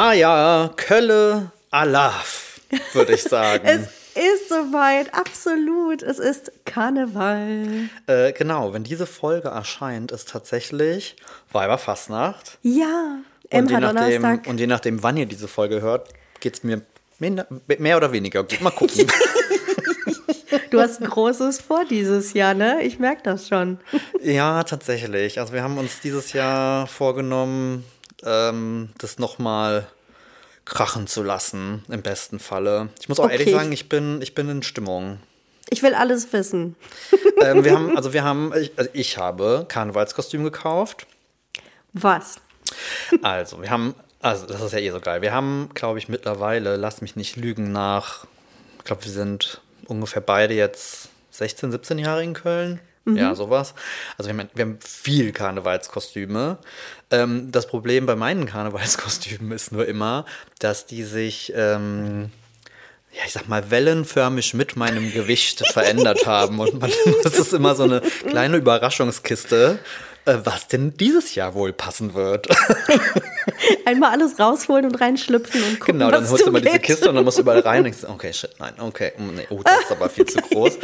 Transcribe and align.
Maja, 0.00 0.70
Kölle, 0.76 1.50
Alaf, 1.72 2.60
würde 2.92 3.14
ich 3.14 3.24
sagen. 3.24 3.64
es 3.66 3.80
ist 4.14 4.48
soweit, 4.48 5.12
absolut. 5.12 6.04
Es 6.04 6.20
ist 6.20 6.52
Karneval. 6.64 7.88
Äh, 8.06 8.32
genau, 8.32 8.72
wenn 8.72 8.84
diese 8.84 9.06
Folge 9.06 9.48
erscheint, 9.48 10.12
ist 10.12 10.28
tatsächlich 10.28 11.16
Weiberfastnacht. 11.50 12.58
Ja, 12.62 13.16
Und 13.50 13.70
je, 13.72 13.80
nachdem, 13.80 14.40
und 14.46 14.60
je 14.60 14.68
nachdem, 14.68 15.02
wann 15.02 15.16
ihr 15.16 15.26
diese 15.26 15.48
Folge 15.48 15.80
hört, 15.80 16.10
geht 16.38 16.54
es 16.54 16.62
mir 16.62 16.82
mehr 17.18 17.96
oder 17.96 18.12
weniger 18.12 18.44
gut. 18.44 18.60
Mal 18.60 18.70
gucken. 18.70 19.04
Du 20.70 20.80
hast 20.80 21.00
Großes 21.00 21.60
vor 21.60 21.84
dieses 21.86 22.34
Jahr, 22.34 22.54
ne? 22.54 22.82
Ich 22.82 22.98
merke 22.98 23.22
das 23.22 23.48
schon. 23.48 23.78
ja, 24.22 24.62
tatsächlich. 24.64 25.40
Also 25.40 25.52
wir 25.52 25.62
haben 25.62 25.78
uns 25.78 26.00
dieses 26.00 26.32
Jahr 26.34 26.86
vorgenommen, 26.86 27.84
ähm, 28.24 28.90
das 28.98 29.18
nochmal 29.18 29.86
krachen 30.64 31.06
zu 31.06 31.22
lassen, 31.22 31.84
im 31.88 32.02
besten 32.02 32.38
Falle. 32.38 32.90
Ich 33.00 33.08
muss 33.08 33.18
auch 33.18 33.24
Okay. 33.24 33.38
ehrlich 33.38 33.50
sagen, 33.54 33.72
ich 33.72 33.88
bin, 33.88 34.20
ich 34.20 34.34
bin 34.34 34.48
in 34.48 34.62
Stimmung. 34.62 35.18
Ich 35.70 35.82
will 35.82 35.94
alles 35.94 36.32
wissen. 36.32 36.76
ähm, 37.42 37.64
wir 37.64 37.72
haben, 37.72 37.96
also 37.96 38.12
wir 38.12 38.24
haben, 38.24 38.52
ich, 38.56 38.72
also 38.76 38.90
ich 38.92 39.16
habe 39.18 39.66
Karnevalskostüm 39.68 40.44
gekauft. 40.44 41.06
Was? 41.94 42.36
Also, 43.22 43.62
wir 43.62 43.70
haben, 43.70 43.94
also 44.20 44.46
das 44.46 44.60
ist 44.60 44.72
ja 44.72 44.78
eh 44.78 44.90
so 44.90 45.00
geil. 45.00 45.22
Wir 45.22 45.32
haben, 45.32 45.70
glaube 45.74 45.98
ich, 45.98 46.08
mittlerweile, 46.08 46.76
lass 46.76 47.00
mich 47.00 47.16
nicht 47.16 47.36
lügen, 47.36 47.72
nach, 47.72 48.26
ich 48.78 48.84
glaube, 48.84 49.04
wir 49.04 49.12
sind 49.12 49.62
ungefähr 49.86 50.20
beide 50.20 50.52
jetzt 50.54 51.08
16, 51.30 51.72
17 51.72 51.98
Jahre 51.98 52.22
in 52.22 52.34
Köln. 52.34 52.80
Ja, 53.16 53.34
sowas. 53.34 53.74
Also 54.16 54.30
wir 54.30 54.38
haben, 54.38 54.50
wir 54.54 54.64
haben 54.64 54.78
viel 54.80 55.32
Karnevalskostüme. 55.32 56.58
Ähm, 57.10 57.50
das 57.50 57.66
Problem 57.66 58.06
bei 58.06 58.16
meinen 58.16 58.46
Karnevalskostümen 58.46 59.52
ist 59.52 59.72
nur 59.72 59.86
immer, 59.86 60.24
dass 60.58 60.86
die 60.86 61.02
sich, 61.02 61.52
ähm, 61.56 62.30
ja, 63.12 63.22
ich 63.26 63.32
sag 63.32 63.48
mal, 63.48 63.70
wellenförmig 63.70 64.54
mit 64.54 64.76
meinem 64.76 65.12
Gewicht 65.12 65.66
verändert 65.72 66.26
haben. 66.26 66.60
Und 66.60 66.80
man, 66.80 66.90
das 67.22 67.38
ist 67.38 67.52
immer 67.52 67.74
so 67.74 67.84
eine 67.84 68.00
kleine 68.28 68.56
Überraschungskiste, 68.58 69.78
was 70.44 70.68
denn 70.68 70.94
dieses 70.96 71.34
Jahr 71.34 71.54
wohl 71.54 71.72
passen 71.72 72.14
wird. 72.14 72.46
Einmal 73.86 74.10
alles 74.12 74.38
rausholen 74.38 74.84
und 74.86 74.94
reinschlüpfen 75.00 75.62
und 75.62 75.80
gucken, 75.80 75.98
Genau, 75.98 76.10
dann 76.10 76.28
holst 76.28 76.44
du 76.44 76.48
immer 76.50 76.60
diese. 76.60 76.78
Kiste 76.78 77.08
und 77.08 77.14
dann 77.16 77.24
musst 77.24 77.38
du 77.38 77.42
überall 77.42 77.60
rein 77.60 77.78
und 77.78 77.84
denkst, 77.84 78.04
okay, 78.08 78.32
shit, 78.32 78.50
nein, 78.58 78.74
okay, 78.78 79.12
mm, 79.16 79.34
nee, 79.36 79.46
oh, 79.50 79.60
das 79.64 79.80
ist 79.84 79.92
aber 79.92 80.08
viel 80.10 80.26
zu 80.26 80.38
groß. 80.40 80.78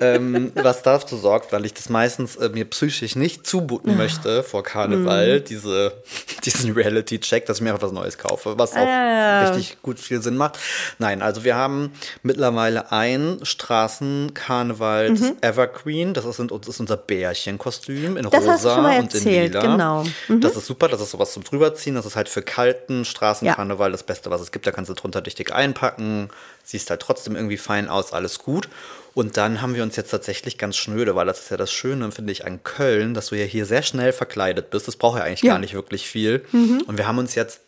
ähm, 0.00 0.52
was 0.54 0.82
dazu 0.82 1.16
sorgt, 1.16 1.52
weil 1.52 1.64
ich 1.64 1.74
das 1.74 1.88
meistens 1.88 2.36
äh, 2.36 2.48
mir 2.48 2.64
psychisch 2.66 3.16
nicht 3.16 3.46
zumuten 3.46 3.96
möchte 3.96 4.42
vor 4.42 4.62
Karneval, 4.62 5.40
diese, 5.40 5.92
diesen 6.44 6.72
Reality-Check, 6.72 7.46
dass 7.46 7.58
ich 7.58 7.62
mir 7.62 7.70
einfach 7.70 7.82
was 7.86 7.92
Neues 7.92 8.18
kaufe, 8.18 8.58
was 8.58 8.72
auch 8.72 8.76
Ah. 8.86 9.48
richtig 9.50 9.80
gut 9.82 9.98
viel 9.98 10.22
Sinn 10.22 10.36
macht. 10.36 10.58
Nein, 10.98 11.22
also 11.22 11.44
wir 11.44 11.56
haben 11.56 11.92
mittlerweile 12.22 12.92
ein 12.92 13.38
Straßen-Karnevals-Evergreen, 13.42 16.14
das 16.14 16.24
ist, 16.24 16.38
das 16.40 16.68
ist 16.68 16.80
unser 16.80 16.96
Bärchenkostüm 16.96 18.16
in 18.16 18.28
Das 18.30 18.44
rosa 18.44 18.75
schon 18.76 18.82
mal 18.84 18.90
und 18.90 18.96
in 18.98 19.04
erzählt, 19.04 19.54
lila. 19.54 19.60
genau. 19.60 20.04
Das 20.40 20.56
ist 20.56 20.66
super, 20.66 20.88
das 20.88 21.00
ist 21.00 21.10
sowas 21.10 21.32
zum 21.32 21.42
drüberziehen. 21.44 21.94
Das 21.96 22.06
ist 22.06 22.14
halt 22.16 22.28
für 22.28 22.42
kalten 22.42 23.04
Straßenkarneval 23.04 23.90
das 23.92 24.02
Beste, 24.04 24.30
was 24.30 24.40
es 24.40 24.52
gibt. 24.52 24.66
Da 24.66 24.70
kannst 24.72 24.88
du 24.90 24.94
drunter 24.94 25.20
dich 25.22 25.34
dick 25.34 25.52
einpacken, 25.52 26.30
siehst 26.64 26.88
halt 26.90 27.00
trotzdem 27.00 27.34
irgendwie 27.36 27.56
fein 27.56 27.88
aus, 27.88 28.12
alles 28.12 28.38
gut. 28.38 28.68
Und 29.14 29.36
dann 29.38 29.62
haben 29.62 29.74
wir 29.74 29.82
uns 29.82 29.96
jetzt 29.96 30.10
tatsächlich 30.10 30.58
ganz 30.58 30.76
schnöde, 30.76 31.14
weil 31.16 31.24
das 31.26 31.40
ist 31.40 31.50
ja 31.50 31.56
das 31.56 31.72
Schöne, 31.72 32.12
finde 32.12 32.32
ich, 32.32 32.44
an 32.44 32.62
Köln, 32.64 33.14
dass 33.14 33.28
du 33.28 33.34
ja 33.34 33.46
hier 33.46 33.64
sehr 33.64 33.82
schnell 33.82 34.12
verkleidet 34.12 34.68
bist. 34.70 34.86
Das 34.88 34.96
braucht 34.96 35.18
ja 35.18 35.24
eigentlich 35.24 35.42
Ja. 35.42 35.52
gar 35.54 35.58
nicht 35.58 35.72
wirklich 35.74 36.06
viel. 36.06 36.44
Und 36.52 36.98
wir 36.98 37.06
haben 37.08 37.16
uns 37.18 37.34
jetzt 37.34 37.60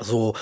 so 0.00 0.34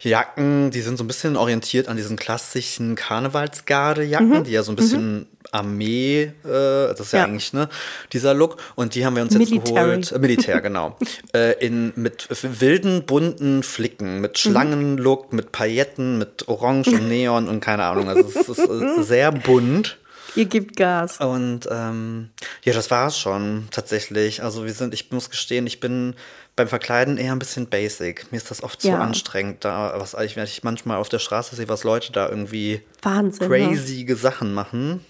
Jacken, 0.00 0.70
die 0.70 0.80
sind 0.82 0.96
so 0.96 1.04
ein 1.04 1.08
bisschen 1.08 1.36
orientiert 1.36 1.88
an 1.88 1.96
diesen 1.96 2.16
klassischen 2.16 2.94
Karnevalsgarde-Jacken, 2.94 4.44
die 4.44 4.52
ja 4.52 4.62
so 4.62 4.72
ein 4.72 4.76
bisschen 4.76 5.26
Armee, 5.52 6.22
äh, 6.22 6.32
das 6.44 7.00
ist 7.00 7.12
ja, 7.12 7.20
Ja. 7.20 7.24
eigentlich 7.26 7.52
ne, 7.52 7.68
dieser 8.12 8.34
Look. 8.34 8.56
Und 8.76 8.94
die 8.94 9.04
haben 9.04 9.16
wir 9.16 9.22
uns 9.22 9.34
jetzt 9.34 9.50
Military. 9.50 9.74
geholt, 9.74 10.12
äh, 10.12 10.18
Militär, 10.18 10.60
genau, 10.62 10.96
äh, 11.34 11.52
in, 11.64 11.92
mit 11.96 12.28
wilden, 12.42 13.04
bunten 13.04 13.62
Flicken, 13.62 14.20
mit 14.20 14.38
Schlangenlook, 14.38 15.32
mit 15.32 15.52
Pailletten, 15.52 16.18
mit 16.18 16.48
Orange 16.48 16.88
und 16.88 17.08
Neon 17.08 17.48
und 17.48 17.60
keine 17.60 17.84
Ahnung. 17.84 18.08
Also 18.08 18.28
es 18.40 18.48
ist 18.48 18.58
äh, 18.58 19.02
sehr 19.02 19.32
bunt. 19.32 19.98
Ihr 20.36 20.44
gebt 20.44 20.76
Gas. 20.76 21.18
Und 21.18 21.68
ähm, 21.70 22.30
ja, 22.62 22.72
das 22.72 22.90
war 22.92 23.08
es 23.08 23.18
schon 23.18 23.66
tatsächlich. 23.72 24.42
Also 24.44 24.64
wir 24.64 24.72
sind, 24.72 24.94
ich 24.94 25.10
muss 25.10 25.28
gestehen, 25.28 25.66
ich 25.66 25.80
bin 25.80 26.14
beim 26.54 26.68
Verkleiden 26.68 27.16
eher 27.18 27.32
ein 27.32 27.38
bisschen 27.40 27.66
basic. 27.66 28.30
Mir 28.30 28.36
ist 28.38 28.50
das 28.50 28.62
oft 28.62 28.80
zu 28.82 28.88
Ja. 28.88 28.98
anstrengend, 29.00 29.64
da 29.64 29.94
was 29.96 30.14
ich, 30.14 30.36
wenn 30.36 30.44
ich 30.44 30.62
manchmal 30.62 30.98
auf 30.98 31.08
der 31.08 31.18
Straße 31.18 31.56
sehe, 31.56 31.68
was 31.68 31.82
Leute 31.82 32.12
da 32.12 32.28
irgendwie 32.28 32.80
Wahnsinn. 33.02 33.48
Ne? 33.48 33.56
crazy 33.70 34.06
Sachen 34.14 34.54
machen. 34.54 35.04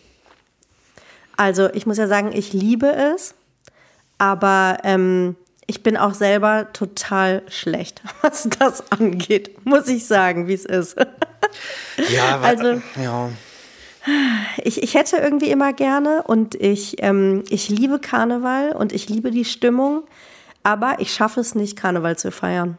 Also 1.40 1.70
ich 1.72 1.86
muss 1.86 1.96
ja 1.96 2.06
sagen, 2.06 2.32
ich 2.34 2.52
liebe 2.52 2.92
es, 2.92 3.34
aber 4.18 4.76
ähm, 4.84 5.36
ich 5.66 5.82
bin 5.82 5.96
auch 5.96 6.12
selber 6.12 6.66
total 6.74 7.40
schlecht, 7.48 8.02
was 8.20 8.46
das 8.58 8.92
angeht, 8.92 9.64
muss 9.64 9.88
ich 9.88 10.06
sagen, 10.06 10.48
wie 10.48 10.52
es 10.54 10.66
ist. 10.66 10.96
Ja, 12.14 12.40
Also- 12.40 12.80
ja. 13.02 13.30
Ich, 14.62 14.82
ich 14.82 14.94
hätte 14.94 15.16
irgendwie 15.16 15.50
immer 15.50 15.72
gerne 15.72 16.22
und 16.26 16.54
ich, 16.54 17.02
ähm, 17.02 17.42
ich 17.48 17.68
liebe 17.70 17.98
Karneval 17.98 18.72
und 18.72 18.92
ich 18.92 19.08
liebe 19.08 19.30
die 19.30 19.44
Stimmung, 19.44 20.04
aber 20.62 20.96
ich 21.00 21.12
schaffe 21.12 21.40
es 21.40 21.54
nicht, 21.54 21.76
Karneval 21.76 22.16
zu 22.18 22.30
feiern. 22.30 22.78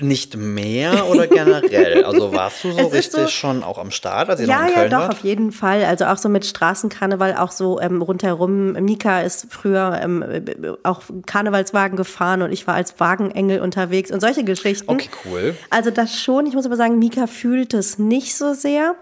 Nicht 0.00 0.36
mehr 0.36 1.06
oder 1.08 1.26
generell? 1.26 2.04
Also 2.12 2.32
warst 2.32 2.64
du 2.64 2.72
so 2.72 2.86
richtig 2.86 3.12
so- 3.12 3.26
schon 3.28 3.62
auch 3.62 3.78
am 3.78 3.90
Start, 3.90 4.28
als 4.30 4.40
ihr 4.40 4.46
noch 4.46 4.54
Ja, 4.54 4.62
in 4.62 4.68
ja, 4.72 4.74
Köln 4.78 4.90
doch, 4.90 4.98
wart? 5.00 5.12
auf 5.12 5.20
jeden 5.20 5.52
Fall. 5.52 5.84
Also 5.84 6.06
auch 6.06 6.16
so 6.16 6.28
mit 6.28 6.46
Straßenkarneval, 6.46 7.36
auch 7.36 7.50
so 7.52 7.78
ähm, 7.80 8.00
rundherum. 8.02 8.72
Mika 8.72 9.20
ist 9.20 9.46
früher 9.50 10.00
ähm, 10.02 10.22
äh, 10.22 10.42
auch 10.82 11.02
Karnevalswagen 11.26 11.96
gefahren 11.96 12.42
und 12.42 12.52
ich 12.52 12.66
war 12.66 12.74
als 12.74 12.98
Wagenengel 13.00 13.60
unterwegs 13.60 14.10
und 14.10 14.20
solche 14.20 14.44
Geschichten. 14.44 14.90
Okay, 14.90 15.08
cool. 15.26 15.54
Also 15.70 15.90
das 15.90 16.18
schon. 16.18 16.46
Ich 16.46 16.54
muss 16.54 16.64
aber 16.66 16.76
sagen, 16.76 16.98
Mika 16.98 17.26
fühlt 17.26 17.74
es 17.74 17.98
nicht 17.98 18.34
so 18.36 18.54
sehr. 18.54 18.94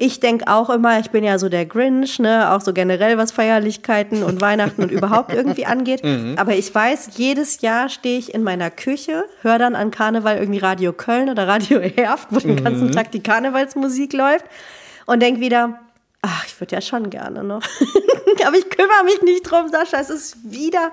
Ich 0.00 0.20
denke 0.20 0.46
auch 0.46 0.70
immer, 0.70 1.00
ich 1.00 1.10
bin 1.10 1.24
ja 1.24 1.40
so 1.40 1.48
der 1.48 1.66
Grinch, 1.66 2.20
ne, 2.20 2.52
auch 2.52 2.60
so 2.60 2.72
generell 2.72 3.18
was 3.18 3.32
Feierlichkeiten 3.32 4.22
und 4.22 4.40
Weihnachten 4.40 4.80
und 4.80 4.92
überhaupt 4.92 5.34
irgendwie 5.34 5.66
angeht. 5.66 6.02
Aber 6.36 6.54
ich 6.54 6.72
weiß, 6.72 7.10
jedes 7.16 7.62
Jahr 7.62 7.88
stehe 7.88 8.16
ich 8.16 8.32
in 8.32 8.44
meiner 8.44 8.70
Küche, 8.70 9.24
höre 9.42 9.58
dann 9.58 9.74
an 9.74 9.90
Karneval 9.90 10.38
irgendwie 10.38 10.60
Radio 10.60 10.92
Köln 10.92 11.28
oder 11.28 11.48
Radio 11.48 11.80
Herft, 11.96 12.28
wo 12.30 12.38
den 12.38 12.62
ganzen 12.62 12.92
Tag 12.92 13.10
die 13.10 13.24
Karnevalsmusik 13.24 14.12
läuft 14.12 14.44
und 15.06 15.20
denke 15.20 15.40
wieder, 15.40 15.80
ach, 16.22 16.46
ich 16.46 16.60
würde 16.60 16.76
ja 16.76 16.80
schon 16.80 17.10
gerne 17.10 17.42
noch. 17.42 17.62
Aber 18.46 18.56
ich 18.56 18.70
kümmere 18.70 19.02
mich 19.04 19.20
nicht 19.22 19.50
drum, 19.50 19.68
Sascha. 19.68 19.98
Es 19.98 20.10
ist 20.10 20.36
wieder 20.44 20.92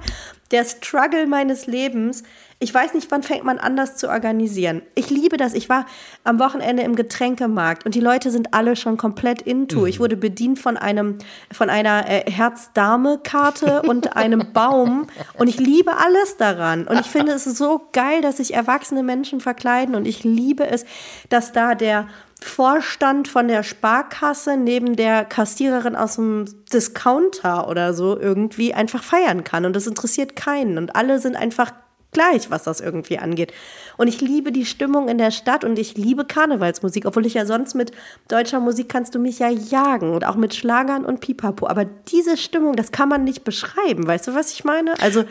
der 0.50 0.66
Struggle 0.66 1.28
meines 1.28 1.68
Lebens. 1.68 2.24
Ich 2.60 2.74
weiß 2.74 2.94
nicht, 2.94 3.12
wann 3.12 3.22
fängt 3.22 3.44
man 3.44 3.58
an, 3.58 3.76
das 3.76 3.98
zu 3.98 4.08
organisieren. 4.08 4.82
Ich 4.96 5.10
liebe 5.10 5.36
das. 5.36 5.54
Ich 5.54 5.68
war 5.68 5.86
am 6.24 6.40
Wochenende 6.40 6.84
im 6.84 6.96
Getränkemarkt 6.96 7.86
und 7.86 7.96
die 7.96 8.00
Leute 8.00 8.32
sind 8.32 8.54
alle 8.54 8.78
schon 8.78 8.96
komplett 8.96 9.42
into. 9.42 9.86
Ich 9.86 10.00
wurde 10.00 10.16
bedient 10.16 10.58
von 10.58 10.78
einem, 10.78 11.18
von 11.52 11.70
einer 11.70 12.10
äh, 12.10 12.32
Herz-Dame-Karte 12.32 13.82
und 13.88 14.16
einem 14.16 14.54
Baum 14.54 15.08
und 15.34 15.50
ich 15.50 15.60
liebe 15.60 15.98
alles 15.98 16.38
daran. 16.38 16.88
Und 16.88 16.98
ich 17.02 17.08
finde 17.08 17.34
es 17.34 17.44
so 17.44 17.90
geil, 17.92 18.22
dass 18.22 18.38
sich 18.38 18.54
erwachsene 18.54 19.04
Menschen 19.04 19.42
verkleiden 19.42 19.94
und 19.94 20.08
ich 20.08 20.24
liebe 20.24 20.66
es, 20.66 20.86
dass 21.28 21.52
da 21.52 21.76
der 21.76 22.08
Vorstand 22.42 23.28
von 23.28 23.50
der 23.50 23.64
Sparkasse 23.64 24.56
neben 24.56 24.96
der 24.96 25.26
Kassiererin 25.26 25.96
aus 25.96 26.16
dem 26.16 26.46
Discounter 26.72 27.68
oder 27.68 27.94
so 27.94 28.18
irgendwie 28.18 28.74
einfach 28.74 29.04
feiern 29.04 29.44
kann. 29.44 29.66
Und 29.66 29.76
das 29.76 29.88
interessiert 29.88 30.36
keinen. 30.36 30.78
Und 30.78 30.96
alle 30.96 31.20
sind 31.20 31.36
einfach 31.36 31.72
gleich, 32.16 32.50
was 32.50 32.64
das 32.64 32.80
irgendwie 32.80 33.20
angeht. 33.20 33.54
Und 33.98 34.08
ich 34.08 34.22
liebe 34.22 34.52
die 34.52 34.66
Stimmung 34.66 35.10
in 35.10 35.18
der 35.18 35.32
Stadt 35.32 35.64
und 35.64 35.78
ich 35.78 35.96
liebe 35.98 36.26
Karnevalsmusik, 36.26 37.06
obwohl 37.06 37.26
ich 37.26 37.34
ja 37.34 37.46
sonst 37.46 37.76
mit 37.76 37.92
deutscher 38.30 38.60
Musik 38.60 38.90
kannst 38.90 39.14
du 39.14 39.20
mich 39.20 39.40
ja 39.40 39.50
jagen 39.50 40.14
und 40.14 40.26
auch 40.26 40.36
mit 40.36 40.56
Schlagern 40.56 41.06
und 41.06 41.20
Pipapo. 41.20 41.68
Aber 41.68 41.86
diese 41.86 42.38
Stimmung, 42.38 42.76
das 42.76 42.92
kann 42.92 43.10
man 43.10 43.24
nicht 43.26 43.44
beschreiben. 43.44 44.08
Weißt 44.08 44.28
du, 44.28 44.34
was 44.34 44.52
ich 44.54 44.64
meine? 44.64 45.00
Also, 45.02 45.26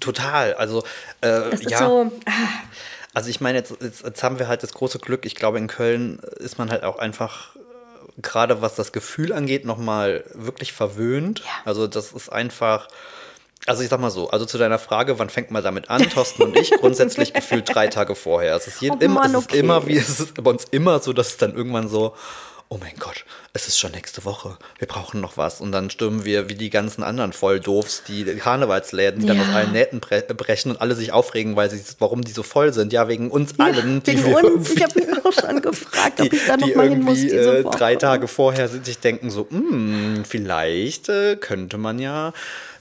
Total. 0.00 0.54
Also, 0.54 0.84
äh, 1.22 1.28
es 1.28 1.62
ist 1.62 1.70
ja. 1.70 1.78
so. 1.78 2.12
Also 3.14 3.30
ich 3.30 3.40
meine, 3.40 3.58
jetzt, 3.58 3.74
jetzt, 3.80 4.02
jetzt 4.04 4.22
haben 4.22 4.38
wir 4.40 4.48
halt 4.48 4.62
das 4.64 4.74
große 4.74 4.98
Glück. 4.98 5.24
Ich 5.24 5.36
glaube, 5.36 5.58
in 5.58 5.68
Köln 5.68 6.18
ist 6.38 6.58
man 6.58 6.70
halt 6.70 6.82
auch 6.82 6.98
einfach, 6.98 7.54
äh, 7.54 8.20
gerade 8.20 8.60
was 8.60 8.74
das 8.74 8.92
Gefühl 8.92 9.32
angeht, 9.32 9.64
nochmal 9.64 10.24
wirklich 10.34 10.72
verwöhnt. 10.72 11.38
Ja. 11.38 11.46
Also 11.64 11.86
das 11.86 12.12
ist 12.12 12.28
einfach, 12.30 12.88
also 13.66 13.82
ich 13.82 13.88
sag 13.88 14.00
mal 14.00 14.10
so, 14.10 14.28
also 14.30 14.44
zu 14.44 14.58
deiner 14.58 14.78
Frage, 14.78 15.18
wann 15.18 15.30
fängt 15.30 15.50
man 15.50 15.62
damit 15.62 15.90
an, 15.90 16.08
Thorsten 16.10 16.42
und 16.42 16.56
ich, 16.56 16.70
grundsätzlich 16.80 17.32
gefühlt 17.32 17.74
drei 17.74 17.88
Tage 17.88 18.14
vorher. 18.14 18.56
Es 18.56 18.66
ist, 18.66 18.80
je, 18.80 18.90
Oh 18.90 18.96
immer, 19.00 19.20
Mann, 19.22 19.34
es 19.34 19.40
ist 19.40 19.50
okay. 19.50 19.58
immer 19.58 19.86
wie, 19.86 19.96
es 19.96 20.20
ist 20.20 20.42
bei 20.42 20.50
uns 20.50 20.64
immer 20.70 20.98
so, 21.00 21.12
dass 21.12 21.28
es 21.28 21.36
dann 21.36 21.54
irgendwann 21.54 21.88
so, 21.88 22.14
oh 22.68 22.78
mein 22.80 22.94
Gott, 22.98 23.24
es 23.52 23.68
ist 23.68 23.78
schon 23.78 23.92
nächste 23.92 24.24
Woche, 24.24 24.58
wir 24.78 24.88
brauchen 24.88 25.20
noch 25.20 25.36
was. 25.36 25.60
Und 25.60 25.72
dann 25.72 25.90
stürmen 25.90 26.24
wir 26.24 26.48
wie 26.48 26.54
die 26.54 26.70
ganzen 26.70 27.02
anderen 27.02 27.32
Volldoofs, 27.32 28.02
die 28.04 28.24
Karnevalsläden, 28.24 29.20
die 29.20 29.26
ja. 29.26 29.34
dann 29.34 29.42
aus 29.42 29.54
allen 29.54 29.72
Nähten 29.72 30.00
brechen 30.00 30.70
und 30.70 30.80
alle 30.80 30.94
sich 30.94 31.12
aufregen, 31.12 31.56
weil 31.56 31.70
sie, 31.70 31.82
warum 31.98 32.22
die 32.22 32.32
so 32.32 32.42
voll 32.42 32.72
sind. 32.72 32.92
Ja, 32.92 33.08
wegen 33.08 33.30
uns 33.30 33.54
ja, 33.58 33.66
allen. 33.66 34.04
Wegen 34.04 34.34
uns. 34.34 34.70
Ich 34.70 34.82
habe 34.82 34.98
mich 34.98 35.24
auch 35.24 35.32
schon 35.32 35.62
gefragt, 35.62 36.20
ob 36.20 36.32
ich 36.32 36.46
da 36.46 36.56
noch 36.56 36.74
mal 36.74 36.88
hin 36.88 37.02
muss. 37.02 37.20
Die 37.20 37.30
äh, 37.30 37.62
drei 37.62 37.96
Tage 37.96 38.28
vorher 38.28 38.68
sich 38.68 38.98
denken 38.98 39.30
so, 39.30 39.46
hm, 39.48 40.24
vielleicht 40.26 41.08
äh, 41.08 41.36
könnte 41.36 41.78
man 41.78 41.98
ja 41.98 42.32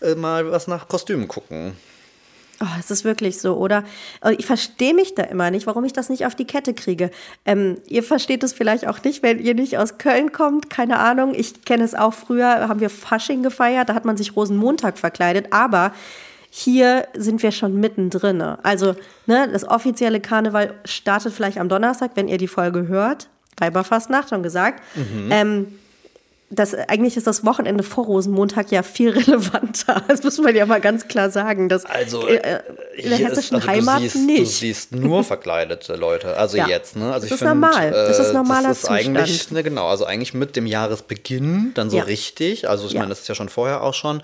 äh, 0.01 0.15
mal 0.15 0.51
was 0.51 0.68
nach 0.68 0.88
Kostümen 0.88 1.27
gucken. 1.27 1.75
Oh, 2.63 2.80
es 2.80 2.89
ist 2.92 3.04
wirklich 3.04 3.39
so, 3.39 3.57
oder? 3.57 3.83
Ich 4.38 4.45
verstehe 4.45 4.94
mich 4.94 5.15
da 5.15 5.24
immer 5.24 5.51
nicht, 5.51 5.68
warum 5.68 5.83
ich 5.83 5.92
das 5.92 6.07
nicht 6.07 6.25
auf 6.25 6.33
die 6.33 6.45
Kette 6.45 6.74
kriege. 6.74 7.12
Ähm, 7.45 7.77
ihr 7.89 8.04
versteht 8.04 8.42
es 8.42 8.54
vielleicht 8.54 8.88
auch 8.88 9.04
nicht, 9.04 9.21
wenn 9.21 9.39
ihr 9.39 9.54
nicht 9.54 9.77
aus 9.77 9.98
Köln 9.98 10.31
kommt, 10.31 10.69
keine 10.69 11.00
Ahnung. 11.00 11.33
Ich 11.36 11.65
kenne 11.65 11.83
es 11.83 11.94
auch 11.94 12.13
früher, 12.13 12.69
haben 12.69 12.80
wir 12.80 12.89
Fasching 12.89 13.44
gefeiert, 13.44 13.89
da 13.89 13.95
hat 13.95 14.06
man 14.06 14.15
sich 14.15 14.38
Rosenmontag 14.38 14.98
verkleidet, 14.98 15.48
aber 15.51 15.92
hier 16.50 17.06
sind 17.15 17.44
wir 17.44 17.51
schon 17.51 17.80
mittendrin. 17.81 18.42
Also, 18.42 18.95
ne, 19.25 19.50
das 19.51 19.68
offizielle 19.68 20.21
Karneval 20.21 20.75
startet 20.86 21.33
vielleicht 21.33 21.57
am 21.57 21.68
Donnerstag, 21.68 22.12
wenn 22.15 22.30
ihr 22.30 22.38
die 22.38 22.48
Folge 22.48 22.88
hört. 22.88 23.27
Weiberfastnacht, 23.57 24.30
schon 24.30 24.44
gesagt. 24.44 24.81
Mhm. 24.95 25.30
Ähm, 25.31 25.68
das, 26.53 26.73
eigentlich 26.73 27.17
ist 27.17 27.27
das 27.27 27.45
Wochenende 27.45 27.83
vor 27.83 28.05
Rosenmontag 28.05 28.71
ja 28.71 28.83
viel 28.83 29.09
relevanter. 29.17 30.03
Das 30.07 30.23
muss 30.23 30.38
man 30.38 30.55
ja 30.55 30.65
mal 30.65 30.81
ganz 30.81 31.07
klar 31.07 31.29
sagen. 31.29 31.69
Dass, 31.69 31.85
also 31.85 32.27
äh, 32.27 32.35
äh 32.35 32.59
in 32.95 33.09
der 33.09 33.17
hessischen 33.17 33.57
ist, 33.57 33.67
also 33.67 33.67
Heimat 33.67 33.97
du 33.97 34.01
siehst, 34.01 34.15
nicht. 34.25 34.41
Du 34.41 34.45
siehst 34.45 34.91
nur 34.91 35.23
verkleidete 35.23 35.95
Leute. 35.95 36.38
Also 36.38 36.57
ja. 36.57 36.67
jetzt, 36.67 36.95
ne? 36.95 37.13
Also 37.13 37.25
das 37.25 37.31
ist 37.31 37.39
find, 37.39 37.50
normal. 37.50 37.91
Das 37.91 38.19
ist 38.19 38.29
äh, 38.29 38.33
normaler 38.33 38.69
das 38.69 38.77
ist 38.77 38.85
Zustand. 38.88 39.17
eigentlich, 39.17 39.51
ne, 39.51 39.63
genau, 39.63 39.88
also 39.88 40.05
eigentlich 40.05 40.33
mit 40.33 40.55
dem 40.55 40.65
Jahresbeginn 40.65 41.71
dann 41.73 41.89
so 41.89 41.97
ja. 41.97 42.03
richtig. 42.03 42.69
Also 42.69 42.85
ich 42.85 42.94
ja. 42.94 43.00
meine, 43.00 43.09
das 43.09 43.21
ist 43.21 43.27
ja 43.27 43.35
schon 43.35 43.50
vorher 43.50 43.81
auch 43.81 43.94
schon. 43.94 44.21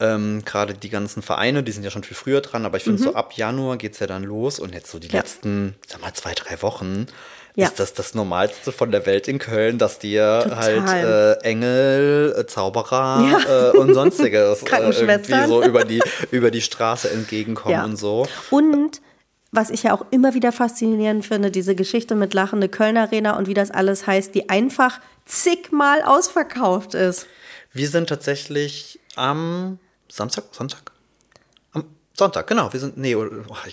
Ähm, 0.00 0.42
Gerade 0.44 0.74
die 0.74 0.90
ganzen 0.90 1.22
Vereine, 1.22 1.62
die 1.62 1.72
sind 1.72 1.84
ja 1.84 1.90
schon 1.90 2.02
viel 2.02 2.16
früher 2.16 2.40
dran, 2.40 2.66
aber 2.66 2.76
ich 2.76 2.84
finde, 2.84 3.00
mhm. 3.00 3.04
so 3.04 3.14
ab 3.14 3.34
Januar 3.36 3.76
geht 3.76 3.92
es 3.92 4.00
ja 4.00 4.06
dann 4.06 4.24
los 4.24 4.58
und 4.58 4.74
jetzt 4.74 4.90
so 4.90 4.98
die 4.98 5.08
letzten, 5.08 5.76
sag 5.86 6.00
mal, 6.00 6.12
zwei, 6.14 6.34
drei 6.34 6.60
Wochen 6.62 7.06
ja. 7.56 7.66
ist 7.66 7.78
das 7.78 7.94
das 7.94 8.14
Normalste 8.14 8.72
von 8.72 8.90
der 8.90 9.06
Welt 9.06 9.28
in 9.28 9.38
Köln, 9.38 9.78
dass 9.78 9.98
dir 9.98 10.40
Total. 10.42 10.86
halt 10.86 11.42
äh, 11.42 11.44
Engel, 11.44 12.34
äh, 12.36 12.46
Zauberer 12.46 13.24
ja. 13.46 13.70
äh, 13.70 13.76
und 13.76 13.94
sonstiges 13.94 14.62
äh, 14.70 14.76
irgendwie 14.76 15.46
so 15.46 15.62
über 15.62 15.84
die, 15.84 16.02
über 16.30 16.50
die 16.50 16.62
Straße 16.62 17.10
entgegenkommen 17.10 17.74
ja. 17.74 17.84
und 17.84 17.96
so. 17.96 18.26
Und 18.50 19.00
was 19.52 19.70
ich 19.70 19.84
ja 19.84 19.94
auch 19.94 20.04
immer 20.10 20.34
wieder 20.34 20.50
faszinierend 20.50 21.24
finde, 21.24 21.50
diese 21.50 21.76
Geschichte 21.76 22.16
mit 22.16 22.34
lachende 22.34 22.68
Köln 22.68 22.96
Arena 22.96 23.36
und 23.36 23.46
wie 23.46 23.54
das 23.54 23.70
alles 23.70 24.06
heißt, 24.06 24.34
die 24.34 24.48
einfach 24.48 25.00
zigmal 25.24 26.02
ausverkauft 26.02 26.94
ist. 26.94 27.26
Wir 27.72 27.88
sind 27.88 28.08
tatsächlich 28.08 28.98
am 29.14 29.78
Samstag, 30.10 30.44
Sonntag? 30.50 30.93
Sonntag, 32.16 32.46
genau. 32.46 32.72
Wir 32.72 32.78
sind, 32.78 32.96
nee, 32.96 33.16
oh, 33.16 33.26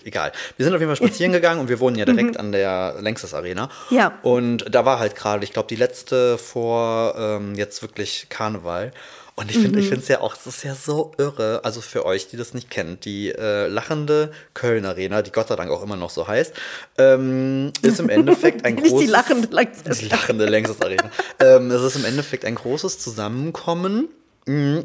egal. 0.04 0.32
Wir 0.58 0.66
sind 0.66 0.74
auf 0.74 0.82
jeden 0.82 0.90
Fall 0.90 1.08
spazieren 1.08 1.32
gegangen 1.32 1.60
und 1.60 1.70
wir 1.70 1.80
wohnen 1.80 1.96
ja 1.96 2.06
direkt 2.06 2.32
mhm. 2.32 2.40
an 2.40 2.52
der 2.52 2.96
Längstes 3.00 3.36
Arena. 3.36 3.70
Ja. 3.92 4.18
Und 4.24 4.66
da 4.74 4.84
war 4.84 4.98
halt 4.98 5.16
gerade, 5.16 5.44
ich 5.44 5.54
glaube, 5.54 5.68
die 5.68 5.76
letzte 5.76 6.40
vor 6.40 7.14
ähm, 7.18 7.54
jetzt 7.54 7.84
wirklich 7.84 8.28
Karneval. 8.30 8.94
Und 9.36 9.50
ich 9.50 9.58
finde, 9.58 9.78
mhm. 9.78 9.84
ich 9.84 9.90
finde 9.90 10.02
es 10.02 10.08
ja 10.08 10.22
auch, 10.22 10.36
es 10.36 10.46
ist 10.46 10.64
ja 10.64 10.76
so 10.76 11.14
irre, 11.18 11.62
also 11.64 11.82
für 11.82 12.06
euch, 12.06 12.28
die 12.28 12.38
das 12.38 12.54
nicht 12.54 12.70
kennt, 12.70 13.06
die 13.06 13.32
äh, 13.32 13.68
lachende 13.68 14.32
Köln 14.54 14.86
Arena, 14.86 15.22
die 15.22 15.32
Gott 15.32 15.48
sei 15.48 15.56
Dank 15.56 15.72
auch 15.72 15.82
immer 15.82 15.96
noch 15.96 16.10
so 16.10 16.28
heißt, 16.28 16.54
ähm, 16.98 17.72
ist 17.82 18.00
im 18.00 18.10
Endeffekt 18.10 18.66
ein 18.66 18.76
großes. 18.76 19.00
die 19.00 19.06
lachende 19.06 19.48
Längstes. 19.50 20.00
Die 20.00 20.10
lachende 20.10 20.46
Längstes 20.46 20.82
Arena. 20.82 21.10
ähm, 21.40 21.72
es 21.72 21.82
ist 21.82 21.96
im 21.96 22.06
Endeffekt 22.06 22.44
ein 22.44 22.56
großes 22.56 23.00
Zusammenkommen. 23.00 24.10
Mh, 24.46 24.84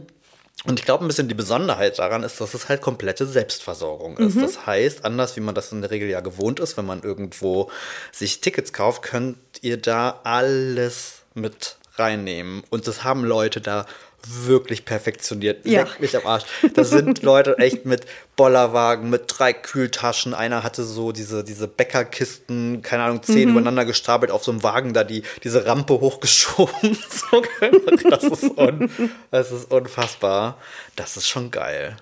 und 0.66 0.78
ich 0.78 0.84
glaube, 0.84 1.04
ein 1.04 1.08
bisschen 1.08 1.28
die 1.28 1.34
Besonderheit 1.34 1.98
daran 1.98 2.22
ist, 2.22 2.40
dass 2.40 2.54
es 2.54 2.68
halt 2.68 2.80
komplette 2.80 3.26
Selbstversorgung 3.26 4.16
ist. 4.18 4.36
Mhm. 4.36 4.42
Das 4.42 4.66
heißt, 4.66 5.04
anders 5.04 5.36
wie 5.36 5.40
man 5.40 5.54
das 5.54 5.72
in 5.72 5.80
der 5.80 5.90
Regel 5.90 6.08
ja 6.08 6.20
gewohnt 6.20 6.60
ist, 6.60 6.76
wenn 6.76 6.86
man 6.86 7.02
irgendwo 7.02 7.70
sich 8.12 8.40
Tickets 8.40 8.72
kauft, 8.72 9.02
könnt 9.02 9.38
ihr 9.62 9.76
da 9.76 10.20
alles 10.24 11.22
mit 11.34 11.76
reinnehmen. 11.96 12.62
Und 12.70 12.86
das 12.86 13.04
haben 13.04 13.24
Leute 13.24 13.60
da 13.60 13.86
wirklich 14.28 14.84
perfektioniert. 14.84 15.66
Ja. 15.66 15.82
Leck 15.82 16.00
mich 16.00 16.16
am 16.16 16.26
Arsch. 16.26 16.44
Das 16.74 16.90
sind 16.90 17.22
Leute 17.22 17.58
echt 17.58 17.86
mit 17.86 18.06
Bollerwagen, 18.36 19.10
mit 19.10 19.24
drei 19.26 19.52
Kühltaschen. 19.52 20.34
Einer 20.34 20.62
hatte 20.62 20.84
so 20.84 21.12
diese, 21.12 21.44
diese 21.44 21.68
Bäckerkisten, 21.68 22.82
keine 22.82 23.04
Ahnung, 23.04 23.22
zehn 23.22 23.44
mhm. 23.44 23.50
übereinander 23.52 23.84
gestapelt 23.84 24.30
auf 24.30 24.44
so 24.44 24.52
einem 24.52 24.62
Wagen 24.62 24.92
da 24.92 25.04
die, 25.04 25.22
diese 25.42 25.66
Rampe 25.66 25.94
hochgeschoben. 26.00 26.98
das, 28.10 28.24
ist 28.24 28.58
un, 28.58 28.90
das 29.30 29.52
ist 29.52 29.70
unfassbar. 29.70 30.58
Das 30.96 31.16
ist 31.16 31.28
schon 31.28 31.50
geil. 31.50 31.96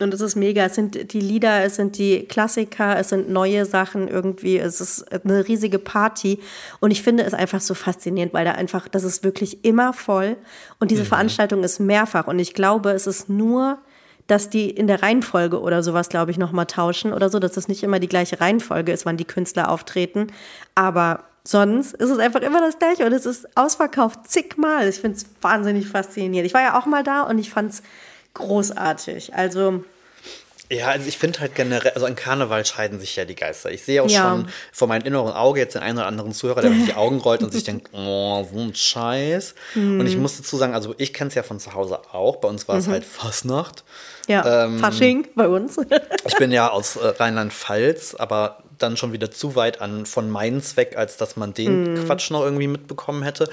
Und 0.00 0.14
es 0.14 0.20
ist 0.20 0.36
mega. 0.36 0.64
Es 0.64 0.76
sind 0.76 1.12
die 1.12 1.20
Lieder, 1.20 1.64
es 1.64 1.76
sind 1.76 1.98
die 1.98 2.24
Klassiker, 2.26 2.98
es 2.98 3.08
sind 3.08 3.30
neue 3.30 3.64
Sachen 3.64 4.06
irgendwie. 4.06 4.58
Es 4.58 4.80
ist 4.80 5.04
eine 5.24 5.46
riesige 5.48 5.78
Party. 5.78 6.38
Und 6.80 6.92
ich 6.92 7.02
finde 7.02 7.24
es 7.24 7.34
einfach 7.34 7.60
so 7.60 7.74
faszinierend, 7.74 8.32
weil 8.32 8.44
da 8.44 8.52
einfach, 8.52 8.86
das 8.88 9.02
ist 9.02 9.24
wirklich 9.24 9.64
immer 9.64 9.92
voll. 9.92 10.36
Und 10.78 10.90
diese 10.92 11.02
mhm. 11.02 11.08
Veranstaltung 11.08 11.64
ist 11.64 11.80
mehrfach. 11.80 12.28
Und 12.28 12.38
ich 12.38 12.54
glaube, 12.54 12.90
es 12.90 13.08
ist 13.08 13.28
nur, 13.28 13.78
dass 14.28 14.50
die 14.50 14.70
in 14.70 14.86
der 14.86 15.02
Reihenfolge 15.02 15.60
oder 15.60 15.82
sowas, 15.82 16.08
glaube 16.08 16.30
ich, 16.30 16.38
nochmal 16.38 16.66
tauschen 16.66 17.12
oder 17.12 17.28
so, 17.28 17.40
dass 17.40 17.52
das 17.52 17.66
nicht 17.66 17.82
immer 17.82 17.98
die 17.98 18.08
gleiche 18.08 18.40
Reihenfolge 18.40 18.92
ist, 18.92 19.04
wann 19.04 19.16
die 19.16 19.24
Künstler 19.24 19.70
auftreten. 19.70 20.28
Aber 20.76 21.24
sonst 21.42 21.94
ist 21.94 22.10
es 22.10 22.18
einfach 22.18 22.42
immer 22.42 22.60
das 22.60 22.78
Gleiche. 22.78 23.04
Und 23.04 23.12
es 23.14 23.26
ist 23.26 23.56
ausverkauft 23.56 24.28
zigmal. 24.28 24.86
Ich 24.86 25.00
finde 25.00 25.16
es 25.16 25.26
wahnsinnig 25.40 25.88
faszinierend. 25.88 26.46
Ich 26.46 26.54
war 26.54 26.62
ja 26.62 26.78
auch 26.78 26.86
mal 26.86 27.02
da 27.02 27.22
und 27.22 27.38
ich 27.38 27.50
fand 27.50 27.72
es 27.72 27.82
großartig. 28.38 29.34
Also. 29.34 29.84
Ja, 30.70 30.88
also 30.88 31.08
ich 31.08 31.16
finde 31.16 31.40
halt 31.40 31.54
generell, 31.54 31.92
also 31.92 32.04
an 32.04 32.14
Karneval 32.14 32.64
scheiden 32.66 33.00
sich 33.00 33.16
ja 33.16 33.24
die 33.24 33.34
Geister. 33.34 33.70
Ich 33.70 33.84
sehe 33.84 34.02
auch 34.02 34.10
ja. 34.10 34.28
schon 34.28 34.48
vor 34.70 34.86
meinem 34.86 35.06
inneren 35.06 35.32
Auge 35.32 35.60
jetzt 35.60 35.74
den 35.74 35.82
einen 35.82 35.96
oder 35.96 36.06
anderen 36.06 36.32
Zuhörer, 36.32 36.60
der 36.60 36.70
die 36.70 36.92
Augen 36.92 37.18
rollt 37.20 37.42
und 37.42 37.52
sich 37.52 37.64
denkt, 37.64 37.88
oh, 37.92 38.46
so 38.52 38.60
ein 38.60 38.74
Scheiß. 38.74 39.54
Mhm. 39.74 40.00
Und 40.00 40.06
ich 40.06 40.18
muss 40.18 40.36
dazu 40.36 40.58
sagen, 40.58 40.74
also 40.74 40.94
ich 40.98 41.14
kenne 41.14 41.28
es 41.28 41.34
ja 41.34 41.42
von 41.42 41.58
zu 41.58 41.72
Hause 41.72 42.00
auch. 42.12 42.36
Bei 42.36 42.48
uns 42.48 42.68
war 42.68 42.76
es 42.76 42.86
mhm. 42.86 42.92
halt 42.92 43.04
Fastnacht. 43.06 43.84
Ja, 44.28 44.64
ähm, 44.64 44.78
Fasching 44.78 45.26
bei 45.34 45.48
uns. 45.48 45.78
ich 46.26 46.36
bin 46.36 46.52
ja 46.52 46.68
aus 46.68 46.96
äh, 46.96 47.06
Rheinland-Pfalz, 47.06 48.14
aber 48.16 48.58
dann 48.76 48.98
schon 48.98 49.12
wieder 49.12 49.30
zu 49.30 49.56
weit 49.56 49.80
an 49.80 50.04
von 50.04 50.30
Mainz 50.30 50.76
weg, 50.76 50.96
als 50.96 51.16
dass 51.16 51.36
man 51.36 51.54
den 51.54 51.94
mhm. 51.94 52.04
Quatsch 52.04 52.30
noch 52.30 52.42
irgendwie 52.42 52.68
mitbekommen 52.68 53.22
hätte. 53.22 53.48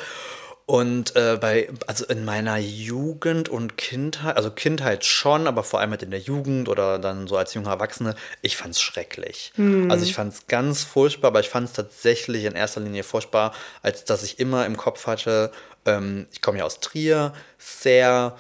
Und 0.68 1.16
äh, 1.16 1.38
bei, 1.40 1.70
also 1.86 2.06
in 2.06 2.26
meiner 2.26 2.58
Jugend 2.58 3.50
und 3.50 3.78
Kindheit, 3.78 4.36
also 4.36 4.50
Kindheit 4.50 5.06
schon, 5.06 5.46
aber 5.46 5.64
vor 5.64 5.80
allem 5.80 5.92
halt 5.92 6.02
in 6.02 6.10
der 6.10 6.20
Jugend 6.20 6.70
oder 6.70 6.98
dann 6.98 7.28
so 7.28 7.38
als 7.38 7.54
junger 7.54 7.70
Erwachsene, 7.70 8.16
ich 8.42 8.58
fand 8.58 8.74
es 8.74 8.82
schrecklich. 8.82 9.52
Hm. 9.56 9.92
Also 9.92 10.06
ich 10.06 10.16
fand 10.16 10.34
es 10.34 10.48
ganz 10.48 10.84
furchtbar, 10.84 11.28
aber 11.28 11.40
ich 11.40 11.50
fand 11.50 11.68
es 11.68 11.74
tatsächlich 11.74 12.46
in 12.46 12.54
erster 12.54 12.82
Linie 12.82 13.04
furchtbar, 13.04 13.54
als 13.84 14.06
dass 14.06 14.24
ich 14.24 14.40
immer 14.40 14.66
im 14.66 14.76
Kopf 14.76 15.06
hatte, 15.06 15.52
ähm, 15.86 16.26
ich 16.32 16.42
komme 16.42 16.58
ja 16.58 16.64
aus 16.64 16.80
Trier, 16.80 17.34
sehr 17.60 18.36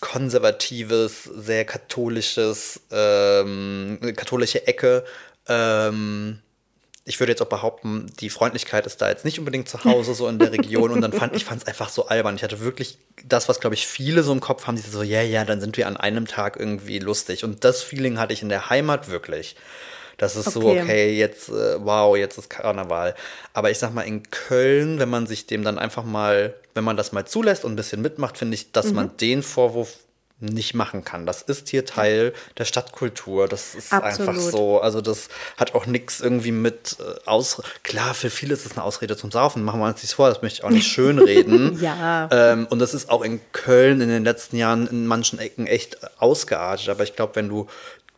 konservatives, 0.00 1.24
sehr 1.24 1.66
katholisches, 1.66 2.80
ähm, 2.90 3.98
katholische 4.16 4.66
Ecke. 4.66 5.04
Ähm, 5.48 6.40
ich 7.04 7.18
würde 7.18 7.32
jetzt 7.32 7.42
auch 7.42 7.48
behaupten, 7.48 8.06
die 8.20 8.30
Freundlichkeit 8.30 8.86
ist 8.86 9.02
da 9.02 9.08
jetzt 9.08 9.24
nicht 9.24 9.38
unbedingt 9.38 9.68
zu 9.68 9.82
Hause, 9.84 10.14
so 10.14 10.28
in 10.28 10.38
der 10.38 10.52
Region. 10.52 10.92
Und 10.92 11.00
dann 11.00 11.12
fand 11.12 11.34
ich 11.34 11.44
es 11.50 11.66
einfach 11.66 11.88
so 11.88 12.06
albern. 12.06 12.36
Ich 12.36 12.44
hatte 12.44 12.60
wirklich 12.60 12.98
das, 13.24 13.48
was, 13.48 13.58
glaube 13.58 13.74
ich, 13.74 13.88
viele 13.88 14.22
so 14.22 14.32
im 14.32 14.40
Kopf 14.40 14.66
haben, 14.66 14.76
die 14.76 14.82
so, 14.82 15.02
ja, 15.02 15.20
ja, 15.20 15.44
dann 15.44 15.60
sind 15.60 15.76
wir 15.76 15.88
an 15.88 15.96
einem 15.96 16.28
Tag 16.28 16.56
irgendwie 16.58 17.00
lustig. 17.00 17.42
Und 17.42 17.64
das 17.64 17.82
Feeling 17.82 18.18
hatte 18.18 18.32
ich 18.32 18.42
in 18.42 18.48
der 18.48 18.70
Heimat 18.70 19.10
wirklich. 19.10 19.56
Das 20.16 20.36
ist 20.36 20.56
okay. 20.56 20.60
so, 20.60 20.68
okay, 20.68 21.18
jetzt, 21.18 21.48
äh, 21.48 21.84
wow, 21.84 22.16
jetzt 22.16 22.38
ist 22.38 22.48
Karneval. 22.48 23.16
Aber 23.52 23.72
ich 23.72 23.78
sag 23.78 23.92
mal, 23.92 24.02
in 24.02 24.30
Köln, 24.30 25.00
wenn 25.00 25.10
man 25.10 25.26
sich 25.26 25.46
dem 25.46 25.64
dann 25.64 25.78
einfach 25.78 26.04
mal, 26.04 26.54
wenn 26.74 26.84
man 26.84 26.96
das 26.96 27.10
mal 27.10 27.24
zulässt 27.24 27.64
und 27.64 27.72
ein 27.72 27.76
bisschen 27.76 28.00
mitmacht, 28.00 28.38
finde 28.38 28.54
ich, 28.54 28.70
dass 28.70 28.86
mhm. 28.86 28.94
man 28.94 29.16
den 29.16 29.42
Vorwurf 29.42 29.96
nicht 30.42 30.74
machen 30.74 31.04
kann. 31.04 31.26
Das 31.26 31.42
ist 31.42 31.68
hier 31.68 31.84
Teil 31.84 32.32
der 32.58 32.64
Stadtkultur. 32.64 33.48
Das 33.48 33.74
ist 33.74 33.92
Absolut. 33.92 34.28
einfach 34.28 34.40
so. 34.42 34.80
Also 34.80 35.00
das 35.00 35.28
hat 35.56 35.74
auch 35.74 35.86
nichts 35.86 36.20
irgendwie 36.20 36.52
mit 36.52 36.96
äh, 37.00 37.28
aus. 37.28 37.62
Klar, 37.82 38.14
für 38.14 38.30
viele 38.30 38.54
ist 38.54 38.66
es 38.66 38.72
eine 38.72 38.82
Ausrede 38.84 39.16
zum 39.16 39.30
Saufen. 39.30 39.62
Machen 39.62 39.80
wir 39.80 39.86
uns 39.86 39.96
nichts 39.96 40.12
vor. 40.12 40.28
Das 40.28 40.42
möchte 40.42 40.60
ich 40.60 40.64
auch 40.64 40.70
nicht 40.70 40.86
schönreden. 40.92 41.80
ja. 41.80 42.28
Ähm, 42.30 42.66
und 42.68 42.78
das 42.78 42.94
ist 42.94 43.08
auch 43.08 43.22
in 43.22 43.40
Köln 43.52 44.00
in 44.00 44.08
den 44.08 44.24
letzten 44.24 44.56
Jahren 44.56 44.86
in 44.86 45.06
manchen 45.06 45.38
Ecken 45.38 45.66
echt 45.66 45.98
ausgeartet. 46.20 46.88
Aber 46.88 47.04
ich 47.04 47.16
glaube, 47.16 47.36
wenn 47.36 47.48
du 47.48 47.68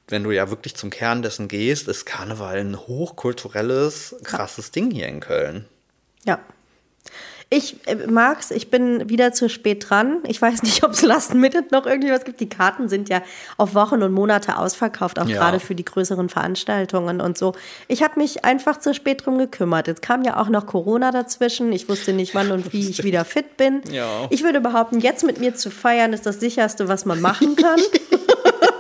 wenn 0.09 0.23
du 0.23 0.33
ja 0.33 0.51
wirklich 0.51 0.75
zum 0.75 0.91
Kern 0.91 1.23
dessen 1.23 1.49
gehst, 1.49 1.89
ist 1.89 2.05
Karneval 2.05 2.59
ein 2.59 2.77
hochkulturelles, 2.77 4.17
krasses 4.23 4.67
ja. 4.67 4.73
Ding 4.73 4.91
hier 4.91 5.09
in 5.09 5.21
Köln. 5.21 5.65
Ja, 6.27 6.41
Ich 7.51 7.77
äh, 7.87 7.97
mag's, 8.09 8.51
ich 8.51 8.71
bin 8.71 9.09
wieder 9.09 9.33
zu 9.33 9.49
spät 9.49 9.89
dran. 9.89 10.19
Ich 10.27 10.41
weiß 10.41 10.63
nicht, 10.63 10.83
ob 10.85 10.93
es 10.93 11.03
Last 11.03 11.35
Minute 11.35 11.65
noch 11.71 11.87
irgendwie 11.87 12.11
was 12.11 12.25
gibt. 12.25 12.41
Die 12.41 12.49
Karten 12.49 12.89
sind 12.89 13.09
ja 13.09 13.23
auf 13.57 13.75
Wochen 13.75 14.03
und 14.03 14.13
Monate 14.13 14.59
ausverkauft, 14.59 15.19
auch 15.21 15.29
Ja. 15.29 15.37
gerade 15.39 15.61
für 15.61 15.75
die 15.75 15.85
größeren 15.85 16.29
Veranstaltungen 16.29 17.21
und 17.21 17.39
so. 17.39 17.55
Ich 17.87 18.03
habe 18.03 18.19
mich 18.19 18.45
einfach 18.45 18.79
zu 18.79 18.95
spät 18.95 19.25
drum 19.25 19.39
gekümmert. 19.39 19.87
Jetzt 19.87 20.03
kam 20.03 20.25
ja 20.25 20.41
auch 20.41 20.49
noch 20.49 20.67
Corona 20.67 21.13
dazwischen. 21.13 21.73
Ich 21.73 21.89
wusste 21.89 22.13
nicht, 22.13 22.35
wann 22.35 22.51
und 22.51 22.73
wie 22.73 22.89
ich 22.89 23.05
wieder 23.05 23.25
fit 23.25 23.57
bin. 23.57 23.83
Ja. 23.91 24.27
Ich 24.31 24.43
würde 24.43 24.61
behaupten, 24.61 25.01
jetzt 25.01 25.23
mit 25.25 25.39
mir 25.39 25.55
zu 25.55 25.71
feiern 25.71 26.13
ist 26.13 26.27
das 26.27 26.41
sicherste, 26.41 26.89
was 26.89 27.05
man 27.05 27.21
machen 27.21 27.57
kann. 27.57 27.79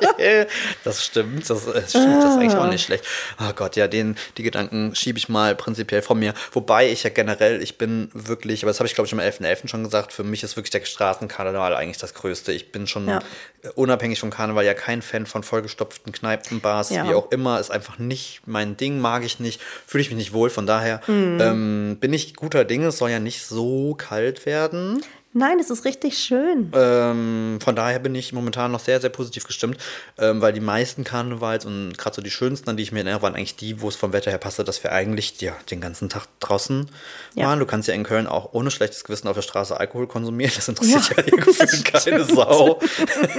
Das 0.85 1.05
stimmt, 1.05 1.49
das, 1.49 1.67
äh, 1.67 1.83
stimmt, 1.89 2.23
das 2.23 2.33
ist 2.35 2.39
eigentlich 2.41 2.57
auch 2.57 2.67
nicht 2.69 2.85
schlecht. 2.85 3.05
Oh 3.41 3.53
Gott, 3.55 3.77
ja, 3.77 3.89
den, 3.89 4.17
die 4.37 4.43
Gedanken 4.43 4.95
schiebe 4.95 5.19
ich 5.19 5.29
mal 5.29 5.55
prinzipiell 5.55 6.03
von 6.03 6.19
mir. 6.19 6.35
Wobei 6.53 6.91
ich 6.91 7.03
ja 7.05 7.11
generell, 7.11 7.63
ich 7.63 7.79
bin 7.79 8.11
wirklich, 8.13 8.63
aber 8.63 8.71
das 8.71 8.81
habe 8.81 8.87
ich 8.87 8.95
glaube 8.95 9.07
ich 9.07 9.13
am 9.13 9.21
11.11. 9.21 9.69
schon 9.69 9.83
gesagt, 9.85 10.13
für 10.13 10.25
mich 10.25 10.43
ist 10.43 10.57
wirklich 10.57 10.71
der 10.71 10.85
Straßenkarneval 10.85 11.75
eigentlich 11.75 11.99
das 11.99 12.15
Größte. 12.15 12.53
Ich 12.53 12.73
bin 12.73 12.87
schon 12.87 13.09
Ja. 13.09 13.21
äh, 13.63 13.69
unabhängig 13.75 14.21
vom 14.21 14.31
Karneval 14.31 14.65
ja 14.65 14.75
kein 14.75 15.03
Fan 15.03 15.27
von 15.27 15.43
vollgestopften 15.43 16.13
Kneipen, 16.13 16.61
Bars, 16.61 16.91
Ja. 16.91 17.09
wie 17.09 17.15
auch 17.15 17.31
immer. 17.31 17.59
Ist 17.61 17.71
einfach 17.71 17.99
nicht 17.99 18.43
mein 18.47 18.77
Ding, 18.77 18.99
mag 19.01 19.25
ich 19.25 19.41
nicht, 19.41 19.61
fühle 19.87 20.03
ich 20.03 20.11
mich 20.11 20.19
nicht 20.19 20.33
wohl. 20.33 20.51
Von 20.51 20.67
daher 20.67 21.01
Mhm. 21.07 21.39
ähm, 21.41 21.97
bin 22.01 22.13
ich 22.13 22.35
guter 22.37 22.65
Dinge, 22.65 22.89
es 22.89 22.99
soll 22.99 23.11
ja 23.11 23.21
nicht 23.21 23.45
so 23.45 23.95
kalt 23.95 24.47
werden. 24.47 25.03
Nein, 25.37 25.59
es 25.59 25.69
ist 25.69 25.85
richtig 25.85 26.17
schön. 26.17 26.71
Ähm, 26.77 27.59
von 27.61 27.75
daher 27.75 27.99
bin 27.99 28.15
ich 28.15 28.33
momentan 28.33 28.71
noch 28.71 28.79
sehr, 28.79 29.01
sehr 29.01 29.11
positiv 29.11 29.45
gestimmt, 29.49 29.79
ähm, 30.17 30.41
weil 30.41 30.53
die 30.53 30.61
meisten 30.61 31.03
Karnevals 31.03 31.65
und 31.67 31.99
gerade 31.99 32.15
so 32.15 32.23
die 32.23 32.31
schönsten, 32.31 32.71
an 32.71 32.77
die 32.77 32.85
ich 32.85 32.93
mir 32.93 33.01
erinnere, 33.01 33.21
waren 33.23 33.35
eigentlich 33.35 33.57
die, 33.57 33.81
wo 33.81 33.89
es 33.89 33.97
vom 33.97 34.13
Wetter 34.13 34.31
her 34.31 34.39
passte, 34.39 34.63
dass 34.63 34.85
wir 34.85 34.93
eigentlich 34.93 35.41
ja, 35.41 35.53
den 35.73 35.81
ganzen 35.81 36.09
Tag 36.09 36.29
draußen 36.39 36.89
Ja. 37.35 37.49
waren. 37.49 37.59
Du 37.59 37.67
kannst 37.67 37.89
ja 37.89 37.95
in 37.95 38.05
Köln 38.05 38.29
auch 38.29 38.53
ohne 38.53 38.71
schlechtes 38.71 39.03
Gewissen 39.03 39.27
auf 39.27 39.35
der 39.35 39.43
Straße 39.43 39.79
Alkohol 39.79 40.07
konsumieren. 40.07 40.53
Das 40.55 40.69
interessiert 40.69 41.09
Ja, 41.11 41.17
ja, 41.17 41.25
hier 41.25 41.37
gefühlt 41.45 41.85
keine. 41.85 42.25
Sau. 42.25 42.79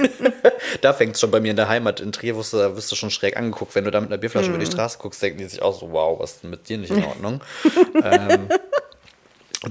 da 0.82 0.92
fängt 0.92 1.14
es 1.14 1.20
schon 1.20 1.30
bei 1.30 1.40
mir 1.40 1.50
in 1.52 1.56
der 1.56 1.68
Heimat. 1.68 2.00
In 2.00 2.12
Trier 2.12 2.36
wirst 2.36 2.52
du, 2.52 2.58
da 2.58 2.76
wirst 2.76 2.92
du 2.92 2.96
schon 2.96 3.10
schräg 3.10 3.38
angeguckt. 3.38 3.74
Wenn 3.74 3.84
du 3.84 3.90
da 3.90 4.02
mit 4.02 4.10
einer 4.10 4.18
Bierflasche 4.18 4.50
über 4.50 4.58
die 4.58 4.66
Mhm. 4.66 4.72
Straße 4.72 4.98
guckst, 4.98 5.22
denken 5.22 5.38
die 5.38 5.46
sich 5.46 5.62
auch 5.62 5.80
so, 5.80 5.90
wow, 5.92 6.20
was 6.20 6.32
ist 6.32 6.42
denn 6.42 6.50
mit 6.50 6.68
dir 6.68 6.76
nicht 6.76 6.90
in 6.90 7.02
Ordnung? 7.04 7.40
ähm, 8.02 8.48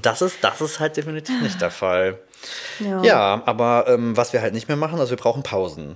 das 0.02 0.22
ist, 0.22 0.38
das 0.42 0.62
ist 0.62 0.80
halt 0.80 0.98
definitiv 0.98 1.42
nicht 1.42 1.62
der 1.62 1.72
Fall. 1.72 2.20
Ja. 2.80 3.04
Ja, 3.04 3.44
aber 3.46 3.86
ähm, 3.88 4.16
was 4.18 4.34
wir 4.34 4.42
halt 4.42 4.54
nicht 4.54 4.68
mehr 4.68 4.78
machen, 4.78 5.00
also 5.00 5.12
wir 5.12 5.18
brauchen 5.18 5.44
Pausen. 5.44 5.96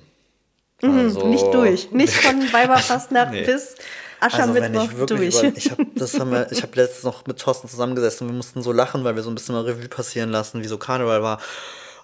Also, 0.82 1.24
Mhm, 1.25 1.29
Nicht 1.32 1.53
durch. 1.53 1.91
Nicht 1.91 2.13
von 2.13 2.41
Weiberfastnacht 2.53 3.32
Nee. 3.32 3.44
bis 3.44 3.75
Also 4.22 4.38
Aschermittwoch 4.38 4.84
ich 4.91 4.98
wirklich 4.98 5.36
durch. 5.36 5.44
über, 5.48 5.58
ich 5.58 5.72
habe 5.72 6.48
ich 6.51 6.62
habe 6.62 6.75
letztens 6.75 7.03
noch 7.03 7.25
mit 7.27 7.39
Thorsten 7.39 7.68
zusammengesessen 7.68 8.27
und 8.27 8.34
wir 8.34 8.38
mussten 8.38 8.62
so 8.62 8.72
lachen, 8.72 9.03
weil 9.03 9.15
wir 9.15 9.24
so 9.24 9.29
ein 9.29 9.36
bisschen 9.36 9.56
mal 9.56 9.63
Revue 9.65 9.88
passieren 9.89 10.29
lassen, 10.29 10.63
wie 10.63 10.68
so 10.68 10.77
Karneval 10.77 11.22
war. 11.22 11.39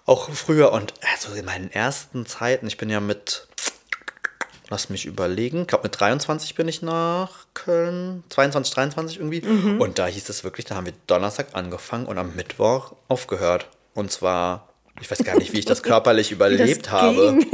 Auch 0.06 0.30
früher 0.30 0.72
und 0.72 0.94
also 1.14 1.34
in 1.34 1.46
meinen 1.46 1.72
ersten 1.72 2.26
Zeiten, 2.26 2.68
ich 2.68 2.78
bin 2.78 2.90
ja 2.90 3.00
mit, 3.00 3.48
lass 4.70 4.90
mich 4.90 5.06
überlegen, 5.06 5.62
ich 5.62 5.68
glaube 5.68 5.84
mit 5.84 6.00
23 6.00 6.56
bin 6.56 6.68
ich 6.68 6.82
nach 6.82 7.46
Köln, 7.54 8.24
22, 8.30 8.74
23 8.74 9.18
irgendwie. 9.18 9.42
Mhm. 9.42 9.80
Und 9.82 10.00
da 10.00 10.08
hieß 10.08 10.28
es 10.30 10.44
wirklich, 10.44 10.66
da 10.66 10.76
haben 10.76 10.86
wir 10.86 10.94
Donnerstag 11.08 11.48
angefangen 11.54 12.06
und 12.06 12.18
am 12.18 12.36
Mittwoch 12.36 12.94
aufgehört. 13.08 13.68
Und 13.94 14.12
zwar, 14.12 14.68
ich 15.02 15.10
weiß 15.10 15.24
gar 15.24 15.38
nicht, 15.38 15.54
wie 15.54 15.60
ich 15.60 15.66
das 15.66 15.84
körperlich 15.84 16.32
überlebt 16.32 16.92
habe. 16.92 17.38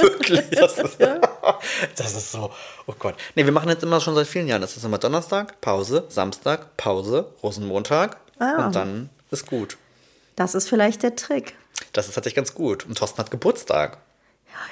wirklich, 0.00 0.42
das 0.50 0.78
ist, 0.78 0.98
das 1.96 2.14
ist 2.16 2.32
so, 2.32 2.50
oh 2.86 2.94
Gott. 2.98 3.14
Nee, 3.34 3.44
wir 3.44 3.52
machen 3.52 3.68
jetzt 3.68 3.82
immer 3.82 4.00
schon 4.00 4.14
seit 4.14 4.26
vielen 4.26 4.48
Jahren. 4.48 4.60
Das 4.60 4.76
ist 4.76 4.84
immer 4.84 4.98
Donnerstag, 4.98 5.60
Pause, 5.60 6.04
Samstag, 6.08 6.76
Pause, 6.76 7.26
Rosenmontag 7.42 8.16
Ah. 8.40 8.66
und 8.66 8.74
dann 8.76 9.10
ist 9.30 9.46
gut. 9.46 9.76
Das 10.36 10.54
ist 10.54 10.68
vielleicht 10.68 11.02
der 11.02 11.16
Trick. 11.16 11.54
Das 11.92 12.06
ist 12.08 12.14
tatsächlich 12.14 12.36
ganz 12.36 12.54
gut. 12.54 12.86
Und 12.86 12.96
Thorsten 12.96 13.18
hat 13.18 13.30
Geburtstag. 13.32 13.98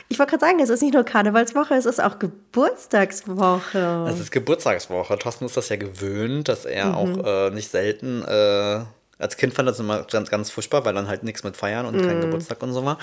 Ich 0.08 0.18
wollte 0.18 0.30
gerade 0.38 0.44
sagen, 0.46 0.60
es 0.60 0.68
ist 0.70 0.82
nicht 0.82 0.94
nur 0.94 1.04
Karnevalswoche, 1.04 1.74
es 1.74 1.86
ist 1.86 2.00
auch 2.02 2.18
Geburtstagswoche. 2.18 4.06
Es 4.08 4.20
ist 4.20 4.30
Geburtstagswoche. 4.30 5.18
Thorsten 5.18 5.44
ist 5.46 5.56
das 5.56 5.68
ja 5.68 5.76
gewöhnt, 5.76 6.48
dass 6.48 6.64
er 6.64 6.86
Mhm. 6.86 6.94
auch 6.94 7.24
äh, 7.24 7.50
nicht 7.50 7.70
selten, 7.70 8.22
äh, 8.22 8.84
als 9.18 9.36
Kind 9.36 9.54
fand 9.54 9.68
das 9.68 9.78
immer 9.80 10.02
ganz, 10.04 10.30
ganz 10.30 10.50
furchtbar, 10.50 10.84
weil 10.84 10.94
dann 10.94 11.08
halt 11.08 11.22
nichts 11.22 11.42
mit 11.42 11.56
Feiern 11.56 11.86
und 11.86 11.96
Mhm. 11.96 12.06
kein 12.06 12.20
Geburtstag 12.20 12.62
und 12.62 12.72
so 12.72 12.84
war. 12.84 12.98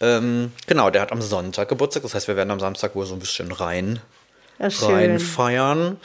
Ähm, 0.00 0.52
genau, 0.66 0.90
der 0.90 1.02
hat 1.02 1.10
am 1.10 1.22
Sonntag 1.22 1.68
Geburtstag. 1.68 2.02
Das 2.02 2.14
heißt, 2.14 2.28
wir 2.28 2.36
werden 2.36 2.50
am 2.50 2.60
Samstag 2.60 2.94
wohl 2.94 3.06
so 3.06 3.14
ein 3.14 3.18
bisschen 3.20 3.50
rein, 3.50 4.00
Ja, 4.58 4.68
rein 4.86 5.18
feiern. 5.18 5.96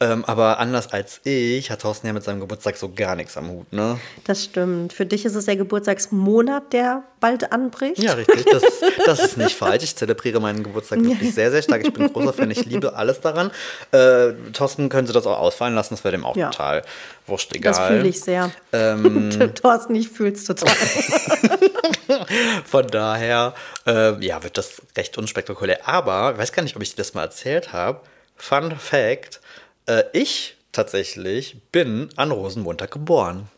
Ähm, 0.00 0.24
aber 0.24 0.58
anders 0.58 0.92
als 0.92 1.20
ich 1.24 1.70
hat 1.70 1.82
Thorsten 1.82 2.06
ja 2.06 2.12
mit 2.12 2.22
seinem 2.22 2.38
Geburtstag 2.38 2.76
so 2.76 2.88
gar 2.94 3.16
nichts 3.16 3.36
am 3.36 3.48
Hut, 3.50 3.72
ne? 3.72 3.98
Das 4.24 4.44
stimmt. 4.44 4.92
Für 4.92 5.06
dich 5.06 5.24
ist 5.24 5.34
es 5.34 5.46
der 5.46 5.56
Geburtstagsmonat, 5.56 6.72
der 6.72 7.02
bald 7.18 7.50
anbricht. 7.50 7.98
Ja, 8.00 8.12
richtig. 8.12 8.44
Das, 8.44 8.62
das 9.06 9.18
ist 9.20 9.36
nicht 9.36 9.56
falsch. 9.56 9.82
Ich 9.82 9.96
zelebriere 9.96 10.40
meinen 10.40 10.62
Geburtstag 10.62 11.02
wirklich 11.02 11.34
sehr, 11.34 11.50
sehr 11.50 11.62
stark. 11.62 11.84
Ich 11.84 11.92
bin 11.92 12.12
großer 12.12 12.32
Fan. 12.32 12.50
Ich 12.50 12.64
liebe 12.64 12.94
alles 12.94 13.20
daran. 13.20 13.50
Äh, 13.90 14.34
Thorsten 14.52 14.88
könnte 14.88 15.12
das 15.12 15.26
auch 15.26 15.38
ausfallen 15.38 15.74
lassen. 15.74 15.94
Das 15.94 16.04
wäre 16.04 16.12
dem 16.12 16.24
auch 16.24 16.36
Ja. 16.36 16.50
total 16.50 16.82
wurscht 17.28 17.54
egal. 17.54 17.72
Das 17.72 17.86
fühle 17.86 18.08
ich 18.08 18.20
sehr. 18.20 18.50
Ähm, 18.72 19.30
Thorsten, 19.54 19.94
ich 19.94 20.08
fühle 20.08 20.32
es 20.32 20.44
total. 20.44 20.74
Von 22.64 22.86
daher, 22.86 23.54
äh, 23.86 24.24
ja, 24.24 24.42
wird 24.42 24.58
das 24.58 24.82
recht 24.96 25.16
unspektakulär. 25.18 25.86
Aber, 25.86 26.32
ich 26.32 26.38
weiß 26.38 26.52
gar 26.52 26.62
nicht, 26.62 26.76
ob 26.76 26.82
ich 26.82 26.90
dir 26.90 26.96
das 26.96 27.14
mal 27.14 27.22
erzählt 27.22 27.72
habe. 27.72 28.00
Fun 28.36 28.74
Fact: 28.78 29.40
äh, 29.88 30.04
Ich 30.12 30.56
tatsächlich 30.72 31.56
bin 31.72 32.10
an 32.16 32.30
Rosenmontag 32.30 32.90
geboren. 32.90 33.48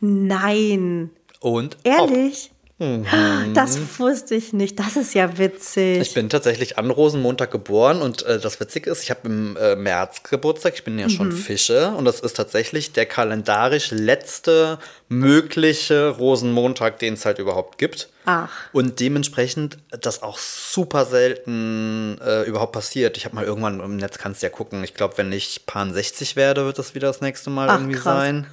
Nein. 0.00 1.10
Und 1.40 1.76
Ehrlich? 1.84 2.52
Das 2.78 3.78
wusste 4.00 4.34
ich 4.34 4.52
nicht. 4.52 4.80
Das 4.80 4.96
ist 4.96 5.14
ja 5.14 5.38
witzig. 5.38 5.96
Mhm. 5.96 6.02
Ich 6.02 6.14
bin 6.14 6.28
tatsächlich 6.28 6.76
an 6.76 6.90
Rosenmontag 6.90 7.50
geboren 7.52 8.02
und 8.02 8.24
äh, 8.24 8.40
das 8.40 8.58
Witzige 8.58 8.90
ist, 8.90 9.02
ich 9.04 9.10
habe 9.10 9.20
im 9.26 9.56
äh, 9.56 9.76
März 9.76 10.24
Geburtstag, 10.24 10.74
ich 10.74 10.82
bin 10.82 10.98
ja 10.98 11.06
Mhm. 11.06 11.10
schon 11.10 11.32
Fische 11.32 11.90
und 11.90 12.04
das 12.04 12.18
ist 12.20 12.36
tatsächlich 12.36 12.92
der 12.92 13.06
kalendarisch 13.06 13.90
letzte 13.92 14.78
mögliche 15.08 16.08
Rosenmontag, 16.08 16.98
den 16.98 17.14
es 17.14 17.24
halt 17.24 17.38
überhaupt 17.38 17.78
gibt. 17.78 18.08
Ach. 18.26 18.50
Und 18.72 18.98
dementsprechend 19.00 19.78
das 20.00 20.22
auch 20.22 20.38
super 20.38 21.04
selten 21.04 22.18
äh, 22.24 22.42
überhaupt 22.42 22.72
passiert. 22.72 23.16
Ich 23.16 23.24
habe 23.24 23.36
mal 23.36 23.44
irgendwann 23.44 23.80
im 23.80 23.96
Netz, 23.98 24.18
kannst 24.18 24.42
du 24.42 24.46
ja 24.46 24.50
gucken, 24.50 24.82
ich 24.82 24.94
glaube, 24.94 25.16
wenn 25.18 25.30
ich 25.30 25.66
Pan 25.66 25.92
60 25.94 26.34
werde, 26.34 26.64
wird 26.64 26.78
das 26.78 26.94
wieder 26.96 27.06
das 27.08 27.20
nächste 27.20 27.50
Mal 27.50 27.68
Ach, 27.70 27.74
irgendwie 27.78 27.94
krass. 27.94 28.18
sein. 28.18 28.46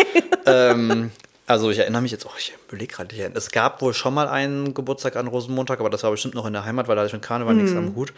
ähm, 0.46 1.10
also 1.48 1.70
ich 1.70 1.78
erinnere 1.78 2.02
mich 2.02 2.12
jetzt, 2.12 2.26
oh, 2.26 2.30
ich 2.38 2.52
überlege 2.68 2.94
gerade 2.94 3.14
hier. 3.16 3.30
Es 3.34 3.50
gab 3.50 3.80
wohl 3.82 3.94
schon 3.94 4.14
mal 4.14 4.28
einen 4.28 4.74
Geburtstag 4.74 5.16
an 5.16 5.26
Rosenmontag, 5.26 5.80
aber 5.80 5.90
das 5.90 6.02
war 6.02 6.10
bestimmt 6.10 6.34
noch 6.34 6.46
in 6.46 6.52
der 6.52 6.64
Heimat, 6.64 6.86
weil 6.88 6.94
da 6.94 7.00
hatte 7.00 7.08
ich 7.08 7.12
mit 7.14 7.22
Karneval 7.22 7.54
nichts 7.54 7.70
Hm. 7.72 7.78
am 7.78 7.94
Hut. 7.96 8.12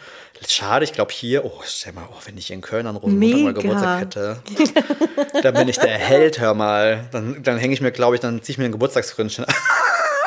Schade, 0.47 0.83
ich 0.83 0.93
glaube 0.93 1.11
hier, 1.13 1.45
oh, 1.45 1.61
stell 1.65 1.93
mal, 1.93 2.03
oh, 2.11 2.17
wenn 2.25 2.37
ich 2.37 2.51
in 2.51 2.61
Köln 2.61 2.85
an 2.87 2.95
Rosenmontag 2.97 3.39
mal 3.39 3.47
Mega. 3.47 3.61
Geburtstag 3.61 3.99
hätte, 4.01 4.41
dann 5.41 5.53
bin 5.53 5.69
ich 5.69 5.79
der 5.79 5.97
Held, 5.97 6.39
hör 6.39 6.53
mal. 6.53 7.07
Dann, 7.11 7.41
dann 7.41 7.57
hänge 7.57 7.73
ich 7.73 7.81
mir, 7.81 7.91
glaube 7.91 8.15
ich, 8.15 8.21
dann 8.21 8.41
ziehe 8.43 8.53
ich 8.53 8.57
mir 8.57 8.65
ein 8.65 8.71
Geburtstagsgründchen 8.73 9.45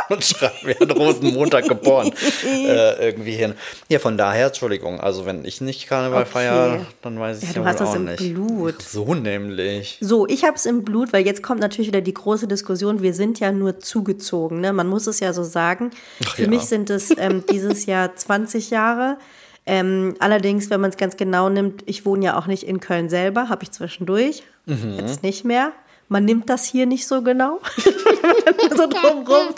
und 0.10 0.24
schreibe 0.24 0.54
mir 0.66 0.80
an 0.80 0.90
Rosenmontag 0.90 1.68
geboren 1.68 2.12
äh, 2.44 3.06
irgendwie 3.08 3.32
hin. 3.32 3.54
Ja, 3.88 3.98
von 3.98 4.16
daher, 4.18 4.46
Entschuldigung, 4.48 5.00
also 5.00 5.26
wenn 5.26 5.44
ich 5.44 5.60
nicht 5.60 5.86
Karneval 5.88 6.22
Okay. 6.22 6.30
feiere, 6.32 6.86
dann 7.02 7.18
weiß 7.18 7.38
ich 7.42 7.48
Ja, 7.50 7.54
ja, 7.56 7.60
du 7.62 7.66
hast 7.66 7.80
das 7.80 7.88
auch 7.90 7.94
im 7.96 8.04
nicht. 8.06 8.18
Blut. 8.34 8.82
So 8.82 9.14
nämlich. 9.14 9.98
So, 10.00 10.26
ich 10.26 10.44
habe 10.44 10.56
es 10.56 10.66
im 10.66 10.84
Blut, 10.84 11.12
weil 11.12 11.24
jetzt 11.26 11.42
kommt 11.42 11.60
natürlich 11.60 11.88
wieder 11.88 12.00
die 12.00 12.14
große 12.14 12.46
Diskussion. 12.48 13.02
Wir 13.02 13.14
sind 13.14 13.40
ja 13.40 13.52
nur 13.52 13.78
zugezogen, 13.80 14.60
ne? 14.60 14.72
Man 14.72 14.86
muss 14.88 15.06
es 15.06 15.20
ja 15.20 15.32
so 15.32 15.42
sagen. 15.44 15.90
Ach 16.26 16.34
Für 16.36 16.42
ja. 16.42 16.48
mich 16.48 16.62
sind 16.62 16.90
es 16.90 17.10
ähm, 17.16 17.44
dieses 17.50 17.86
Jahr 17.86 18.14
20 18.14 18.70
Jahre. 18.70 19.18
Ähm, 19.66 20.14
allerdings, 20.18 20.68
wenn 20.68 20.80
man 20.82 20.90
es 20.90 20.96
ganz 20.98 21.16
genau 21.16 21.48
nimmt, 21.48 21.82
ich 21.86 22.04
wohne 22.04 22.24
ja 22.26 22.38
auch 22.38 22.46
nicht 22.46 22.64
in 22.64 22.80
Köln 22.80 23.08
selber, 23.08 23.48
habe 23.48 23.62
ich 23.62 23.70
zwischendurch, 23.70 24.42
Mhm. 24.66 24.96
jetzt 24.98 25.22
nicht 25.22 25.44
mehr. 25.44 25.72
Man 26.08 26.24
nimmt 26.24 26.50
das 26.50 26.64
hier 26.64 26.86
nicht 26.86 27.06
so 27.06 27.22
genau. 27.22 27.60
so 28.76 28.86
drumrum. 28.88 29.48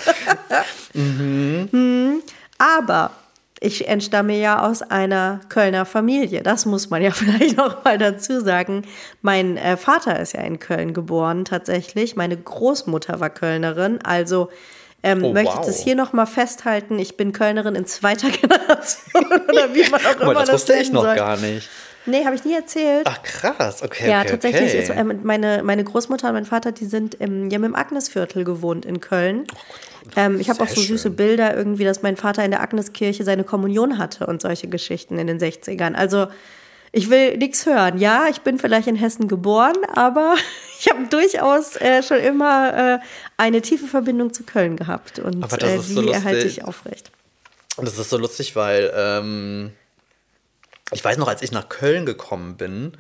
Hm. 1.71 2.23
Aber 2.59 3.11
ich 3.61 3.89
entstamme 3.89 4.39
ja 4.39 4.63
aus 4.67 4.83
einer 4.83 5.41
Kölner 5.49 5.85
Familie. 5.85 6.43
Das 6.43 6.65
muss 6.67 6.89
man 6.91 7.03
ja 7.03 7.11
vielleicht 7.11 7.57
noch 7.57 7.85
mal 7.85 7.99
dazu 7.99 8.41
sagen. 8.41 8.83
Mein 9.23 9.57
äh, 9.57 9.77
Vater 9.77 10.19
ist 10.21 10.33
ja 10.33 10.41
in 10.41 10.59
Köln 10.59 10.95
geboren, 10.95 11.45
tatsächlich. 11.45 12.17
Meine 12.17 12.37
Großmutter 12.37 13.21
war 13.21 13.31
Kölnerin. 13.31 13.99
Also 14.03 14.49
ähm, 15.03 15.23
Oh, 15.25 15.33
möchte 15.33 15.53
ich 15.53 15.59
wow. 15.59 15.67
das 15.67 15.81
hier 15.83 15.95
noch 15.95 16.13
mal 16.13 16.27
festhalten. 16.27 16.99
Ich 16.99 17.17
bin 17.17 17.33
Kölnerin 17.33 17.75
in 17.75 17.87
zweiter 17.87 18.29
Generation 18.31 19.27
oder 19.49 19.75
wie 19.75 19.89
man 19.91 20.01
auch 20.05 20.21
immer 20.21 20.35
das 20.35 20.47
das 20.47 20.55
wusste 20.55 20.75
ich 20.75 20.93
noch 20.93 21.03
soll. 21.03 21.15
gar 21.17 21.37
nicht. 21.37 21.69
Nee, 22.07 22.25
habe 22.25 22.35
ich 22.35 22.45
nie 22.45 22.55
erzählt. 22.55 23.07
Ach 23.09 23.23
krass, 23.23 23.83
okay. 23.83 24.09
Ja, 24.09 24.21
okay, 24.21 24.31
tatsächlich 24.31 24.71
okay. 24.71 24.83
ist 24.83 24.91
ähm, 24.91 25.21
meine, 25.23 25.63
meine 25.63 25.85
Großmutter 25.85 26.29
und 26.29 26.35
mein 26.35 26.45
Vater, 26.45 26.73
die 26.73 26.87
sind 26.87 27.15
im, 27.17 27.49
die 27.49 27.57
haben 27.57 27.65
im 27.65 27.75
Agnesviertel 27.75 28.45
gewohnt 28.45 28.85
in 28.85 29.01
Köln. 29.01 29.47
ähm, 30.17 30.41
ich 30.41 30.49
habe 30.49 30.63
auch 30.63 30.69
so 30.69 30.81
süße 30.81 31.09
schön. 31.09 31.17
Bilder 31.17 31.57
irgendwie, 31.57 31.85
dass 31.85 32.03
mein 32.03 32.17
Vater 32.17 32.45
in 32.45 32.51
der 32.51 32.61
Agneskirche 32.61 33.25
seine 33.25 33.45
Kommunion 33.45 33.99
hatte 33.99 34.27
und 34.27 34.41
solche 34.41 34.69
Geschichten 34.69 35.19
in 35.19 35.27
den 35.27 35.39
60ern. 35.39 35.95
Also 35.95 36.29
Ich 36.93 37.11
will 37.11 37.37
nichts 37.37 37.67
hören. 37.67 37.99
Ja, 37.99 38.27
ich 38.31 38.41
bin 38.41 38.59
vielleicht 38.59 38.89
in 38.89 38.97
Hessen 38.97 39.29
geboren, 39.29 39.77
aber 39.95 40.35
ich 40.81 40.89
habe 40.89 41.07
durchaus 41.09 41.77
äh, 41.77 42.03
schon 42.03 42.19
immer 42.19 42.95
äh, 42.95 42.99
eine 43.37 43.61
tiefe 43.61 43.87
Verbindung 43.87 44.33
zu 44.33 44.45
Köln 44.45 44.77
gehabt. 44.77 45.19
Und 45.19 45.45
Aber 45.45 45.57
das 45.59 45.71
äh, 45.71 45.77
ist 45.77 45.89
die 45.91 45.95
so 45.95 46.11
erhalte 46.11 46.47
ich 46.47 46.65
aufrecht. 46.65 47.11
Und 47.77 47.87
das 47.87 47.99
ist 47.99 48.09
so 48.09 48.17
lustig, 48.17 48.57
weil 48.57 48.91
ähm, 48.97 49.73
ich 50.93 51.05
weiß 51.05 51.17
noch, 51.19 51.29
als 51.29 51.43
ich 51.43 51.53
nach 51.53 51.69
Köln 51.69 52.07
gekommen 52.07 52.57
bin, 52.57 52.93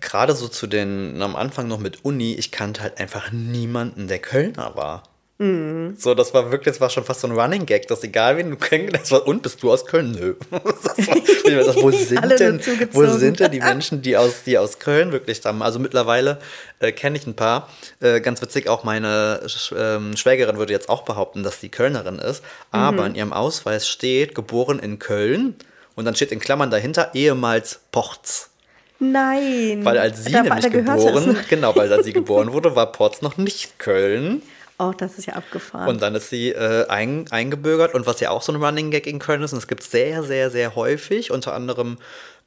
gerade 0.00 0.34
so 0.34 0.48
zu 0.48 0.66
den, 0.66 1.20
am 1.22 1.36
Anfang 1.36 1.66
noch 1.68 1.78
mit 1.78 2.04
Uni, 2.04 2.34
ich 2.34 2.52
kannte 2.52 2.82
halt 2.82 3.00
einfach 3.00 3.32
niemanden, 3.32 4.08
der 4.08 4.18
Kölner 4.18 4.76
war. 4.76 5.02
Mhm. 5.38 5.96
So, 5.98 6.14
das 6.14 6.32
war 6.34 6.52
wirklich, 6.52 6.74
das 6.74 6.80
war 6.80 6.88
schon 6.88 7.04
fast 7.04 7.20
so 7.20 7.26
ein 7.26 7.32
Running 7.32 7.66
Gag, 7.66 7.88
dass 7.88 8.04
egal 8.04 8.36
wen 8.36 8.50
du 8.50 8.56
hast, 8.96 9.12
und 9.12 9.42
bist 9.42 9.60
du 9.62 9.72
aus 9.72 9.86
Köln? 9.86 10.12
Nö. 10.12 10.34
Das 10.52 11.74
war, 11.74 11.82
wo, 11.82 11.90
sind 11.90 12.38
denn, 12.38 12.60
wo 12.92 13.06
sind 13.06 13.40
denn 13.40 13.50
die 13.50 13.58
Menschen, 13.72 14.02
die 14.02 14.16
aus, 14.16 14.44
die 14.44 14.56
aus 14.56 14.78
Köln 14.78 15.10
wirklich 15.10 15.38
stammen? 15.38 15.62
Also 15.62 15.80
mittlerweile 15.80 16.38
äh, 16.78 16.92
kenne 16.92 17.18
ich 17.18 17.26
ein 17.26 17.34
paar. 17.34 17.68
Äh, 18.00 18.20
ganz 18.20 18.40
witzig, 18.40 18.68
auch 18.68 18.84
meine 18.84 19.42
Sch 19.48 19.74
ähm, 19.76 20.16
Schwägerin 20.16 20.58
würde 20.58 20.72
jetzt 20.72 20.88
auch 20.88 21.02
behaupten, 21.02 21.42
dass 21.42 21.60
sie 21.60 21.70
Kölnerin 21.70 22.20
ist, 22.20 22.44
aber 22.70 23.02
Mhm. 23.02 23.08
in 23.08 23.14
ihrem 23.16 23.32
Ausweis 23.32 23.88
steht, 23.88 24.34
geboren 24.36 24.78
in 24.78 25.00
Köln 25.00 25.56
und 25.96 26.04
dann 26.04 26.14
steht 26.14 26.32
in 26.32 26.40
Klammern 26.40 26.70
dahinter 26.70 27.10
ehemals 27.14 27.80
Porz. 27.92 28.50
Nein. 28.98 29.80
Weil 29.84 29.98
als 29.98 30.24
sie 30.24 30.32
Da- 30.32 30.42
nämlich 30.42 30.62
da 30.62 30.68
geboren, 30.68 31.36
genau, 31.48 31.74
weil 31.74 31.92
als 31.92 32.04
sie 32.04 32.12
geboren 32.14 32.52
wurde, 32.52 32.76
war 32.76 32.92
Porz 32.92 33.20
noch 33.22 33.36
nicht 33.36 33.78
Köln. 33.78 34.42
Oh, 34.78 34.92
das 34.96 35.18
ist 35.18 35.26
ja 35.26 35.34
abgefahren. 35.34 35.88
Und 35.88 36.02
dann 36.02 36.14
ist 36.14 36.30
sie 36.30 36.50
äh, 36.50 36.86
ein, 36.88 37.26
eingebürgert. 37.30 37.94
Und 37.94 38.06
was 38.06 38.20
ja 38.20 38.30
auch 38.30 38.42
so 38.42 38.52
ein 38.52 38.62
Running 38.62 38.90
Gag 38.90 39.06
in 39.06 39.18
Köln 39.18 39.42
ist, 39.42 39.52
und 39.52 39.58
das 39.60 39.68
gibt 39.68 39.82
es 39.82 39.90
sehr, 39.90 40.22
sehr, 40.22 40.50
sehr 40.50 40.74
häufig, 40.74 41.30
unter 41.30 41.52
anderem 41.52 41.98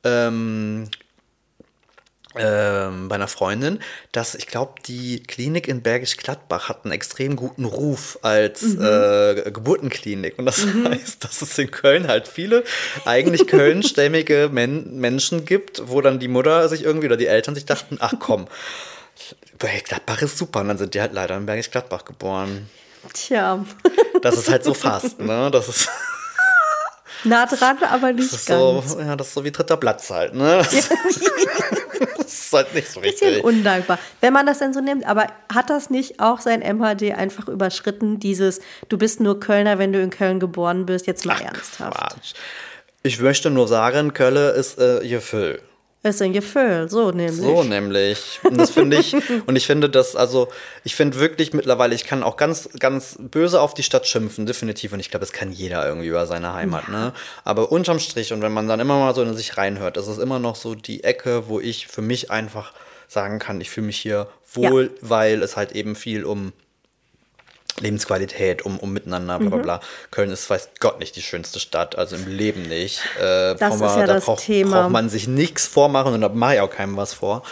ähm, 0.04 0.90
ähm, 2.38 3.08
bei 3.08 3.16
einer 3.16 3.28
Freundin, 3.28 3.80
dass 4.12 4.36
ich 4.36 4.48
glaube, 4.48 4.74
die 4.86 5.24
Klinik 5.24 5.68
in 5.68 5.82
Bergisch 5.82 6.18
Gladbach 6.18 6.70
hat 6.70 6.84
einen 6.84 6.92
extrem 6.92 7.36
guten 7.36 7.66
Ruf 7.66 8.20
als 8.22 8.64
äh, 8.76 9.52
Geburtenklinik. 9.52 10.38
Und 10.38 10.46
das 10.46 10.66
heißt, 10.66 11.24
dass 11.24 11.42
es 11.42 11.58
in 11.58 11.72
Köln 11.72 12.08
halt 12.08 12.28
viele 12.28 12.64
eigentlich 13.06 13.48
kölnstämmige 13.48 14.50
Men 14.52 15.00
Menschen 15.00 15.46
gibt, 15.46 15.84
wo 15.90 16.02
dann 16.02 16.20
die 16.20 16.28
Mutter 16.28 16.68
sich 16.70 16.84
irgendwie 16.84 17.08
oder 17.08 17.18
die 17.18 17.28
Eltern 17.28 17.56
sich 17.56 17.66
dachten, 17.66 17.98
ach 18.00 18.14
komm, 18.20 18.48
Bergisch 19.58 19.84
Gladbach 19.84 20.22
ist 20.22 20.38
super. 20.38 20.62
Und 20.62 20.68
dann 20.70 20.78
sind 20.78 20.94
die 20.94 21.02
halt 21.02 21.14
leider 21.14 21.38
in 21.38 21.46
Bergisch 21.46 21.72
Gladbach 21.72 22.06
geboren. 22.06 22.70
Tja, 23.14 23.64
Das 24.22 24.38
ist 24.38 24.50
halt 24.50 24.64
so 24.64 24.74
fast, 24.74 25.20
ne? 25.20 25.50
Das 25.52 25.70
ist, 25.70 25.90
nah 27.24 27.46
dran, 27.46 27.78
aber 27.84 28.12
nicht 28.12 28.32
das 28.34 28.40
ist 28.40 28.48
so, 28.48 28.84
ganz. 28.86 28.96
ja, 29.00 29.16
das 29.16 29.28
ist 29.28 29.34
so 29.34 29.44
wie 29.44 29.52
dritter 29.52 29.78
Platz 29.78 30.10
halt, 30.10 30.34
ne? 30.34 30.58
Das, 30.58 30.90
das 32.26 32.34
ist 32.34 32.54
halt 32.54 32.74
nicht 32.74 32.88
so 32.90 33.00
Bisschen 33.02 33.28
richtig. 33.28 33.44
undankbar, 33.44 34.00
wenn 34.22 34.34
man 34.34 34.46
das 34.46 34.60
denn 34.60 34.74
so 34.74 34.82
nimmt. 34.82 35.06
Aber 35.06 35.28
hat 35.54 35.70
das 35.70 35.90
nicht 35.90 36.20
auch 36.20 36.40
sein 36.40 36.62
MHD 36.62 37.14
einfach 37.16 37.48
überschritten? 37.48 38.20
Dieses, 38.20 38.60
du 38.90 38.98
bist 38.98 39.20
nur 39.20 39.40
Kölner, 39.40 39.80
wenn 39.80 39.94
du 39.94 40.02
in 40.02 40.10
Köln 40.10 40.40
geboren 40.40 40.86
bist, 40.86 41.08
jetzt 41.08 41.26
mal 41.26 41.40
ernsthaft. 41.42 41.98
Quatsch. 41.98 42.34
Ich 43.04 43.20
möchte 43.20 43.50
nur 43.52 43.68
sagen, 43.68 44.14
Kölle 44.14 44.50
ist 44.52 44.80
äh, 44.80 45.00
ihr 45.02 45.22
Füll. 45.22 45.62
Ist 46.06 46.22
ein 46.22 46.34
Gefühl, 46.34 46.88
so 46.88 47.10
nämlich. 47.10 47.42
So 47.42 47.64
nämlich. 47.64 48.40
Und 48.44 48.60
das 48.60 48.70
finde 48.70 48.98
ich, 48.98 49.16
und 49.48 49.56
ich 49.56 49.66
finde 49.66 49.90
das, 49.90 50.16
also, 50.16 50.50
ich 50.84 50.96
finde 50.96 51.20
wirklich 51.20 51.52
mittlerweile, 51.52 51.96
ich 51.96 52.06
kann 52.06 52.22
auch 52.22 52.38
ganz, 52.38 52.70
ganz 52.78 53.18
böse 53.20 53.60
auf 53.60 53.74
die 53.74 53.82
Stadt 53.82 54.06
schimpfen, 54.06 54.46
definitiv. 54.46 54.94
Und 54.94 55.00
ich 55.00 55.10
glaube, 55.10 55.26
das 55.26 55.34
kann 55.34 55.52
jeder 55.52 55.84
irgendwie 55.84 56.08
über 56.08 56.28
seine 56.28 56.54
Heimat, 56.54 56.90
ne? 56.90 57.12
Aber 57.44 57.72
unterm 57.72 57.98
Strich, 57.98 58.34
und 58.34 58.44
wenn 58.44 58.54
man 58.54 58.68
dann 58.68 58.80
immer 58.80 59.00
mal 59.00 59.16
so 59.16 59.24
in 59.24 59.36
sich 59.36 59.58
reinhört, 59.58 59.98
ist 59.98 60.06
es 60.06 60.20
immer 60.20 60.38
noch 60.38 60.56
so 60.56 60.76
die 60.76 61.04
Ecke, 61.04 61.50
wo 61.50 61.60
ich 61.60 61.88
für 61.88 62.04
mich 62.04 62.30
einfach 62.30 62.72
sagen 63.08 63.40
kann, 63.40 63.60
ich 63.60 63.72
fühle 63.72 63.88
mich 63.88 63.98
hier 63.98 64.28
wohl, 64.54 64.92
weil 65.02 65.42
es 65.42 65.58
halt 65.58 65.72
eben 65.72 65.96
viel 65.96 66.24
um 66.24 66.54
Lebensqualität, 67.80 68.66
um, 68.66 68.80
um 68.80 68.94
Miteinander, 68.94 69.38
Mhm. 69.40 69.50
bla 69.50 69.50
bla 69.58 69.64
bla. 69.64 69.80
Köln 70.12 70.32
ist, 70.32 70.50
weiß 70.50 70.70
Gott, 70.80 71.00
nicht 71.00 71.16
die 71.16 71.22
schönste 71.22 71.60
Stadt, 71.60 71.98
also 71.98 72.16
im 72.16 72.28
Leben 72.28 72.64
nicht. 72.64 73.02
Äh, 73.20 73.56
Das 73.56 73.60
braucht 73.60 73.74
ist 73.74 73.80
man- 73.82 74.00
ja 74.00 74.06
da 74.08 74.14
das 74.16 74.26
braucht, 74.26 74.44
Thema. 74.44 74.82
braucht 74.84 74.92
man 74.92 75.10
sich 75.10 75.28
nichts 75.28 75.68
vormachen 75.68 76.14
und 76.14 76.22
da 76.22 76.30
mache 76.30 76.56
ich 76.56 76.60
auch 76.62 76.70
keinem 76.72 76.96
was 76.98 77.14
vor. 77.14 77.44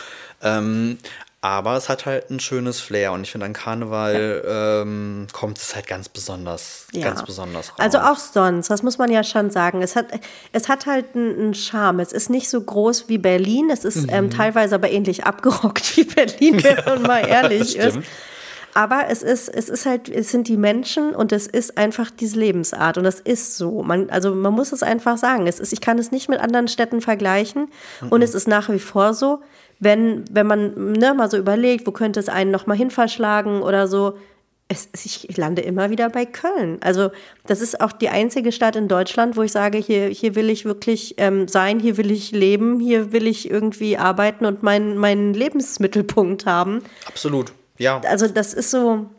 Ähm, 0.42 0.98
aber 1.42 1.76
es 1.76 1.90
hat 1.90 2.06
halt 2.06 2.30
ein 2.32 2.40
schönes 2.40 2.80
Flair 2.80 3.12
und 3.12 3.24
ich 3.24 3.32
finde, 3.32 3.46
an 3.46 3.52
Karneval 3.52 4.44
ähm, 4.48 5.28
kommt 5.34 5.58
es 5.58 5.76
halt 5.76 5.88
ganz 5.88 6.08
besonders, 6.08 6.88
Ja. 6.94 7.04
ganz 7.04 7.24
besonders 7.24 7.72
raus. 7.72 7.76
Also 7.80 7.98
auch 8.00 8.18
sonst, 8.18 8.70
das 8.70 8.82
muss 8.82 8.98
man 8.98 9.12
ja 9.12 9.26
schon 9.26 9.52
sagen. 9.52 9.82
Es 9.82 9.98
hat, 9.98 10.06
es 10.54 10.70
hat 10.70 10.86
halt 10.86 11.08
einen, 11.16 11.38
einen 11.38 11.54
Charme. 11.54 12.00
Es 12.00 12.14
ist 12.14 12.30
nicht 12.30 12.50
so 12.50 12.62
groß 12.62 13.10
wie 13.10 13.18
Berlin. 13.18 13.70
Es 13.70 13.84
ist 13.84 14.04
Mhm. 14.04 14.10
ähm, 14.10 14.30
teilweise 14.32 14.76
aber 14.76 14.90
ähnlich 14.90 15.26
abgerockt 15.26 15.98
wie 15.98 16.06
Berlin, 16.06 16.64
wenn 16.64 16.78
man 16.86 17.02
mal 17.02 17.28
ehrlich 17.28 17.76
ist. 17.76 17.98
Aber 18.74 19.06
es 19.10 19.22
ist, 19.22 19.50
es 19.50 19.70
ist 19.70 19.86
halt, 19.86 20.10
es 20.10 20.32
sind 20.32 20.48
die 20.48 20.58
Menschen 20.58 21.14
und 21.14 21.32
es 21.32 21.48
ist 21.48 21.78
einfach 21.78 22.10
diese 22.10 22.40
Lebensart 22.40 22.98
und 22.98 23.04
das 23.04 23.20
ist 23.20 23.58
so. 23.58 23.84
Man, 23.84 24.10
also 24.10 24.34
man 24.34 24.54
muss 24.54 24.72
es 24.72 24.82
einfach 24.82 25.18
sagen. 25.18 25.48
Es 25.48 25.60
ist, 25.60 25.74
ich 25.74 25.82
kann 25.82 26.00
es 26.00 26.12
nicht 26.12 26.30
mit 26.30 26.40
anderen 26.40 26.68
Städten 26.68 27.02
vergleichen 27.02 27.68
und 28.10 28.22
es 28.22 28.34
ist 28.34 28.48
nach 28.48 28.70
wie 28.70 28.80
vor 28.80 29.14
so, 29.14 29.42
wenn, 29.80 30.24
wenn 30.32 30.48
man 30.48 30.94
ne, 30.94 31.14
mal 31.14 31.30
so 31.30 31.38
überlegt, 31.38 31.86
wo 31.86 31.92
könnte 31.92 32.20
es 32.20 32.30
einen 32.30 32.52
noch 32.52 32.66
mal 32.66 32.78
hin 32.78 32.90
verschlagen 32.90 33.62
oder 33.62 33.88
so. 33.88 34.18
Es, 34.70 34.90
ich 34.94 35.38
lande 35.38 35.62
immer 35.62 35.90
wieder 35.92 36.10
bei 36.10 36.26
Köln. 36.26 36.80
Also 36.82 37.12
das 37.46 37.62
ist 37.62 37.80
auch 37.82 37.92
die 37.92 38.10
einzige 38.10 38.52
Stadt 38.52 38.76
in 38.76 38.88
Deutschland, 38.88 39.36
wo 39.36 39.44
ich 39.44 39.52
sage, 39.52 39.78
hier, 39.78 40.08
hier 40.08 40.36
will 40.36 40.50
ich 40.50 40.66
wirklich 40.66 41.16
ähm, 41.18 41.48
sein, 41.48 41.80
hier 41.80 41.98
will 41.98 42.10
ich 42.10 42.32
leben, 42.32 42.80
hier 42.80 43.12
will 43.12 43.28
ich 43.28 43.52
irgendwie 43.52 43.98
arbeiten 43.98 44.46
und 44.46 44.64
meinen 44.64 44.98
meinen 44.98 45.34
Lebensmittelpunkt 45.34 46.46
haben. 46.48 46.82
Absolut. 47.06 47.52
Ja, 47.78 48.00
Also 48.02 48.28
das 48.28 48.54
ist 48.54 48.72
so, 48.72 49.10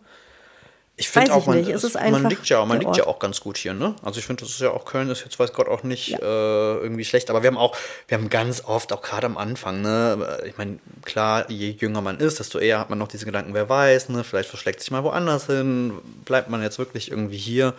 ich 0.97 1.09
finde 1.09 1.35
auch, 1.35 1.47
man, 1.47 1.59
nicht, 1.59 1.71
es 1.71 1.83
ist 1.83 1.95
man 1.95 2.29
liegt 2.29 2.49
ja, 2.49 2.65
man 2.65 2.79
liegt 2.79 2.97
ja 2.97 3.09
auch 3.09 3.19
ganz 3.19 3.41
gut 3.41 3.57
hier, 3.59 3.75
ne? 3.75 3.97
Also 4.03 4.21
ich 4.21 4.27
finde, 4.27 4.45
das 4.45 4.53
ist 4.53 4.61
ja 4.61 4.71
auch 4.71 4.85
Köln 4.85 5.11
ist 5.11 5.25
jetzt 5.25 5.41
weiß 5.41 5.53
Gott 5.53 5.67
auch 5.67 5.83
nicht 5.83 6.13
äh, 6.13 6.17
irgendwie 6.23 7.05
schlecht, 7.05 7.31
aber 7.31 7.43
wir 7.43 7.49
haben 7.49 7.59
auch, 7.59 7.77
wir 8.07 8.17
haben 8.17 8.31
ganz 8.31 8.63
oft 8.65 8.93
auch 8.93 9.03
gerade 9.03 9.27
am 9.27 9.37
Anfang, 9.37 9.83
ne? 9.83 10.39
Ich 10.47 10.57
meine, 10.57 10.79
klar, 11.05 11.51
je 11.51 11.71
jünger 11.71 12.01
man 12.01 12.21
ist, 12.21 12.39
desto 12.39 12.61
eher 12.61 12.79
hat 12.79 12.91
man 12.91 12.99
noch 13.01 13.09
diese 13.09 13.25
Gedanken, 13.25 13.55
wer 13.55 13.69
weiß, 13.69 14.11
ne? 14.11 14.23
Vielleicht 14.23 14.49
verschlägt 14.49 14.81
sich 14.81 14.93
mal 14.93 15.03
woanders 15.03 15.47
hin, 15.47 15.95
bleibt 16.25 16.49
man 16.49 16.63
jetzt 16.63 16.79
wirklich 16.79 17.11
irgendwie 17.11 17.39
hier. 17.39 17.75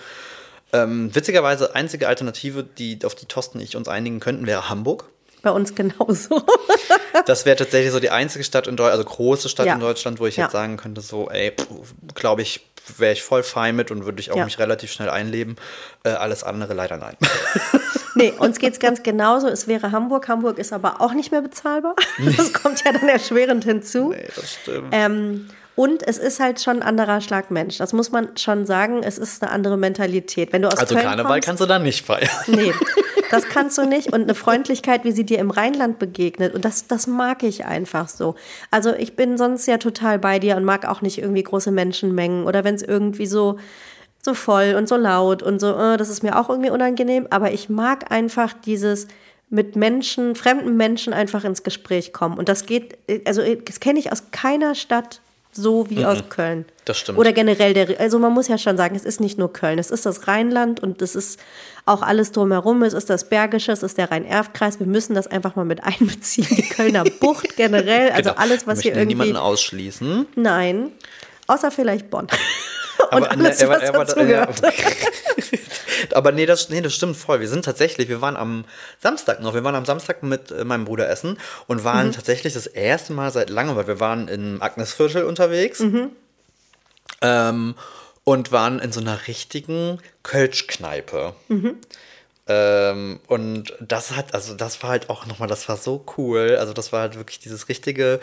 Ähm, 0.73 1.15
witzigerweise 1.15 1.73
einzige 1.73 2.09
Alternative, 2.09 2.63
die 2.63 2.99
auf 3.05 3.15
die 3.15 3.27
Tosten 3.27 3.61
ich 3.61 3.77
uns 3.77 3.87
einigen 3.87 4.19
könnten, 4.19 4.45
wäre 4.45 4.67
Hamburg. 4.67 5.05
Bei 5.45 5.51
uns 5.51 5.73
genauso. 5.75 6.43
Das 7.25 7.45
wäre 7.45 7.55
tatsächlich 7.55 7.91
so 7.93 7.99
die 8.01 8.09
einzige 8.09 8.43
Stadt 8.43 8.67
in 8.67 8.75
Deutschland, 8.75 8.99
also 8.99 9.05
große 9.15 9.47
Stadt 9.47 9.65
Ja. 9.67 9.75
in 9.75 9.79
Deutschland, 9.79 10.19
wo 10.19 10.25
ich 10.27 10.35
Ja. 10.35 10.43
jetzt 10.45 10.51
sagen 10.51 10.75
könnte, 10.75 10.99
so, 11.01 11.29
ey, 11.29 11.53
glaube 12.15 12.41
ich, 12.41 12.65
wäre 12.97 13.13
ich 13.13 13.23
voll 13.23 13.43
fein 13.43 13.75
mit 13.75 13.89
und 13.91 14.05
würde 14.05 14.19
ich 14.19 14.31
auch 14.31 14.35
Ja. 14.37 14.45
mich 14.45 14.59
relativ 14.59 14.91
schnell 14.91 15.09
einleben. 15.09 15.55
Äh, 16.03 16.09
alles 16.09 16.43
andere 16.43 16.73
leider 16.73 16.97
nein. 16.97 17.15
nee, 18.15 18.33
uns 18.37 18.59
geht's 18.59 18.79
ganz 18.79 19.01
genauso. 19.03 19.47
Es 19.47 19.67
wäre 19.67 19.91
Hamburg. 19.91 20.27
Hamburg 20.27 20.57
ist 20.59 20.73
aber 20.73 20.99
auch 21.01 21.13
nicht 21.13 21.31
mehr 21.31 21.41
bezahlbar. 21.41 21.95
Das 22.37 22.51
kommt 22.53 22.83
ja 22.83 22.91
dann 22.91 23.07
erschwerend 23.07 23.63
hinzu. 23.63 24.09
nee, 24.09 24.27
das 24.35 24.53
stimmt. 24.61 24.89
Ähm, 24.91 25.47
und 25.75 26.07
es 26.07 26.17
ist 26.17 26.39
halt 26.39 26.61
schon 26.61 26.77
ein 26.77 26.83
anderer 26.83 27.19
Schlag 27.21 27.51
Mensch. 27.51 27.77
Das 27.79 27.91
muss 27.91 28.11
man 28.11 28.37
schon 28.37 28.65
sagen. 28.65 29.03
Es 29.03 29.17
ist 29.17 29.41
eine 29.43 29.51
andere 29.51 29.77
Mentalität. 29.77 30.53
Wenn 30.53 30.61
du 30.61 30.69
aus 30.69 30.77
also 30.77 30.95
Köln 30.95 31.05
Karneval 31.07 31.31
kommst, 31.33 31.45
kannst 31.47 31.61
du 31.61 31.65
dann 31.65 31.83
nicht 31.83 32.05
feiern. 32.05 32.29
Nee, 32.47 32.73
das 33.31 33.47
kannst 33.47 33.77
du 33.77 33.85
nicht. 33.85 34.13
Und 34.13 34.23
eine 34.23 34.35
Freundlichkeit, 34.35 35.03
wie 35.03 35.11
sie 35.11 35.25
dir 35.25 35.39
im 35.39 35.51
Rheinland 35.51 35.99
begegnet. 35.99 36.53
Und 36.53 36.65
das, 36.65 36.87
das 36.87 37.07
mag 37.07 37.43
ich 37.43 37.65
einfach 37.65 38.07
so. 38.09 38.35
Also 38.71 38.93
ich 38.93 39.15
bin 39.15 39.37
sonst 39.37 39.67
ja 39.67 39.77
total 39.77 40.19
bei 40.19 40.39
dir 40.39 40.57
und 40.57 40.63
mag 40.63 40.87
auch 40.87 41.01
nicht 41.01 41.17
irgendwie 41.17 41.43
große 41.43 41.71
Menschenmengen 41.71 42.45
oder 42.45 42.63
wenn 42.63 42.75
es 42.75 42.83
irgendwie 42.83 43.27
so, 43.27 43.57
so 44.21 44.33
voll 44.33 44.75
und 44.77 44.87
so 44.87 44.95
laut 44.95 45.43
und 45.43 45.59
so, 45.59 45.75
äh, 45.75 45.97
das 45.97 46.09
ist 46.09 46.23
mir 46.23 46.39
auch 46.39 46.49
irgendwie 46.49 46.71
unangenehm. 46.71 47.27
Aber 47.29 47.51
ich 47.51 47.69
mag 47.69 48.11
einfach 48.11 48.53
dieses 48.53 49.07
mit 49.49 49.75
Menschen, 49.75 50.35
fremden 50.35 50.75
Menschen 50.75 51.13
einfach 51.13 51.43
ins 51.43 51.63
Gespräch 51.63 52.13
kommen. 52.13 52.37
Und 52.37 52.49
das 52.49 52.65
geht, 52.65 52.97
also 53.25 53.41
das 53.63 53.79
kenne 53.79 53.99
ich 53.99 54.11
aus 54.11 54.31
keiner 54.31 54.75
Stadt 54.75 55.21
so 55.55 55.89
wie 55.89 56.05
aus 56.05 56.19
Köln. 56.29 56.65
Das 56.83 56.97
stimmt. 56.99 57.17
Oder 57.17 57.31
generell 57.33 57.73
der, 57.73 57.99
also 57.99 58.19
man 58.19 58.33
muss 58.33 58.47
ja 58.47 58.57
schon 58.57 58.77
sagen, 58.77 58.95
es 58.95 59.05
ist 59.05 59.19
nicht 59.21 59.37
nur 59.39 59.51
Köln, 59.53 59.79
es 59.79 59.89
ist 59.89 60.05
das 60.05 60.27
Rheinland 60.27 60.81
und 60.83 61.01
es 61.01 61.15
ist 61.15 61.39
auch 61.85 62.01
alles 62.01 62.31
drumherum, 62.31 62.83
es 62.83 62.93
ist 62.93 63.09
das 63.09 63.29
Bergische, 63.29 63.71
es 63.71 63.81
ist 63.83 63.97
der 63.97 64.11
Rhein-Erft-Kreis. 64.11 64.79
Wir 64.79 64.87
müssen 64.87 65.15
das 65.15 65.27
einfach 65.27 65.55
mal 65.55 65.65
mit 65.65 65.83
einbeziehen. 65.83 66.47
Die 66.51 66.61
Kölner 66.67 67.03
Bucht 67.19 67.55
generell, 67.55 68.11
also 68.11 68.31
Genau. 68.31 68.41
alles, 68.41 68.67
was 68.67 68.79
Wir 68.79 68.91
hier 68.91 68.93
irgendwie. 69.01 69.15
niemanden 69.15 69.37
ausschließen. 69.37 70.25
Nein, 70.35 70.91
außer 71.47 71.71
vielleicht 71.71 72.09
Bonn. 72.09 72.27
und 73.11 73.23
Aber, 73.23 73.31
alles, 73.31 73.59
ne, 73.61 73.69
was 73.69 73.83
aber- 73.89 74.05
dazu 74.05 74.15
gehört. 74.15 74.61
aber 76.13 76.31
nee 76.31 76.45
das, 76.45 76.69
nee, 76.69 76.81
das 76.81 76.93
stimmt 76.93 77.17
voll. 77.17 77.39
Wir 77.39 77.47
sind 77.47 77.65
tatsächlich, 77.65 78.09
wir 78.09 78.21
waren 78.21 78.35
am 78.37 78.65
Samstag 79.01 79.41
noch, 79.41 79.53
wir 79.53 79.63
waren 79.63 79.75
am 79.75 79.85
Samstag 79.85 80.23
mit 80.23 80.51
äh, 80.51 80.63
meinem 80.63 80.85
Bruder 80.85 81.09
essen 81.09 81.37
und 81.67 81.77
Mhm. 81.79 81.83
waren 81.83 82.11
tatsächlich 82.11 82.53
das 82.53 82.67
erste 82.67 83.13
Mal 83.13 83.31
seit 83.31 83.49
langem, 83.49 83.75
weil 83.75 83.87
wir 83.87 83.99
waren 83.99 84.27
in 84.27 84.61
Agnesviertel 84.61 85.23
unterwegs 85.23 85.79
Mhm. 85.79 86.09
ähm, 87.21 87.75
und 88.23 88.51
waren 88.51 88.79
in 88.79 88.91
so 88.91 88.99
einer 89.01 89.27
richtigen 89.27 89.99
Kölschkneipe. 90.23 91.33
Mhm. 91.47 91.77
Ähm, 92.47 93.19
und 93.27 93.73
das 93.79 94.15
hat, 94.15 94.33
also 94.35 94.53
das 94.53 94.81
war 94.83 94.91
halt 94.91 95.09
auch 95.09 95.25
nochmal, 95.25 95.47
das 95.47 95.67
war 95.67 95.77
so 95.77 96.05
cool. 96.17 96.57
Also 96.59 96.73
das 96.73 96.91
war 96.91 97.01
halt 97.01 97.15
wirklich 97.17 97.39
dieses 97.39 97.69
richtige 97.69 98.19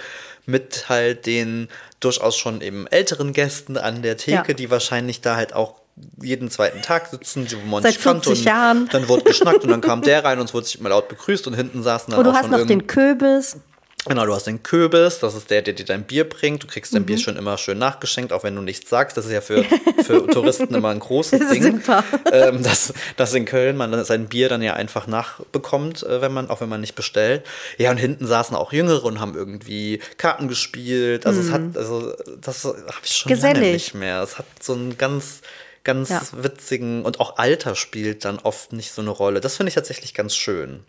mit 0.47 0.89
halt 0.89 1.27
den 1.27 1.69
durchaus 2.01 2.37
schon 2.37 2.61
eben 2.61 2.87
älteren 2.87 3.33
Gästen 3.33 3.77
an 3.77 4.03
der 4.03 4.17
Theke, 4.17 4.49
Ja. 4.53 4.55
die 4.55 4.71
wahrscheinlich 4.71 5.21
da 5.23 5.35
halt 5.37 5.55
auch 5.55 5.75
jeden 6.23 6.51
zweiten 6.51 6.81
Tag 6.83 7.09
sitzen, 7.09 7.47
die 7.47 7.57
wo 7.61 7.67
man 7.67 7.83
Seit 7.83 7.95
sich 7.95 8.03
kannte 8.03 8.27
50 8.31 8.39
und 8.39 8.45
Jahren. 8.47 8.89
dann 8.93 9.09
wurde 9.09 9.25
geschnackt 9.25 9.63
und 9.65 9.71
dann 9.71 9.81
kam 9.83 10.03
der 10.03 10.25
rein 10.25 10.39
und 10.39 10.47
es 10.47 10.55
wurde 10.55 10.67
sich 10.67 10.81
mal 10.81 10.89
laut 10.89 11.09
begrüßt 11.09 11.47
und 11.49 11.55
hinten 11.55 11.83
saßen 11.83 12.11
dann 12.13 12.19
Und 12.19 12.25
du 12.25 12.31
auch 12.31 12.35
hast 12.35 12.51
noch 12.51 12.65
den 12.67 12.87
Kürbis. 12.87 13.57
Genau, 14.07 14.27
du 14.27 14.35
hast 14.35 14.49
den 14.49 14.65
Kürbis, 14.65 15.21
das 15.21 15.35
ist 15.37 15.49
der, 15.51 15.63
der 15.63 15.75
dir 15.75 15.85
dein 15.85 16.03
Bier 16.03 16.29
bringt. 16.29 16.63
Du 16.65 16.67
kriegst 16.67 16.93
Mhm. 16.93 16.97
dein 16.97 17.07
Bier 17.07 17.19
schon 17.19 17.37
immer 17.37 17.57
schön 17.57 17.79
nachgeschenkt, 17.79 18.33
auch 18.33 18.43
wenn 18.43 18.57
du 18.57 18.61
nichts 18.63 18.91
sagst. 18.91 19.17
Das 19.17 19.27
ist 19.27 19.31
ja 19.33 19.41
für, 19.41 19.63
für 20.05 20.27
Touristen 20.31 20.75
immer 20.75 20.89
ein 20.89 20.99
großes 20.99 21.39
Das 21.39 21.51
Ding. 21.51 21.81
Ähm, 22.33 22.65
dass, 22.65 22.93
dass 23.17 23.33
in 23.35 23.45
Köln 23.45 23.77
man 23.77 24.05
sein 24.05 24.27
Bier 24.29 24.49
dann 24.49 24.61
ja 24.61 24.75
einfach 24.75 25.07
nachbekommt, 25.07 26.03
äh, 26.03 26.21
wenn 26.21 26.33
man, 26.33 26.51
auch 26.51 26.61
wenn 26.61 26.69
man 26.69 26.81
nicht 26.81 26.97
bestellt. 26.97 27.45
Ja, 27.79 27.93
und 27.93 27.97
hinten 27.99 28.27
saßen 28.27 28.57
auch 28.57 28.73
Jüngere 28.73 29.05
und 29.05 29.21
haben 29.21 29.37
irgendwie 29.37 30.01
Karten 30.19 30.49
gespielt. 30.49 31.25
Also 31.25 31.41
es 31.41 31.53
hat, 31.53 31.77
also 31.77 32.13
das 32.41 32.65
habe 32.65 32.77
ich 33.05 33.17
schon 33.17 33.31
lange 33.31 33.43
Mhm. 33.43 33.53
Gesellig. 33.55 33.73
nicht 33.73 33.95
mehr. 33.95 34.21
Es 34.23 34.37
hat 34.37 34.47
so 34.61 34.73
einen 34.73 34.99
ganz, 34.99 35.43
ganz 35.85 36.09
Ja. 36.11 36.23
witzigen 36.33 37.05
und 37.05 37.21
auch 37.21 37.39
Alter 37.39 37.77
spielt 37.77 38.25
dann 38.25 38.41
oft 38.41 38.73
nicht 38.73 38.91
so 38.91 39.01
eine 39.01 39.11
Rolle. 39.11 39.41
Das 39.41 39.57
finde 39.59 39.69
ich 39.69 39.75
tatsächlich 39.77 40.13
ganz 40.13 40.35
schön 40.35 40.81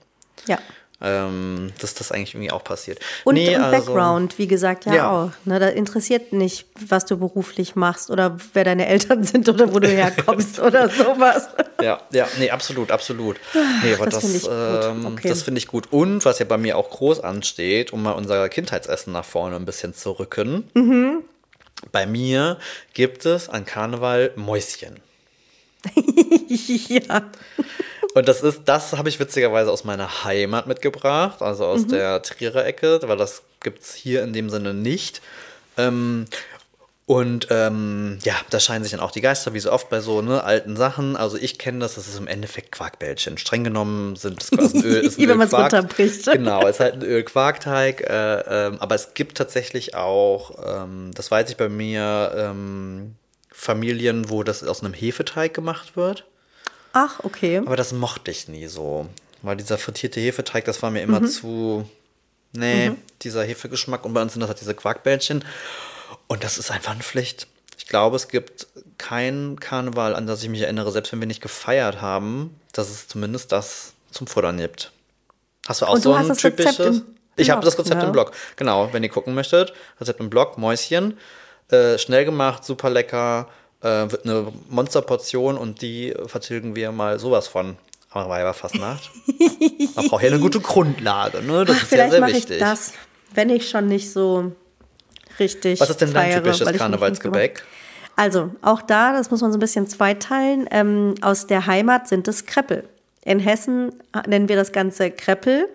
Ja. 0.48 0.58
Ähm, 1.04 1.72
dass 1.80 1.94
das 1.94 2.12
eigentlich 2.12 2.34
irgendwie 2.34 2.52
auch 2.52 2.64
passiert. 2.64 3.00
Und, 3.26 3.36
Nee, 3.36 3.56
und 3.56 3.62
also- 3.62 3.94
Background, 3.94 4.38
wie 4.40 4.48
gesagt, 4.48 4.86
ja, 4.86 4.96
Ja. 4.96 5.12
auch. 5.12 5.32
Ne, 5.46 5.60
da 5.60 5.68
interessiert 5.68 6.32
nicht, 6.34 6.66
was 6.88 7.06
du 7.06 7.18
beruflich 7.18 7.76
machst 7.76 8.10
oder 8.10 8.38
wer 8.54 8.64
deine 8.64 8.88
Eltern 8.88 9.24
sind 9.24 9.48
oder 9.50 9.74
wo 9.74 9.80
du 9.80 9.88
herkommst 9.90 10.60
oder 10.62 10.90
sowas. 10.90 11.50
Ja, 11.82 12.02
ja, 12.12 12.28
nee, 12.40 12.50
absolut, 12.50 12.92
absolut. 12.92 13.38
Nee, 13.84 13.94
aber 13.96 14.06
das 14.06 14.16
das, 14.16 14.24
finde 14.24 14.38
ich 14.38 14.44
gut. 14.44 14.86
ähm, 14.86 15.06
Okay. 15.14 15.28
das 15.30 15.42
finde 15.44 15.58
ich 15.60 15.68
gut. 15.68 15.92
Und 15.92 16.24
was 16.26 16.40
ja 16.40 16.46
bei 16.46 16.58
mir 16.58 16.78
auch 16.78 16.90
groß 16.90 17.20
ansteht, 17.20 17.92
um 17.94 18.02
mal 18.04 18.12
unser 18.14 18.48
Kindheitsessen 18.50 19.12
nach 19.14 19.26
vorne 19.26 19.56
ein 19.58 19.66
bisschen 19.66 19.94
zu 19.94 20.12
rücken. 20.12 20.70
Mhm. 20.74 21.24
Bei 21.92 22.06
mir 22.06 22.58
gibt 22.94 23.26
es 23.26 23.50
an 23.50 23.66
Karneval 23.66 24.32
Mäuschen. 24.38 25.02
ja. 26.48 27.24
Und 28.14 28.28
das 28.28 28.42
ist, 28.42 28.62
das 28.66 28.94
habe 28.94 29.10
ich 29.10 29.20
witzigerweise 29.20 29.72
aus 29.72 29.84
meiner 29.84 30.24
Heimat 30.24 30.68
mitgebracht, 30.68 31.42
also 31.42 31.64
Mhm. 31.66 31.70
aus 31.72 31.88
der 31.88 32.22
Trierer 32.22 32.66
Ecke, 32.66 33.00
weil 33.04 33.18
das 33.18 33.42
gibt 33.62 33.82
es 33.84 33.94
hier 33.94 34.24
in 34.24 34.34
dem 34.34 34.50
Sinne 34.50 34.74
nicht. 34.74 35.22
Ähm, 35.78 36.26
und 37.06 37.48
ähm, 37.50 38.18
ja, 38.24 38.34
da 38.50 38.62
scheinen 38.62 38.84
sich 38.84 38.92
dann 38.92 39.02
auch 39.02 39.12
die 39.12 39.20
Geister, 39.20 39.54
wie 39.54 39.60
so 39.60 39.72
oft 39.74 39.90
bei 39.90 40.00
so 40.00 40.22
ne, 40.22 40.42
alten 40.44 40.78
Sachen. 40.78 41.18
Also 41.18 41.36
ich 41.38 41.60
kenne 41.60 41.80
das, 41.80 41.96
das 41.96 42.08
ist 42.08 42.18
im 42.18 42.28
Endeffekt 42.28 42.72
Quarkbällchen. 42.72 43.38
Streng 43.38 43.66
genommen 43.66 44.16
sind 44.16 44.42
es 44.42 44.52
quasi 44.52 44.78
ein 44.78 44.84
Öl. 44.86 45.02
Ist 45.02 45.20
ein 45.20 45.28
Wenn 45.28 45.38
man's 45.38 45.52
Ölquark. 45.52 45.74
runterbricht. 45.74 46.26
Genau, 46.32 46.62
es 46.66 46.76
ist 46.76 46.80
halt 46.80 46.94
ein 46.96 47.02
Ölquarkteig. 47.04 48.02
Äh, 48.02 48.68
ähm, 48.68 48.78
aber 48.80 48.96
es 48.96 49.14
gibt 49.16 49.38
tatsächlich 49.38 49.96
auch, 49.96 50.52
ähm, 50.66 51.12
das 51.14 51.30
weiß 51.30 51.50
ich 51.50 51.58
bei 51.58 51.68
mir, 51.68 52.32
ähm, 52.38 53.16
Familien, 53.52 54.30
wo 54.30 54.44
das 54.44 54.64
aus 54.64 54.82
einem 54.82 54.94
Hefeteig 54.94 55.54
gemacht 55.54 55.98
wird. 55.98 56.26
Ach, 56.94 57.20
okay. 57.24 57.58
Aber 57.58 57.76
das 57.76 57.92
mochte 57.92 58.32
ich 58.32 58.48
nie 58.48 58.68
so. 58.68 59.08
Weil 59.42 59.58
dieser 59.58 59.78
frittierte 59.78 60.22
Hefeteig, 60.22 60.64
das 60.66 60.82
war 60.82 60.90
mir 60.90 61.02
immer 61.02 61.26
zu. 61.26 61.90
Nee, 62.54 62.92
dieser 63.24 63.44
Hefegeschmack. 63.44 64.06
Und 64.06 64.14
bei 64.14 64.22
uns 64.22 64.34
sind 64.34 64.42
das 64.42 64.48
halt 64.48 64.62
diese 64.62 64.76
Quarkbällchen. 64.76 65.44
Und 66.28 66.44
das 66.44 66.58
ist 66.58 66.72
einfach 66.72 66.94
eine 66.94 67.04
Pflicht. 67.04 67.48
Ich 67.78 67.88
glaube, 67.88 68.16
es 68.16 68.28
gibt 68.28 68.68
kein 68.98 69.60
Karneval, 69.60 70.16
an 70.16 70.28
das 70.28 70.44
ich 70.44 70.50
mich 70.50 70.62
erinnere, 70.62 70.92
selbst 70.92 71.12
wenn 71.12 71.20
wir 71.20 71.28
nicht 71.28 71.42
gefeiert 71.42 72.00
haben, 72.00 72.60
dass 72.72 72.90
es 72.90 73.08
zumindest 73.08 73.52
das 73.52 73.94
zum 74.12 74.28
Futtern 74.28 74.58
gibt. 74.58 74.92
Hast 75.68 75.82
du 75.82 75.86
auch 75.88 75.96
Und 75.96 76.06
du 76.06 76.12
so 76.12 76.18
hast 76.18 76.30
ein 76.30 76.38
typisches? 76.38 77.02
Ich 77.36 77.50
habe 77.50 77.66
das 77.66 77.78
Rezept 77.80 78.02
ja. 78.02 78.08
im 78.08 78.12
Blog. 78.12 78.32
Genau, 78.56 78.94
wenn 78.94 79.04
ihr 79.04 79.10
gucken 79.10 79.34
möchtet. 79.34 79.74
Rezept 80.00 80.20
im 80.20 80.30
Blog, 80.30 80.58
Mäuschen. 80.58 81.18
Äh, 81.72 81.98
schnell 81.98 82.26
gemacht, 82.26 82.64
super 82.64 82.90
lecker. 82.90 83.50
Äh, 83.84 84.10
wird 84.12 84.24
eine 84.24 84.48
Monsterportion 84.70 85.58
und 85.58 85.82
die 85.82 86.14
vertilgen 86.28 86.74
wir 86.76 86.94
mal 86.94 87.20
sowas 87.20 87.48
von. 87.48 87.76
Aber 88.12 88.30
war 88.30 88.40
ja 88.40 88.54
fast 88.54 88.76
Nacht. 88.76 89.12
Man 89.96 90.08
braucht 90.08 90.24
ja 90.24 90.30
eine 90.30 90.40
gute 90.40 90.62
Grundlage, 90.62 91.42
ne? 91.42 91.66
Das 91.66 91.78
Ach, 91.78 91.84
ist 91.84 91.92
ja 91.92 91.98
vielleicht 91.98 92.12
sehr 92.12 92.20
mache 92.22 92.32
ich 92.32 92.38
wichtig. 92.38 92.60
das, 92.60 92.94
wenn 93.34 93.50
ich 93.50 93.70
schon 93.70 93.88
nicht 93.88 94.12
so 94.12 94.54
richtig 95.38 95.82
Was 95.82 95.90
ist 95.90 96.00
denn 96.00 96.14
dein 96.14 96.32
feiere, 96.32 96.44
typisches 96.44 96.78
Karnevalsgebäck? 96.78 97.64
Also, 98.16 98.52
auch 98.62 98.82
da, 98.82 99.12
das 99.14 99.32
muss 99.32 99.42
man 99.42 99.52
so 99.52 99.58
ein 99.58 99.60
bisschen 99.60 99.88
zweiteilen. 99.88 100.68
Ähm, 100.72 101.16
aus 101.22 101.48
der 101.48 101.66
Heimat 101.66 102.08
sind 102.08 102.28
es 102.28 102.46
Kreppel. 102.46 102.88
In 103.26 103.40
Hessen 103.40 103.94
nennen 104.28 104.48
wir 104.48 104.56
das 104.56 104.72
Ganze 104.72 105.12
Kreppel. 105.12 105.68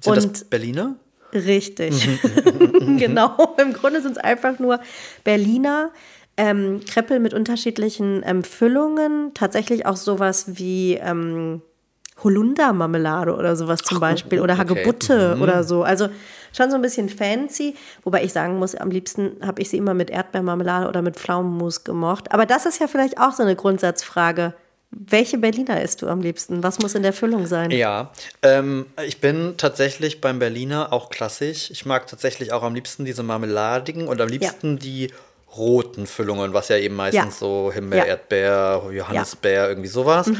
Sind 0.00 0.12
und 0.12 0.32
das 0.32 0.44
Berliner? 0.44 0.96
Richtig. 1.32 2.06
Mhm. 2.06 2.98
genau. 2.98 3.54
Im 3.58 3.72
Grunde 3.72 4.02
sind 4.02 4.12
es 4.12 4.18
einfach 4.18 4.58
nur 4.58 4.80
Berliner 5.24 5.90
ähm, 6.36 6.80
Kreppel 6.86 7.20
mit 7.20 7.34
unterschiedlichen 7.34 8.22
ähm, 8.24 8.42
Füllungen. 8.42 9.32
Tatsächlich 9.34 9.86
auch 9.86 9.96
sowas 9.96 10.58
wie 10.58 10.94
ähm, 10.94 11.62
Holundermarmelade 12.22 13.34
oder 13.34 13.56
sowas 13.56 13.80
zum 13.82 14.00
Beispiel. 14.00 14.40
Oder 14.40 14.54
okay. 14.54 14.64
Mhm. 14.64 14.70
Hagebutte 14.70 15.38
oder 15.40 15.64
so. 15.64 15.82
Also 15.82 16.08
schon 16.54 16.70
so 16.70 16.76
ein 16.76 16.82
bisschen 16.82 17.08
fancy. 17.08 17.74
Wobei 18.04 18.24
ich 18.24 18.32
sagen 18.32 18.58
muss, 18.58 18.74
am 18.74 18.90
liebsten 18.90 19.36
habe 19.44 19.60
ich 19.62 19.70
sie 19.70 19.76
immer 19.76 19.94
mit 19.94 20.10
Erdbeermarmelade 20.10 20.88
oder 20.88 21.02
mit 21.02 21.16
Pflaumenmus 21.16 21.84
gemocht. 21.84 22.32
Aber 22.32 22.46
das 22.46 22.66
ist 22.66 22.80
ja 22.80 22.88
vielleicht 22.88 23.18
auch 23.18 23.32
so 23.32 23.42
eine 23.42 23.56
Grundsatzfrage. 23.56 24.54
Welche 24.90 25.36
Berliner 25.36 25.82
isst 25.82 26.00
du 26.00 26.08
am 26.08 26.20
liebsten? 26.22 26.62
Was 26.62 26.78
muss 26.78 26.94
in 26.94 27.02
der 27.02 27.12
Füllung 27.12 27.46
sein? 27.46 27.70
Ja, 27.70 28.12
ähm, 28.42 28.86
ich 29.04 29.20
bin 29.20 29.54
tatsächlich 29.58 30.20
beim 30.20 30.38
Berliner 30.38 30.92
auch 30.92 31.10
klassisch. 31.10 31.70
Ich 31.70 31.84
mag 31.84 32.06
tatsächlich 32.06 32.52
auch 32.52 32.62
am 32.62 32.74
liebsten 32.74 33.04
diese 33.04 33.22
marmeladigen 33.22 34.08
und 34.08 34.20
am 34.20 34.28
liebsten 34.28 34.78
die 34.78 35.10
roten 35.56 36.06
Füllungen, 36.06 36.52
was 36.52 36.68
ja 36.68 36.76
eben 36.76 36.94
meistens 36.96 37.24
Ja. 37.24 37.30
so 37.38 37.70
Himbeer, 37.72 37.98
Ja. 37.98 38.04
Mhm. 38.04 38.10
Erdbeer, 38.10 38.82
Johannisbeer, 38.92 39.68
irgendwie 39.68 39.88
sowas. 39.88 40.30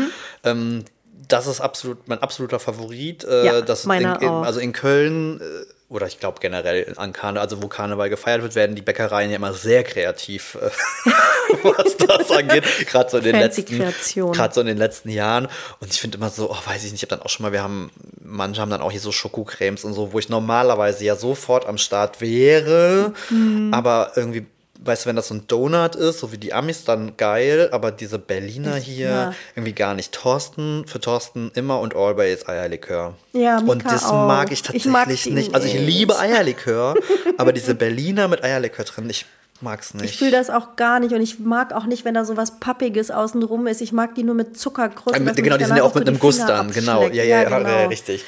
Ähm, 0.45 0.85
das 1.29 1.47
ist 1.47 1.61
absolut 1.61 2.07
mein 2.07 2.23
absoluter 2.23 2.59
Favorit. 2.61 3.25
Äh, 3.25 3.63
das 3.65 3.85
in, 3.85 3.91
in, 3.93 4.05
also 4.29 4.61
in 4.61 4.73
Köln 4.73 5.41
äh, 5.41 5.45
oder 5.89 6.07
ich 6.07 6.19
glaube 6.21 6.39
generell 6.41 6.93
an 6.97 7.13
Karneval, 7.13 7.43
also 7.45 7.63
wo 7.63 7.69
Karneval 7.69 8.11
gefeiert 8.11 8.43
wird, 8.43 8.55
werden 8.57 8.75
die 8.77 8.83
Bäckereien 8.83 9.31
ja 9.31 9.37
immer 9.37 9.53
sehr 9.53 9.83
kreativ, 9.85 10.57
äh, 10.61 10.71
was 11.63 11.97
das 11.97 12.31
angeht. 12.31 12.65
Gerade 12.87 13.11
so 13.11 13.19
in 13.19 13.25
den 13.25 13.37
Fancy 13.41 13.61
letzten, 13.77 14.33
gerade 14.33 14.55
so 14.55 14.61
in 14.61 14.67
den 14.67 14.79
letzten 14.79 15.09
Jahren. 15.11 15.47
Und 15.81 15.93
ich 15.93 16.01
finde 16.01 16.19
immer 16.19 16.31
so, 16.31 16.51
oh, 16.51 16.57
weiß 16.67 16.85
ich 16.85 16.93
nicht, 16.93 17.03
ich 17.03 17.09
habe 17.09 17.17
dann 17.17 17.25
auch 17.25 17.31
schon 17.31 17.45
mal, 17.45 17.53
wir 17.53 17.63
haben, 17.63 17.91
manche 18.23 18.61
haben 18.61 18.71
dann 18.71 18.81
auch 18.83 18.91
hier 18.91 19.01
so 19.01 19.13
Schokocremes 19.13 19.85
und 19.85 19.95
so, 19.95 20.13
wo 20.13 20.19
ich 20.19 20.29
normalerweise 20.29 21.05
ja 21.05 21.15
sofort 21.17 21.67
am 21.67 21.79
Start 21.79 22.21
wäre, 22.21 23.13
Mhm. 23.31 23.73
aber 23.73 24.13
irgendwie 24.17 24.47
Weißt 24.85 25.05
du, 25.05 25.09
wenn 25.09 25.17
das 25.17 25.29
so 25.29 25.35
ein 25.35 25.47
Donut 25.47 25.95
ist, 25.95 26.19
so 26.21 26.33
wie 26.33 26.39
die 26.39 26.53
Amis, 26.53 26.85
dann 26.85 27.17
geil, 27.17 27.69
aber 27.73 27.91
diese 27.93 28.19
Berliner 28.19 28.77
hier 28.77 29.09
Ja. 29.11 29.35
irgendwie 29.55 29.73
gar 29.73 29.95
nicht. 29.95 30.13
Thorsten, 30.13 30.85
für 30.87 31.01
Thorsten 31.01 31.51
immer 31.55 31.81
und 31.81 31.95
always 31.97 32.47
Eierlikör. 32.49 33.15
Ja, 33.33 33.61
Mika 33.61 33.73
Und 33.73 33.85
das 33.87 34.05
auch. 34.05 34.27
mag 34.27 34.49
ich 34.53 34.61
Ich 34.61 34.63
tatsächlich 34.63 34.93
mag 34.93 35.09
die 35.09 35.31
nicht. 35.33 35.55
Also 35.55 35.67
ich 35.67 35.75
nicht. 35.75 35.87
liebe 35.87 36.19
Eierlikör, 36.19 36.95
aber 37.39 37.53
diese 37.53 37.75
Berliner 37.75 38.29
mit 38.29 38.43
Eierlikör 38.45 38.85
drin, 38.85 39.09
ich 39.11 39.27
mag's 39.61 39.95
nicht. 39.95 40.05
Ich 40.05 40.19
fühle 40.19 40.31
das 40.33 40.51
auch 40.51 40.77
gar 40.77 41.01
nicht 41.01 41.15
und 41.15 41.23
ich 41.23 41.39
mag 41.39 41.73
auch 41.73 41.87
nicht, 41.87 42.05
wenn 42.05 42.15
da 42.15 42.25
so 42.25 42.37
was 42.37 42.59
Pappiges 42.61 43.11
außenrum 43.11 43.67
ist. 43.67 43.81
Ich 43.81 43.93
mag 43.93 44.15
die 44.15 44.23
nur 44.23 44.35
mit 44.35 44.59
Zuckerkruste. 44.59 45.19
Äh, 45.19 45.23
man 45.23 45.35
genau, 45.35 45.57
die 45.57 45.65
sind 45.65 45.77
ja 45.77 45.83
auch 45.83 45.95
mit 45.95 46.07
einem 46.07 46.19
Guss 46.19 46.39
dann, 46.39 46.71
genau. 46.73 47.05
Ja, 47.05 47.23
ja, 47.25 47.25
ja, 47.25 47.45
genau. 47.45 47.69
ja, 47.69 47.87
richtig. 47.87 48.25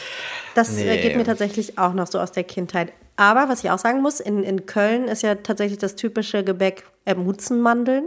Das 0.59 0.77
äh, 0.77 0.85
Nee. 0.85 1.01
geht 1.03 1.17
mir 1.17 1.25
tatsächlich 1.25 1.79
auch 1.79 1.93
noch 1.95 2.07
so 2.07 2.19
aus 2.19 2.33
der 2.33 2.45
Kindheit. 2.45 2.93
Aber 3.17 3.49
was 3.49 3.65
ich 3.65 3.71
auch 3.71 3.79
sagen 3.79 4.01
muss, 4.03 4.21
in, 4.21 4.43
in 4.45 4.67
Köln 4.67 5.09
ist 5.09 5.23
ja 5.23 5.35
tatsächlich 5.37 5.79
das 5.79 5.97
typische 5.97 6.45
Gebäck 6.45 6.85
äh, 7.05 7.15
Mutzenmandeln. 7.15 8.05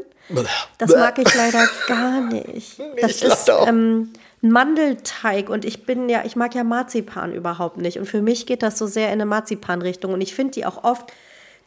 Das 0.78 0.92
mag 0.96 1.18
ich 1.20 1.34
leider 1.36 1.68
gar 1.88 2.22
nicht. 2.22 2.80
Das 3.02 3.12
Ich 3.18 3.24
ist 3.24 3.50
ähm, 3.68 4.12
Mandelteig 4.42 5.50
und 5.50 5.66
ich 5.66 5.86
bin 5.86 6.08
ja, 6.10 6.22
ich 6.26 6.36
mag 6.36 6.54
ja 6.56 6.64
Marzipan 6.64 7.34
überhaupt 7.34 7.78
nicht. 7.78 7.98
Und 8.00 8.06
für 8.06 8.22
mich 8.22 8.46
geht 8.46 8.64
das 8.64 8.78
so 8.78 8.86
sehr 8.88 9.08
in 9.08 9.14
eine 9.14 9.26
Marzipanrichtung. 9.26 10.14
Und 10.14 10.22
ich 10.22 10.34
finde 10.36 10.52
die 10.54 10.66
auch 10.66 10.84
oft, 10.84 11.12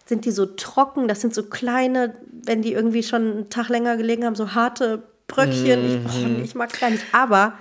sind 0.06 0.24
die 0.24 0.30
so 0.30 0.46
trocken, 0.46 1.08
das 1.08 1.20
sind 1.20 1.34
so 1.34 1.42
kleine, 1.44 2.14
wenn 2.44 2.62
die 2.62 2.72
irgendwie 2.72 3.02
schon 3.02 3.22
einen 3.30 3.50
Tag 3.50 3.68
länger 3.68 3.96
gelegen 3.96 4.24
haben, 4.24 4.34
so 4.36 4.54
harte 4.54 5.02
Bröckchen. 5.28 5.86
Ich, 6.06 6.14
oh, 6.14 6.18
Mhm. 6.26 6.34
nee, 6.36 6.42
ich 6.44 6.54
mag 6.54 6.70
es 6.72 6.80
gar 6.80 6.90
nicht. 6.90 7.04
Aber, 7.12 7.54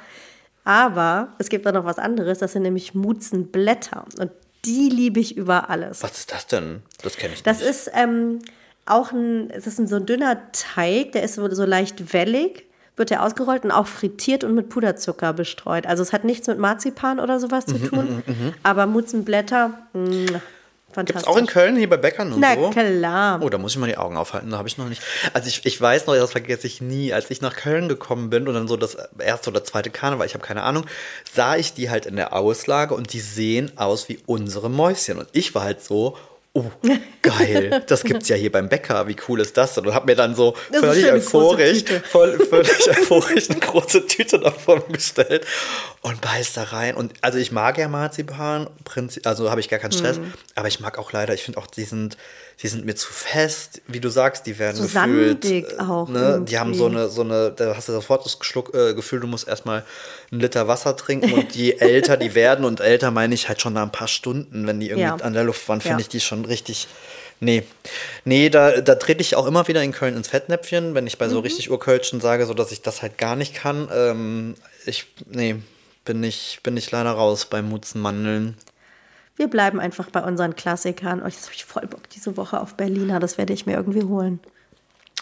aber 0.64 1.30
es 1.40 1.50
gibt 1.50 1.66
da 1.66 1.72
noch 1.72 1.86
was 1.86 1.98
anderes, 2.00 2.40
das 2.40 2.54
sind 2.54 2.64
nämlich 2.64 2.94
Mutzenblätter. 2.94 4.06
Und 4.20 4.32
die 4.66 4.90
liebe 4.90 5.20
ich 5.20 5.36
über 5.36 5.70
alles. 5.70 6.04
Was 6.04 6.20
ist 6.20 6.32
das 6.32 6.48
denn? 6.48 6.82
Das 7.02 7.18
kenne 7.18 7.34
ich 7.34 7.44
Das 7.44 7.60
nicht. 7.60 7.70
ist 7.70 7.92
ähm, 7.94 8.40
auch 8.86 9.12
ein, 9.12 9.50
es 9.52 9.68
ist 9.68 9.80
ein 9.80 9.88
so 9.88 9.98
ein 9.98 10.06
dünner 10.06 10.38
Teig, 10.54 11.12
der 11.14 11.24
ist 11.24 11.36
so, 11.36 11.50
so 11.54 11.66
leicht 11.66 12.14
wellig, 12.14 12.66
wird 12.96 13.10
der 13.10 13.24
ausgerollt 13.24 13.66
und 13.66 13.72
auch 13.72 13.88
frittiert 13.88 14.44
und 14.44 14.54
mit 14.54 14.70
Puderzucker 14.70 15.34
bestreut. 15.34 15.86
Also 15.88 16.04
es 16.04 16.14
hat 16.14 16.24
nichts 16.24 16.48
mit 16.48 16.60
Marzipan 16.60 17.20
oder 17.20 17.40
sowas 17.40 17.66
Mhm, 17.68 17.72
zu 17.72 17.90
tun, 17.90 18.24
aber 18.62 18.86
Mutzenblätter, 18.86 19.72
mh, 19.94 20.40
Fantastisch. 20.94 21.24
Gibt's 21.24 21.28
auch 21.28 21.38
in 21.38 21.48
Köln 21.48 21.76
hier 21.76 21.90
bei 21.90 21.98
Bäckern 21.98 22.32
und 22.34 22.40
Na 22.40 22.56
so? 22.56 22.70
klar. 22.70 23.40
Oh, 23.42 23.50
da 23.50 23.58
muss 23.58 23.74
ich 23.74 23.78
mal 23.78 23.88
die 23.88 23.98
Augen 23.98 24.18
aufhalten. 24.18 24.50
Da 24.52 24.58
habe 24.58 24.68
ich 24.68 24.78
noch 24.78 24.88
nicht. 24.90 25.02
Also 25.34 25.48
ich, 25.48 25.66
ich 25.66 25.80
weiß 25.80 26.06
noch, 26.08 26.16
das 26.16 26.32
vergesse 26.32 26.68
ich 26.68 26.82
nie, 26.82 27.14
als 27.14 27.30
ich 27.32 27.42
nach 27.42 27.56
Köln 27.56 27.90
gekommen 27.90 28.30
bin 28.30 28.48
und 28.48 28.54
dann 28.54 28.68
so 28.68 28.78
das 28.78 28.98
erste 29.20 29.50
oder 29.50 29.64
zweite 29.64 29.90
Karneval, 29.90 30.26
ich 30.28 30.34
habe 30.34 30.46
keine 30.46 30.64
Ahnung, 30.64 30.86
sah 31.34 31.56
ich 31.56 31.74
die 31.74 31.90
halt 31.90 32.06
in 32.06 32.16
der 32.16 32.34
Auslage 32.34 32.94
und 32.96 33.14
die 33.14 33.20
sehen 33.20 33.72
aus 33.76 34.10
wie 34.10 34.20
unsere 34.26 34.70
Mäuschen. 34.70 35.18
Und 35.18 35.28
ich 35.32 35.56
war 35.56 35.64
halt 35.64 35.84
so, 35.84 36.18
oh, 36.54 36.66
geil, 37.22 37.84
das 37.88 38.04
gibt's 38.04 38.30
ja 38.30 38.36
hier 38.36 38.52
beim 38.52 38.70
Bäcker, 38.70 39.08
wie 39.08 39.16
cool 39.28 39.40
ist 39.42 39.58
das? 39.58 39.78
Und 39.78 39.94
hab 39.94 40.06
mir 40.06 40.16
dann 40.16 40.36
so 40.36 40.56
Das 40.72 40.82
völlig 40.82 41.02
schön, 41.04 41.10
eine 41.12 41.20
große 41.20 41.36
euphorisch, 41.38 41.84
Tüte. 41.84 42.00
voll, 42.02 42.40
völlig 42.48 42.90
euphorisch 42.90 43.50
eine 43.50 43.60
große 43.60 44.06
Tüte 44.08 44.40
davon 44.40 44.82
bestellt 44.90 45.46
und 46.02 46.22
beiß 46.22 46.54
da 46.54 46.64
rein. 46.64 46.96
Und 46.96 47.14
also 47.22 47.38
ich 47.40 47.52
mag 47.52 47.78
ja 47.78 47.88
Marzipan, 47.88 48.68
also 49.26 49.50
habe 49.50 49.62
ich 49.62 49.70
gar 49.70 49.80
keinen 49.80 49.94
Stress, 49.94 50.18
Mhm. 50.20 50.34
aber 50.56 50.68
ich 50.68 50.80
mag 50.80 50.98
auch 51.00 51.12
leider, 51.12 51.34
ich 51.34 51.44
finde 51.44 51.60
auch, 51.60 51.68
die 51.68 51.86
sind, 51.86 52.18
die 52.62 52.68
sind 52.68 52.86
mir 52.86 52.96
zu 52.96 53.12
fest, 53.12 53.82
wie 53.88 54.00
du 54.00 54.10
sagst, 54.10 54.46
die 54.46 54.58
werden 54.60 54.76
So 54.78 54.84
gefühlt, 54.84 55.44
sandig 55.44 55.72
äh, 55.74 55.80
auch 55.80 56.08
Ne? 56.08 56.46
Die 56.48 56.60
haben 56.60 56.74
so 56.74 56.86
eine, 56.86 57.10
so 57.10 57.22
eine, 57.22 57.52
da 57.52 57.76
hast 57.76 57.90
du 57.90 57.94
sofort 57.94 58.26
das 58.26 58.40
Geschluck, 58.40 58.74
äh, 58.76 58.94
Gefühl, 58.94 59.20
du 59.20 59.28
musst 59.28 59.48
erstmal 59.48 59.84
einen 60.32 60.40
Liter 60.42 60.68
Wasser 60.68 60.96
trinken 60.96 61.34
und 61.34 61.56
je 61.56 61.72
älter 61.80 62.16
die 62.18 62.36
werden 62.36 62.64
und 62.66 62.80
älter 62.80 63.12
meine 63.12 63.34
ich 63.34 63.48
halt 63.50 63.60
schon 63.62 63.74
nach 63.74 63.84
ein 63.84 63.92
paar 63.92 64.08
Stunden, 64.08 64.66
wenn 64.68 64.80
die 64.80 64.88
irgendwie 64.90 65.02
Ja. 65.08 65.16
an 65.16 65.34
der 65.34 65.44
Luft 65.44 65.68
waren, 65.68 65.82
finde 65.82 65.96
Ja. 65.96 66.02
ich 66.02 66.10
die 66.10 66.20
schon 66.20 66.46
richtig. 66.46 66.88
Nee. 67.40 67.64
Nee, 68.24 68.50
da, 68.50 68.80
da 68.80 68.96
trete 68.96 69.22
ich 69.22 69.36
auch 69.36 69.48
immer 69.48 69.68
wieder 69.68 69.84
in 69.84 69.92
Köln 69.92 70.16
ins 70.16 70.30
Fettnäpfchen, 70.30 70.96
wenn 70.96 71.08
ich 71.08 71.18
bei 71.18 71.28
so 71.28 71.38
Mhm. 71.38 71.42
richtig 71.44 71.70
Urkölschen 71.72 72.22
sage, 72.22 72.46
so 72.46 72.54
dass 72.54 72.72
ich 72.72 72.82
das 72.82 73.02
halt 73.02 73.18
gar 73.18 73.36
nicht 73.36 73.54
kann. 73.54 73.90
Ähm, 73.94 74.56
ich, 74.86 75.08
nee, 75.30 75.56
bin 76.06 76.24
ich, 76.24 76.60
bin 76.64 76.78
ich 76.78 76.90
leider 76.92 77.12
raus 77.12 77.46
bei 77.46 77.62
Mutzenmandeln. 77.62 78.56
Wir 79.36 79.48
bleiben 79.48 79.80
einfach 79.80 80.10
bei 80.12 80.22
unseren 80.22 80.56
Klassikern. 80.56 81.22
Oh, 81.24 81.28
jetzt 81.28 81.44
habe 81.46 81.56
ich 81.56 81.66
voll 81.66 81.88
Bock 81.88 82.10
diese 82.10 82.38
Woche 82.38 82.60
auf 82.60 82.76
Berliner. 82.76 83.20
Das 83.20 83.38
werde 83.38 83.54
ich 83.54 83.66
mir 83.66 83.74
irgendwie 83.74 84.04
holen. 84.04 84.40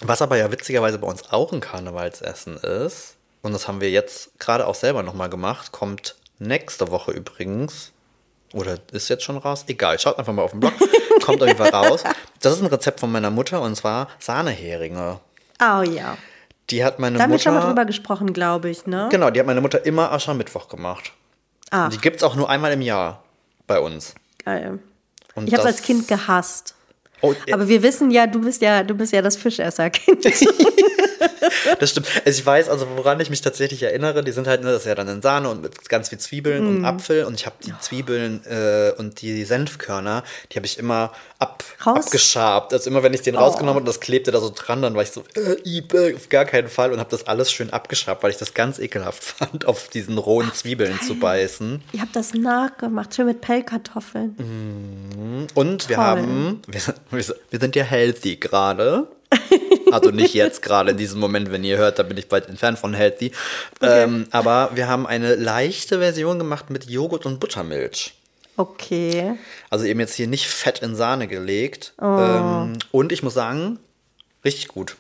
Was 0.01 0.21
aber 0.21 0.35
ja 0.37 0.51
witzigerweise 0.51 0.97
bei 0.97 1.07
uns 1.07 1.31
auch 1.31 1.53
ein 1.53 1.59
Karnevalsessen 1.61 2.57
ist, 2.57 3.15
und 3.43 3.53
das 3.53 3.67
haben 3.67 3.81
wir 3.81 3.89
jetzt 3.89 4.37
gerade 4.39 4.67
auch 4.67 4.75
selber 4.75 5.03
nochmal 5.03 5.29
gemacht, 5.29 5.71
kommt 5.71 6.15
nächste 6.39 6.89
Woche 6.91 7.11
übrigens, 7.11 7.91
oder 8.53 8.77
ist 8.91 9.09
jetzt 9.09 9.23
schon 9.23 9.37
raus? 9.37 9.63
Egal, 9.67 9.99
schaut 9.99 10.17
einfach 10.19 10.33
mal 10.33 10.41
auf 10.41 10.51
den 10.51 10.59
Blog, 10.59 10.73
kommt 11.23 11.41
auf 11.41 11.47
jeden 11.47 11.57
Fall 11.57 11.69
raus. 11.69 12.03
Das 12.41 12.53
ist 12.53 12.61
ein 12.61 12.67
Rezept 12.67 12.99
von 12.99 13.11
meiner 13.11 13.29
Mutter 13.31 13.61
und 13.61 13.75
zwar 13.75 14.07
Sahneheringe. 14.19 15.19
Oh 15.61 15.81
ja. 15.83 16.17
Die 16.69 16.83
hat 16.83 16.99
meine 16.99 17.17
Da 17.17 17.23
haben 17.23 17.31
wir 17.31 17.39
schon 17.39 17.53
mal 17.53 17.59
Mutter. 17.59 17.69
drüber 17.69 17.85
gesprochen, 17.85 18.33
glaube 18.33 18.69
ich, 18.69 18.87
ne? 18.87 19.07
Genau, 19.11 19.29
die 19.29 19.39
hat 19.39 19.47
meine 19.47 19.61
Mutter 19.61 19.85
immer 19.85 20.11
Aschermittwoch 20.11 20.67
gemacht. 20.67 21.13
Ach, 21.69 21.89
Die 21.89 21.97
gibt 21.99 22.17
es 22.17 22.23
auch 22.23 22.35
nur 22.35 22.49
einmal 22.49 22.71
im 22.71 22.81
Jahr 22.81 23.23
bei 23.73 23.79
uns. 23.79 24.13
geil. 24.43 24.79
Und 25.35 25.47
Ich 25.47 25.53
habe 25.53 25.67
es 25.67 25.75
als 25.75 25.81
Kind 25.81 26.07
gehasst. 26.07 26.75
Oh, 27.21 27.33
äh, 27.45 27.53
Aber 27.53 27.67
wir 27.67 27.83
wissen 27.83 28.11
ja, 28.11 28.27
du 28.27 28.41
bist 28.41 28.61
ja, 28.61 28.83
du 28.83 28.95
bist 28.95 29.13
ja 29.13 29.21
das 29.21 29.35
Fischesserkind. 29.37 30.25
Das 31.79 31.91
stimmt. 31.91 32.07
Also 32.25 32.39
ich 32.39 32.45
weiß, 32.45 32.69
also 32.69 32.87
woran 32.95 33.19
ich 33.19 33.29
mich 33.29 33.41
tatsächlich 33.41 33.83
erinnere, 33.83 34.23
die 34.23 34.31
sind 34.31 34.47
halt, 34.47 34.63
das 34.63 34.81
ist 34.81 34.85
ja 34.85 34.95
dann 34.95 35.07
in 35.07 35.21
Sahne 35.21 35.49
und 35.49 35.61
mit 35.61 35.87
ganz 35.89 36.09
viel 36.09 36.17
Zwiebeln 36.17 36.63
Mm. 36.63 36.67
und 36.77 36.85
Apfel 36.85 37.25
und 37.25 37.33
ich 37.35 37.45
habe 37.45 37.55
die 37.65 37.73
Zwiebeln 37.79 38.41
äh, 38.45 38.91
und 38.97 39.21
die 39.21 39.43
Senfkörner, 39.43 40.23
die 40.51 40.55
habe 40.57 40.65
ich 40.65 40.77
immer 40.77 41.11
ab, 41.39 41.63
Raus? 41.85 42.05
abgeschabt. 42.05 42.73
Also 42.73 42.89
immer 42.89 43.03
wenn 43.03 43.13
ich 43.13 43.21
den 43.21 43.35
rausgenommen 43.35 43.69
habe 43.75 43.79
und 43.81 43.87
das 43.87 43.99
klebte 43.99 44.31
da 44.31 44.39
so 44.39 44.51
dran, 44.55 44.81
dann 44.81 44.95
war 44.95 45.03
ich 45.03 45.11
so, 45.11 45.23
äh, 45.35 46.13
auf 46.15 46.29
gar 46.29 46.45
keinen 46.45 46.67
Fall 46.69 46.91
und 46.93 46.99
habe 46.99 47.09
das 47.09 47.27
alles 47.27 47.51
schön 47.51 47.71
abgeschabt, 47.71 48.23
weil 48.23 48.31
ich 48.31 48.37
das 48.37 48.53
ganz 48.53 48.79
ekelhaft 48.79 49.23
fand, 49.23 49.65
auf 49.65 49.89
diesen 49.89 50.17
rohen 50.17 50.51
Zwiebeln 50.53 50.99
zu 51.01 51.15
beißen. 51.15 51.81
Ihr 51.91 52.01
habt 52.01 52.15
das 52.15 52.33
nachgemacht, 52.33 53.15
schön 53.15 53.25
mit 53.27 53.41
Pellkartoffeln. 53.41 54.35
Mhm. 54.37 55.47
Und 55.53 55.89
wir 55.89 55.95
Toll. 55.97 56.05
haben, 56.05 56.61
wir, 56.67 56.81
wir 57.11 57.59
sind 57.59 57.75
ja 57.75 57.83
healthy 57.83 58.37
gerade. 58.37 59.07
Also 59.91 60.11
nicht 60.11 60.33
jetzt 60.33 60.61
gerade 60.61 60.91
in 60.91 60.97
diesem 60.97 61.19
Moment, 61.19 61.51
wenn 61.51 61.63
ihr 61.63 61.77
hört, 61.77 61.99
da 61.99 62.03
bin 62.03 62.17
ich 62.17 62.31
weit 62.31 62.47
entfernt 62.47 62.79
von 62.79 62.93
healthy. 62.93 63.31
Ähm, 63.81 64.27
aber 64.31 64.71
wir 64.73 64.87
haben 64.87 65.05
eine 65.05 65.35
leichte 65.35 65.99
Version 65.99 66.37
gemacht 66.37 66.69
mit 66.69 66.89
Joghurt 66.89 67.25
und 67.25 67.39
Buttermilch. 67.39 68.13
Okay. 68.57 69.37
Also 69.69 69.85
eben 69.85 69.99
jetzt 69.99 70.15
hier 70.15 70.27
nicht 70.27 70.47
Fett 70.47 70.79
in 70.79 70.95
Sahne 70.95 71.27
gelegt. 71.27 71.93
Oh. 71.99 72.05
Ähm, 72.05 72.79
und 72.91 73.11
ich 73.11 73.23
muss 73.23 73.33
sagen, 73.33 73.79
richtig 74.43 74.67
gut. 74.67 74.95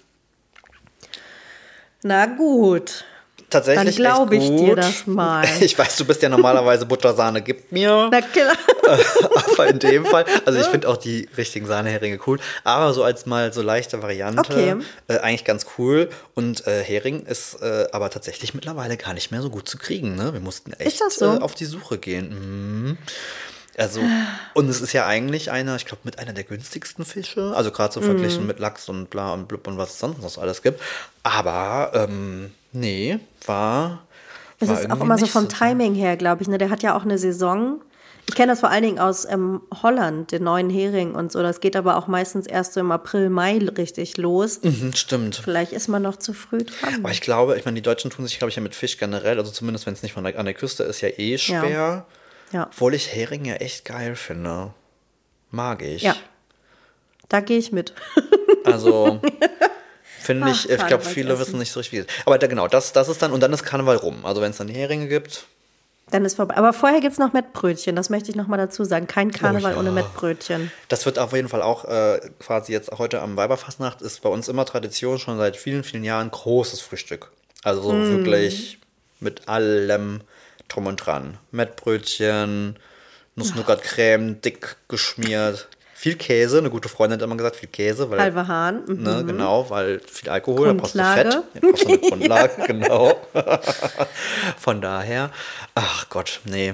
Na 2.03 2.25
gut. 2.25 3.05
Tatsächlich. 3.51 3.97
Dann 3.97 4.03
glaub 4.03 4.31
echt 4.31 4.43
ich 4.43 4.49
dir 4.49 4.75
das 4.75 5.05
mal. 5.05 5.45
Ich 5.59 5.77
weiß, 5.77 5.97
du 5.97 6.05
bist 6.05 6.21
ja 6.21 6.29
normalerweise 6.29 6.85
Buttersahne, 6.85 7.41
gib 7.41 7.71
mir. 7.71 8.09
Na 8.11 8.21
klar. 8.21 8.55
aber 9.53 9.67
in 9.67 9.77
dem 9.77 10.05
Fall, 10.05 10.25
also 10.45 10.59
ich 10.59 10.65
finde 10.65 10.87
auch 10.89 10.97
die 10.97 11.29
richtigen 11.37 11.67
Sahneheringe 11.67 12.19
cool, 12.25 12.39
aber 12.63 12.93
so 12.93 13.03
als 13.03 13.25
mal 13.25 13.53
so 13.53 13.61
leichte 13.61 14.01
Variante, 14.01 14.39
Okay. 14.39 14.75
äh, 15.07 15.17
eigentlich 15.19 15.45
ganz 15.45 15.65
cool. 15.77 16.09
Und 16.33 16.65
äh, 16.65 16.81
Hering 16.81 17.25
ist 17.25 17.61
äh, 17.61 17.87
aber 17.91 18.09
tatsächlich 18.09 18.53
mittlerweile 18.53 18.97
gar 18.97 19.13
nicht 19.13 19.31
mehr 19.31 19.41
so 19.41 19.49
gut 19.49 19.67
zu 19.67 19.77
kriegen. 19.77 20.15
Ne? 20.15 20.33
Wir 20.33 20.39
mussten 20.39 20.73
echt 20.73 21.01
so? 21.09 21.35
äh, 21.35 21.39
auf 21.39 21.53
die 21.53 21.65
Suche 21.65 21.97
gehen. 21.97 22.87
Mhm. 22.89 22.97
Also, 23.77 24.01
und 24.53 24.69
es 24.69 24.81
ist 24.81 24.93
ja 24.93 25.05
eigentlich 25.07 25.49
einer, 25.49 25.75
ich 25.75 25.85
glaube, 25.85 26.01
mit 26.03 26.19
einer 26.19 26.33
der 26.33 26.43
günstigsten 26.43 27.05
Fische. 27.05 27.53
Also 27.55 27.71
gerade 27.71 27.93
so 27.93 28.01
verglichen 28.01 28.45
mit 28.45 28.59
Lachs 28.59 28.89
und 28.89 29.09
bla 29.09 29.33
und 29.33 29.47
blub 29.47 29.65
und 29.67 29.77
was 29.77 29.91
es 29.91 29.99
sonst 29.99 30.21
noch 30.21 30.37
alles 30.41 30.61
gibt. 30.61 30.81
Aber 31.23 31.91
ähm, 31.93 32.51
nee, 32.71 33.19
war. 33.45 34.05
Es 34.59 34.69
war 34.69 34.79
ist 34.79 34.91
auch 34.91 35.01
immer 35.01 35.17
so 35.17 35.25
vom 35.25 35.49
Timing 35.49 35.95
her, 35.95 36.17
glaube 36.17 36.43
ich. 36.43 36.47
Ne? 36.47 36.57
Der 36.57 36.69
hat 36.69 36.83
ja 36.83 36.95
auch 36.95 37.03
eine 37.03 37.17
Saison. 37.17 37.81
Ich 38.27 38.35
kenne 38.35 38.51
das 38.51 38.59
vor 38.59 38.69
allen 38.69 38.83
Dingen 38.83 38.99
aus 38.99 39.25
ähm, 39.25 39.61
Holland, 39.81 40.31
den 40.31 40.43
neuen 40.43 40.69
Hering 40.69 41.15
und 41.15 41.31
so. 41.31 41.41
Das 41.41 41.59
geht 41.59 41.75
aber 41.75 41.97
auch 41.97 42.07
meistens 42.07 42.45
erst 42.45 42.73
so 42.73 42.79
im 42.79 42.91
April, 42.91 43.29
Mai 43.29 43.57
richtig 43.57 44.17
los. 44.17 44.61
Mhm, 44.61 44.93
stimmt. 44.93 45.41
Vielleicht 45.43 45.73
ist 45.73 45.87
man 45.87 46.03
noch 46.03 46.15
zu 46.17 46.33
früh 46.33 46.59
dran. 46.59 46.95
Aber 46.99 47.11
ich 47.11 47.21
glaube, 47.21 47.57
ich 47.57 47.65
meine, 47.65 47.75
die 47.75 47.81
Deutschen 47.81 48.11
tun 48.11 48.25
sich, 48.25 48.37
glaube 48.37 48.49
ich, 48.49 48.55
ja 48.55 48.61
mit 48.61 48.75
Fisch 48.75 48.97
generell, 48.97 49.39
also 49.39 49.51
zumindest 49.51 49.85
wenn 49.87 49.93
es 49.93 50.03
nicht 50.03 50.13
von 50.13 50.23
der, 50.23 50.37
an 50.37 50.45
der 50.45 50.53
Küste 50.53 50.83
ist, 50.83 51.01
ja 51.01 51.09
eh 51.09 51.37
schwer. 51.37 52.05
Ja. 52.53 52.67
Obwohl 52.67 52.93
ich 52.93 53.13
Hering 53.13 53.45
ja 53.45 53.55
echt 53.55 53.85
geil 53.85 54.15
finde. 54.15 54.73
Mag 55.49 55.81
ich. 55.81 56.03
Ja. 56.03 56.15
Da 57.27 57.39
gehe 57.39 57.57
ich 57.57 57.71
mit. 57.71 57.93
Also 58.63 59.19
finde 60.21 60.51
ich, 60.51 60.67
Ach, 60.67 60.79
ich 60.81 60.87
glaube, 60.87 61.03
viele 61.03 61.37
wissen 61.39 61.57
nicht 61.59 61.71
so 61.71 61.79
richtig. 61.79 62.07
Aber 62.25 62.37
da, 62.37 62.47
genau, 62.47 62.67
das, 62.67 62.93
das 62.93 63.09
ist 63.09 63.21
dann, 63.21 63.31
und 63.31 63.41
dann 63.41 63.51
ist 63.53 63.63
Karneval 63.63 63.97
rum. 63.97 64.25
Also 64.25 64.41
wenn 64.41 64.51
es 64.51 64.57
dann 64.57 64.67
Heringe 64.67 65.07
gibt, 65.07 65.45
Dann 66.11 66.25
ist 66.25 66.35
vorbei. 66.35 66.57
Aber 66.57 66.73
vorher 66.73 66.99
gibt 66.99 67.13
es 67.13 67.19
noch 67.19 67.31
Mettbrötchen. 67.33 67.95
Das 67.95 68.09
möchte 68.09 68.29
ich 68.31 68.35
noch 68.35 68.47
mal 68.47 68.57
dazu 68.57 68.83
sagen. 68.83 69.07
Kein 69.07 69.31
Karneval 69.31 69.71
Oh 69.71 69.75
ja. 69.75 69.79
ohne 69.79 69.91
Mettbrötchen. 69.91 70.71
das 70.89 71.05
wird 71.05 71.17
auf 71.19 71.31
jeden 71.33 71.47
Fall 71.49 71.61
auch 71.61 71.85
äh, 71.85 72.19
quasi 72.39 72.73
jetzt 72.73 72.91
heute 72.97 73.21
am 73.21 73.37
Weiberfastnacht, 73.37 74.01
ist 74.01 74.21
bei 74.21 74.29
uns 74.29 74.47
immer 74.49 74.65
Tradition, 74.65 75.19
schon 75.19 75.37
seit 75.37 75.55
vielen, 75.57 75.83
vielen 75.83 76.03
Jahren 76.03 76.29
großes 76.31 76.81
Frühstück. 76.81 77.31
Also 77.63 77.81
so 77.81 77.93
Mm. 77.93 78.09
wirklich 78.11 78.79
mit 79.19 79.47
allem 79.47 80.21
drum 80.67 80.87
und 80.87 80.97
dran. 80.97 81.37
Mettbrötchen, 81.51 82.77
Nuss-Nougat-Creme, 83.35 84.41
dick 84.41 84.75
geschmiert. 84.87 85.67
Viel 86.01 86.15
Käse, 86.15 86.57
eine 86.57 86.71
gute 86.71 86.89
Freundin 86.89 87.19
hat 87.19 87.23
immer 87.23 87.37
gesagt, 87.37 87.57
viel 87.57 87.69
Käse, 87.69 88.09
weil 88.09 88.19
Halber 88.19 88.47
Hahn. 88.47 88.81
Mhm. 88.87 89.03
Ne, 89.03 89.23
genau, 89.23 89.69
weil 89.69 89.99
viel 89.99 90.29
Alkohol, 90.29 90.65
da 90.69 90.73
brauchst 90.73 90.95
du 90.95 90.99
Fett. 91.03 91.29
Grundlage. 91.29 91.43
Ja, 91.53 91.61
brauchst 91.61 91.83
du 91.83 91.87
eine 91.89 91.97
Grundlage, 92.09 92.51
genau. 92.65 93.21
Von 94.57 94.81
daher, 94.81 95.29
ach 95.75 96.09
Gott, 96.09 96.39
nee. 96.45 96.73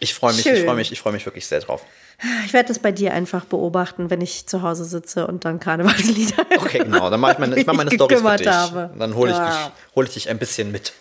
Ich 0.00 0.12
freue 0.12 0.34
mich, 0.34 0.44
ich 0.44 0.52
Schön. 0.52 0.66
freue 0.66 0.74
mich, 0.74 0.92
ich 0.92 1.00
freue 1.00 1.14
mich 1.14 1.24
wirklich 1.24 1.46
sehr 1.46 1.60
drauf. 1.60 1.82
Ich 2.44 2.52
werde 2.52 2.68
das 2.68 2.78
bei 2.78 2.92
dir 2.92 3.14
einfach 3.14 3.46
beobachten, 3.46 4.10
wenn 4.10 4.20
ich 4.20 4.46
zu 4.46 4.60
Hause 4.60 4.84
sitze 4.84 5.26
und 5.26 5.46
dann 5.46 5.58
Karnevalslieder. 5.58 6.44
Okay, 6.58 6.80
genau, 6.80 7.08
dann 7.08 7.20
mache 7.20 7.32
ich 7.32 7.38
meine, 7.38 7.56
ich 7.58 7.64
mache 7.64 7.76
meine 7.78 7.90
Storys 7.90 8.20
für 8.20 8.36
dich. 8.36 8.46
habe. 8.48 8.90
Dann 8.98 9.14
hole 9.14 9.30
ich, 9.30 9.36
Ja. 9.38 9.46
dich, 9.48 9.72
hol 9.96 10.04
ich 10.04 10.12
dich 10.12 10.28
ein 10.28 10.38
bisschen 10.38 10.70
mit. 10.70 10.92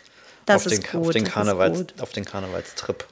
Das 0.46 0.66
auf, 0.66 0.72
ist 0.72 0.84
den, 0.84 0.86
auf, 0.86 1.06
gut, 1.08 1.16
den 1.16 1.24
das 1.26 1.30
ist 1.32 1.34
Karnevals, 1.34 1.86
auf 2.00 2.12
den 2.14 2.24
Karnevalstrip. 2.24 3.06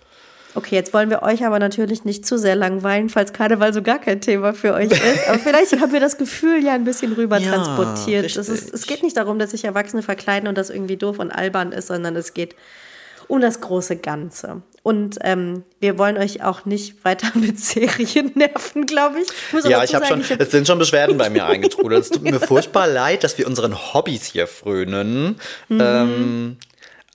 Okay, 0.54 0.76
jetzt 0.76 0.94
wollen 0.94 1.10
wir 1.10 1.24
euch 1.24 1.46
aber 1.46 1.60
natürlich 1.60 2.04
nicht 2.04 2.26
zu 2.26 2.38
sehr 2.38 2.56
langweilen, 2.56 3.08
falls 3.10 3.32
Karneval 3.32 3.74
so 3.74 3.82
gar 3.82 4.00
kein 4.00 4.20
Thema 4.20 4.54
für 4.54 4.74
euch 4.74 4.92
ist. 4.92 5.28
Aber 5.30 5.40
vielleicht 5.44 5.80
haben 5.80 5.94
wir 5.94 6.00
das 6.02 6.18
Gefühl 6.18 6.64
ja 6.64 6.74
ein 6.74 6.84
bisschen 6.84 7.14
rüber 7.14 7.40
Ja, 7.40 7.54
transportiert. 7.54 8.26
Ist, 8.26 8.38
es 8.50 8.86
geht 8.88 9.02
nicht 9.04 9.16
darum, 9.16 9.40
dass 9.40 9.52
sich 9.52 9.64
Erwachsene 9.64 10.04
verkleiden 10.04 10.50
und 10.50 10.58
das 10.58 10.70
irgendwie 10.70 10.98
doof 10.98 11.20
und 11.20 11.32
albern 11.32 11.72
ist, 11.72 11.88
sondern 11.88 12.16
es 12.16 12.34
geht 12.34 12.56
um 13.28 13.40
das 13.40 13.62
große 13.62 13.96
Ganze. 13.96 14.62
Und 14.84 15.20
ähm, 15.22 15.64
wir 15.80 15.98
wollen 15.98 16.18
euch 16.18 16.44
auch 16.44 16.66
nicht 16.66 17.06
weiter 17.06 17.28
mit 17.36 17.58
Serien 17.58 18.32
nerven, 18.36 18.86
glaube 18.86 19.20
ich. 19.22 19.28
muss 19.54 19.64
Ja, 19.64 19.84
ich 19.86 19.96
habe 19.96 20.06
schon, 20.06 20.22
hab- 20.22 20.42
es 20.42 20.52
sind 20.52 20.68
schon 20.68 20.80
Beschwerden 20.80 21.18
bei 21.18 21.30
mir 21.30 21.46
eingetrudelt. 21.48 22.02
Es 22.04 22.10
tut 22.10 22.24
mir 22.24 22.40
furchtbar 22.42 22.88
leid, 22.88 23.24
dass 23.24 23.38
wir 23.38 23.48
unseren 23.48 23.94
Hobbys 23.94 24.26
hier 24.26 24.48
frönen. 24.48 25.38
Mhm. 25.70 25.80
Ähm, 25.82 26.58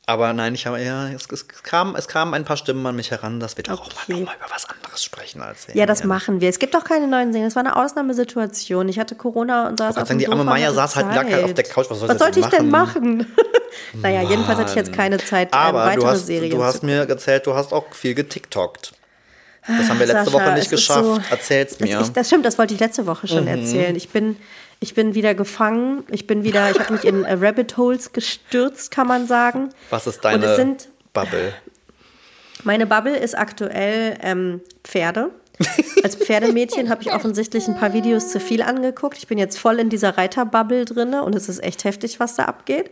aber 0.07 0.33
nein, 0.33 0.55
ich 0.55 0.67
habe 0.67 0.81
ja, 0.81 1.09
es, 1.09 1.27
es, 1.33 1.49
kam, 1.49 1.97
es 1.97 2.07
kamen 2.07 2.33
ein 2.35 2.45
paar 2.45 2.57
Stimmen 2.57 2.87
an 2.87 2.95
mich 2.95 3.11
heran, 3.11 3.41
dass 3.41 3.57
wir 3.57 3.65
doch 3.65 3.81
auch 3.81 3.87
Okay. 3.87 4.13
mal, 4.15 4.21
noch 4.21 4.27
mal 4.27 4.37
über 4.37 4.47
was 4.55 4.65
anderes 4.69 5.03
sprechen 5.03 5.43
als 5.43 5.67
ja, 5.75 5.85
das 5.85 6.05
machen 6.05 6.41
wir. 6.41 6.49
Es 6.49 6.59
gibt 6.61 6.77
auch 6.77 6.85
keine 6.85 7.09
neuen 7.09 7.33
Serien. 7.33 7.49
Es 7.49 7.57
war 7.57 7.65
eine 7.65 7.75
Ausnahmesituation. 7.77 8.89
Ich 8.89 8.99
hatte 8.99 9.15
Corona 9.17 9.67
und 9.69 9.79
saß 9.79 9.97
auf 9.97 10.07
sagen, 10.09 10.19
die 10.21 10.29
arme 10.29 10.45
Maya 10.45 10.73
saß 10.73 10.97
halt 10.97 11.09
nackt 11.09 11.35
auf 11.35 11.55
der 11.55 11.65
Couch. 11.65 11.87
Was 11.91 11.99
soll 11.99 12.09
Was 12.09 12.19
sollte 12.19 12.41
ich 12.41 12.47
denn 12.47 12.71
machen? 12.71 13.27
naja, 13.95 14.23
jedenfalls 14.23 14.59
hatte 14.61 14.71
ich 14.71 14.77
jetzt 14.77 14.93
keine 14.93 15.19
Zeit, 15.19 15.53
Aber 15.53 15.81
weitere 15.85 16.01
du 16.03 16.07
hast, 16.07 16.27
Serien 16.27 16.51
du 16.51 16.63
hast 16.63 16.83
mir 16.85 17.09
erzählt, 17.09 17.47
du 17.47 17.55
hast 17.55 17.73
auch 17.73 17.93
viel 17.93 18.15
getiktokt. 18.15 18.93
Das 19.67 19.89
haben 19.89 19.99
wir 19.99 20.07
letzte 20.07 20.31
Sascha, 20.31 20.33
Woche 20.47 20.53
nicht 20.53 20.65
ist 20.67 20.71
geschafft. 20.71 21.05
so- 21.05 21.21
Erzähl's 21.29 21.81
mir. 21.81 22.01
Ich, 22.01 22.09
das 22.13 22.29
stimmt, 22.29 22.47
das 22.47 22.57
wollte 22.57 22.75
ich 22.75 22.79
letzte 22.79 23.05
Woche 23.07 23.27
schon 23.27 23.49
erzählen. 23.49 23.97
Ich 23.97 24.11
bin, 24.11 24.37
ich 24.81 24.95
bin 24.95 25.15
wieder 25.15 25.35
gefangen. 25.35 26.05
Ich 26.11 26.27
bin 26.27 26.45
wieder, 26.45 26.71
ich 26.71 26.79
habe 26.79 26.93
mich 26.93 27.05
in 27.05 27.25
äh, 27.25 27.35
Rabbit 27.35 27.77
Holes 27.77 28.13
gestürzt, 28.13 28.91
kann 28.91 29.07
man 29.07 29.27
sagen. 29.27 29.71
Was 29.91 30.07
ist 30.07 30.25
deine 30.25 30.57
sind, 30.57 30.89
Bubble? 31.13 31.55
meine 32.65 32.87
Bubble 32.87 33.17
ist 33.17 33.37
aktuell 33.37 34.19
ähm, 34.23 34.61
Pferde. 34.85 35.31
Als 36.03 36.17
Pferdemädchen 36.17 36.91
habe 36.91 37.03
ich 37.03 37.13
offensichtlich 37.13 37.67
ein 37.67 37.77
paar 37.77 37.95
Videos 37.95 38.31
zu 38.31 38.41
viel 38.41 38.61
angeguckt. 38.61 39.17
Ich 39.17 39.27
bin 39.27 39.39
jetzt 39.39 39.59
voll 39.59 39.79
in 39.79 39.89
dieser 39.89 40.19
Reiterbubble 40.19 40.85
drinne 40.85 41.23
und 41.23 41.35
es 41.35 41.49
ist 41.49 41.63
echt 41.63 41.85
heftig, 41.85 42.21
was 42.21 42.37
da 42.37 42.45
abgeht. 42.45 42.91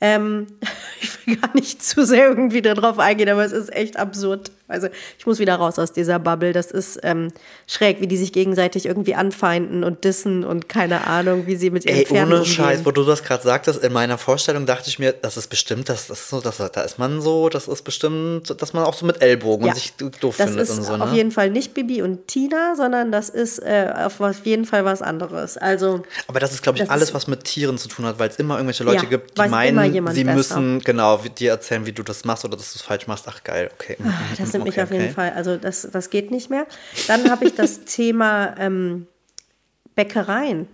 Ähm, 0.00 0.46
ich 1.00 1.26
will 1.26 1.36
gar 1.36 1.54
nicht 1.54 1.82
zu 1.82 2.06
sehr 2.06 2.28
irgendwie 2.28 2.62
darauf 2.62 2.98
eingehen, 2.98 3.28
aber 3.28 3.44
es 3.44 3.52
ist 3.52 3.72
echt 3.72 3.98
absurd. 3.98 4.50
Also 4.70 4.88
ich 5.18 5.26
muss 5.26 5.38
wieder 5.38 5.56
raus 5.56 5.78
aus 5.78 5.92
dieser 5.92 6.18
Bubble. 6.18 6.52
Das 6.52 6.70
ist 6.70 7.00
ähm, 7.02 7.32
schräg, 7.66 8.00
wie 8.00 8.06
die 8.06 8.16
sich 8.16 8.32
gegenseitig 8.32 8.86
irgendwie 8.86 9.14
anfeinden 9.14 9.84
und 9.84 10.04
dissen 10.04 10.44
und 10.44 10.68
keine 10.68 11.06
Ahnung, 11.06 11.46
wie 11.46 11.56
sie 11.56 11.70
mit 11.70 11.84
ihren 11.84 11.96
Ey, 11.98 12.06
Pferden 12.06 12.26
ohne 12.32 12.36
umgehen. 12.38 12.52
Scheiß, 12.54 12.84
wo 12.84 12.90
du 12.90 13.04
das 13.04 13.22
gerade 13.22 13.42
sagtest, 13.42 13.82
in 13.82 13.92
meiner 13.92 14.18
Vorstellung 14.18 14.66
dachte 14.66 14.88
ich 14.88 14.98
mir, 14.98 15.12
das 15.12 15.36
ist 15.36 15.48
bestimmt, 15.48 15.88
das 15.88 16.08
ist 16.10 16.28
so, 16.28 16.40
das, 16.40 16.58
da 16.58 16.80
ist 16.82 16.98
man 16.98 17.20
so, 17.20 17.48
das 17.48 17.68
ist 17.68 17.82
bestimmt, 17.82 18.60
dass 18.60 18.72
man 18.72 18.84
auch 18.84 18.94
so 18.94 19.04
mit 19.06 19.20
Ellbogen 19.22 19.66
Ja. 19.66 19.72
und 19.72 19.78
sich 19.78 19.92
doof 19.94 20.36
Das 20.38 20.46
findet 20.48 20.68
ist 20.68 20.78
und 20.78 20.84
so, 20.84 20.94
auf 20.94 21.10
ne? 21.10 21.16
jeden 21.16 21.30
Fall 21.30 21.50
nicht 21.50 21.74
Bibi 21.74 22.02
und 22.02 22.28
Tina, 22.28 22.74
sondern 22.76 23.10
das 23.12 23.28
ist 23.28 23.58
äh, 23.60 23.92
auf 23.94 24.20
auf 24.20 24.44
jeden 24.46 24.64
Fall 24.64 24.84
was 24.84 25.02
anderes. 25.02 25.56
Also 25.56 26.02
Aber 26.28 26.40
das 26.40 26.52
ist, 26.52 26.62
glaube 26.62 26.76
ich, 26.78 26.82
Das 26.84 26.90
alles, 26.90 27.12
was 27.14 27.26
mit 27.26 27.44
Tieren 27.44 27.78
zu 27.78 27.88
tun 27.88 28.04
hat, 28.06 28.18
weil 28.18 28.28
es 28.28 28.36
immer 28.36 28.54
irgendwelche 28.56 28.84
Leute 28.84 29.04
Ja, 29.04 29.08
gibt, 29.10 29.36
die 29.38 29.48
meinen, 29.48 29.92
sie 30.14 30.24
besser. 30.24 30.36
müssen 30.36 30.80
genau 30.80 31.16
dir 31.38 31.50
erzählen, 31.50 31.84
wie 31.86 31.92
du 31.92 32.02
das 32.02 32.24
machst 32.24 32.44
oder 32.44 32.56
dass 32.56 32.72
du 32.72 32.76
es 32.76 32.82
falsch 32.82 33.06
machst. 33.06 33.24
Ach 33.28 33.42
geil, 33.42 33.70
okay. 33.74 33.96
Ah, 34.04 34.10
Das 34.38 34.52
nimmt 34.52 34.59
mich 34.60 34.74
okay, 34.74 34.82
auf 34.82 34.90
jeden 34.90 35.04
okay. 35.04 35.14
Fall, 35.14 35.32
also 35.32 35.56
das, 35.56 35.88
das 35.90 36.10
geht 36.10 36.30
nicht 36.30 36.50
mehr. 36.50 36.66
Dann 37.08 37.30
habe 37.30 37.46
ich 37.46 37.54
das 37.54 37.80
Thema 37.84 38.54
ähm, 38.58 39.06
Bäckereien. 39.94 40.68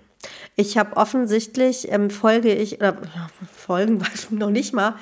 Ich 0.57 0.79
habe 0.79 0.97
offensichtlich, 0.97 1.91
ähm, 1.91 2.11
folge 2.11 2.55
ich, 2.55 2.79
oder 2.79 2.97
folgen 3.55 4.01
weiß 4.07 4.25
ich 4.25 4.31
noch 4.31 4.51
nicht 4.51 4.73
mal, 4.73 4.97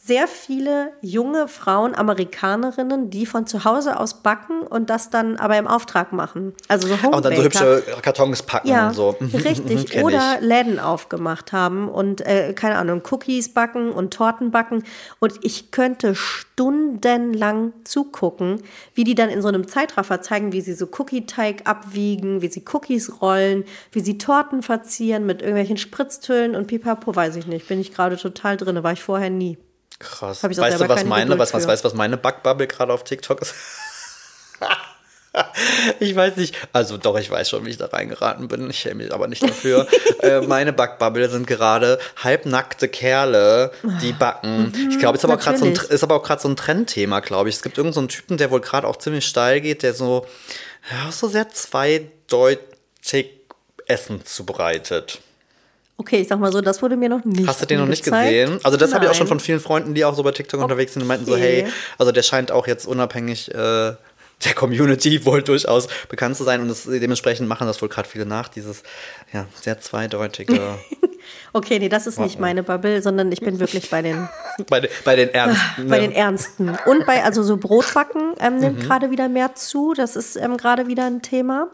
sehr 0.00 0.28
viele 0.28 0.92
junge 1.02 1.48
Frauen, 1.48 1.94
Amerikanerinnen, 1.94 3.10
die 3.10 3.26
von 3.26 3.46
zu 3.46 3.64
Hause 3.64 3.98
aus 3.98 4.22
backen 4.22 4.60
und 4.62 4.90
das 4.90 5.10
dann 5.10 5.36
aber 5.36 5.58
im 5.58 5.66
Auftrag 5.66 6.12
machen. 6.12 6.54
Also 6.68 6.86
so 6.88 6.94
Und 6.94 7.02
dann 7.24 7.34
so 7.34 7.42
Homebaker. 7.42 7.44
hübsche 7.44 7.82
Kartons 8.00 8.42
packen 8.42 8.68
Ja, 8.68 8.88
und 8.88 8.94
so. 8.94 9.16
Mhm, 9.18 9.26
mhm, 9.32 9.36
richtig. 9.40 10.02
Oder. 10.02 10.38
Läden 10.40 10.78
aufgemacht 10.78 11.52
haben 11.52 11.88
und, 11.88 12.20
äh, 12.22 12.52
keine 12.54 12.76
Ahnung, 12.78 13.02
Cookies 13.10 13.52
backen 13.52 13.90
und 13.90 14.14
Torten 14.14 14.50
backen. 14.52 14.84
Und 15.18 15.34
ich 15.42 15.72
könnte 15.72 16.14
stundenlang 16.14 17.72
zugucken, 17.84 18.62
wie 18.94 19.04
die 19.04 19.14
dann 19.16 19.30
in 19.30 19.42
so 19.42 19.48
einem 19.48 19.66
Zeitraffer 19.66 20.22
zeigen, 20.22 20.52
wie 20.52 20.60
sie 20.60 20.74
so 20.74 20.86
Cookie-Teig 20.86 21.62
abwiegen, 21.68 22.40
wie 22.40 22.48
sie 22.48 22.64
Cookies 22.72 23.20
rollen, 23.20 23.64
wie 23.92 24.00
sie 24.00 24.16
Torten 24.16 24.62
verzieren 24.62 25.26
mit 25.26 25.40
irgendwelchen 25.42 25.76
Spritztüllen 25.76 26.54
und 26.54 26.68
pipapo, 26.68 27.14
weiß 27.14 27.36
ich 27.36 27.46
nicht. 27.48 27.66
Bin 27.68 27.80
ich 27.80 27.92
gerade 27.92 28.16
total 28.16 28.56
drin, 28.56 28.82
war 28.82 28.92
ich 28.92 29.02
vorher 29.02 29.30
nie. 29.30 29.58
Krass. 29.98 30.44
Ich 30.44 30.56
Weißt 30.58 30.80
du, 30.80 30.88
was 30.88 31.04
meine, 31.04 31.38
was, 31.38 31.52
was, 31.52 31.66
weißt, 31.66 31.84
du, 31.84 31.88
was 31.88 31.94
meine 31.94 32.16
Backbubble 32.16 32.66
gerade 32.66 32.92
auf 32.92 33.04
TikTok 33.04 33.42
ist? 33.42 33.54
Ich 36.00 36.16
weiß 36.16 36.36
nicht, 36.36 36.56
also 36.72 36.96
doch, 36.96 37.16
ich 37.18 37.30
weiß 37.30 37.50
schon, 37.50 37.64
wie 37.64 37.70
ich 37.70 37.76
da 37.76 37.86
reingeraten 37.86 38.48
bin. 38.48 38.68
Ich 38.70 38.78
schäme 38.78 39.04
mich 39.04 39.12
aber 39.12 39.28
nicht 39.28 39.42
dafür. 39.42 39.86
äh, 40.20 40.40
meine 40.40 40.72
Backbubble 40.72 41.28
sind 41.28 41.46
gerade 41.46 41.98
halbnackte 42.16 42.88
Kerle, 42.88 43.70
die 44.02 44.12
backen. 44.12 44.72
Ich 44.90 44.98
glaube, 44.98 45.16
es 45.16 45.22
ist 45.22 45.24
aber 45.24 45.34
auch 45.34 45.40
gerade 45.40 45.58
so 45.58 45.66
ein, 45.66 45.72
ist 45.72 46.02
aber 46.02 46.16
auch 46.16 46.22
gerade 46.22 46.42
so 46.42 46.48
ein 46.48 46.56
Trendthema, 46.56 47.20
glaube 47.20 47.48
ich. 47.48 47.56
Es 47.56 47.62
gibt 47.62 47.78
irgendeinen 47.78 47.94
so 47.94 48.00
einen 48.00 48.08
Typen, 48.08 48.36
der 48.36 48.50
wohl 48.50 48.60
gerade 48.60 48.86
auch 48.86 48.96
ziemlich 48.96 49.26
steil 49.26 49.60
geht, 49.60 49.82
der 49.82 49.94
so, 49.94 50.26
ja, 50.90 51.12
so 51.12 51.28
sehr 51.28 51.48
zweideutig 51.50 52.58
Essen 53.86 54.24
zubereitet. 54.24 55.20
Okay, 56.00 56.20
ich 56.20 56.28
sag 56.28 56.38
mal 56.38 56.52
so, 56.52 56.60
das 56.60 56.80
wurde 56.80 56.96
mir 56.96 57.08
noch 57.08 57.24
nicht 57.24 57.46
Hast 57.48 57.60
du 57.60 57.66
den 57.66 57.80
noch 57.80 57.86
nicht 57.86 58.06
angezeigt. 58.06 58.30
gesehen? 58.30 58.60
Also 58.62 58.76
das 58.78 58.94
habe 58.94 59.04
ich 59.04 59.10
auch 59.10 59.14
schon 59.14 59.26
von 59.26 59.40
vielen 59.40 59.58
Freunden, 59.60 59.94
die 59.94 60.04
auch 60.04 60.14
so 60.14 60.22
bei 60.22 60.30
TikTok 60.30 60.60
unterwegs 60.62 60.92
sind 60.92 61.02
und 61.02 61.08
meinten 61.08 61.26
so, 61.26 61.32
Okay. 61.32 61.64
hey, 61.64 61.72
also 61.98 62.12
der 62.12 62.22
scheint 62.22 62.52
auch 62.52 62.66
jetzt 62.68 62.86
unabhängig 62.86 63.52
äh, 63.52 63.54
der 64.44 64.54
Community 64.54 65.24
wohl 65.26 65.42
durchaus 65.42 65.88
bekannt 66.08 66.36
zu 66.36 66.44
sein 66.44 66.60
und 66.62 66.68
das, 66.68 66.84
dementsprechend 66.84 67.48
machen 67.48 67.66
das 67.66 67.82
wohl 67.82 67.88
gerade 67.88 68.08
viele 68.08 68.26
nach, 68.26 68.46
dieses 68.48 68.84
ja, 69.32 69.46
sehr 69.60 69.80
zweideutige 69.80 70.78
Okay, 71.52 71.78
nee, 71.80 71.88
das 71.88 72.06
ist 72.06 72.18
nicht 72.20 72.38
meine 72.38 72.62
Bubble, 72.62 73.02
sondern 73.02 73.32
ich 73.32 73.40
bin 73.40 73.58
wirklich 73.58 73.90
bei 73.90 74.00
den 74.00 74.28
bei, 74.70 74.80
den- 74.80 74.90
bei 75.04 75.16
den 75.16 75.30
Ernsten. 75.34 75.88
Bei 75.88 75.96
ne? 75.98 76.02
den 76.08 76.12
Ernsten. 76.12 76.78
Und 76.86 77.06
bei, 77.06 77.24
also 77.24 77.42
so 77.42 77.56
Brotbacken 77.56 78.34
ähm, 78.40 78.54
Mhm. 78.54 78.60
nimmt 78.60 78.80
gerade 78.82 79.10
wieder 79.10 79.28
mehr 79.28 79.54
zu. 79.56 79.94
Das 79.94 80.14
ist 80.14 80.36
ähm, 80.36 80.56
gerade 80.56 80.86
wieder 80.86 81.04
ein 81.06 81.22
Thema. 81.22 81.68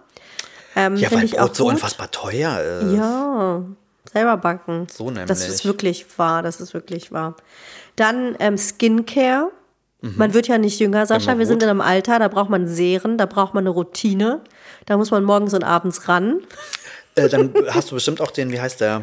Ähm, 0.77 0.97
ja, 0.97 1.13
weil 1.13 1.27
Brot 1.29 1.55
so 1.55 1.67
unfassbar 1.69 2.11
teuer 2.11 2.59
ist. 2.83 2.95
Ja, 2.97 3.63
selber 4.15 4.37
backen. 4.37 4.87
So 4.91 5.11
nämlich. 5.11 5.27
Das 5.27 5.47
ist 5.47 5.65
wirklich 5.65 6.07
wahr, 6.17 6.43
das 6.43 6.61
ist 6.61 6.73
wirklich 6.73 7.13
wahr. 7.13 7.37
Dann 7.97 8.37
ähm, 8.39 8.57
Skincare. 8.57 9.51
Mhm. 10.01 10.15
Man 10.17 10.35
wird 10.35 10.49
ja 10.49 10.59
nicht 10.59 10.81
jünger, 10.81 11.07
Sascha. 11.07 11.39
Wir 11.39 11.47
sind 11.47 11.63
in 11.63 11.69
einem 11.69 11.81
Alter, 11.81 12.19
da 12.19 12.29
braucht 12.29 12.51
man 12.51 12.67
Serien, 12.67 13.19
da 13.19 13.27
braucht 13.27 13.55
man 13.55 13.65
eine 13.65 13.71
Routine. 13.71 14.41
Da 14.87 14.97
muss 14.97 15.11
man 15.11 15.25
morgens 15.25 15.55
und 15.55 15.65
abends 15.65 16.09
ran. 16.09 16.41
Äh, 17.17 17.29
dann 17.29 17.55
hast 17.69 17.91
du 17.91 17.95
bestimmt 17.95 18.21
auch 18.21 18.31
den, 18.31 18.53
wie 18.53 18.61
heißt 18.61 18.81
der? 18.81 19.03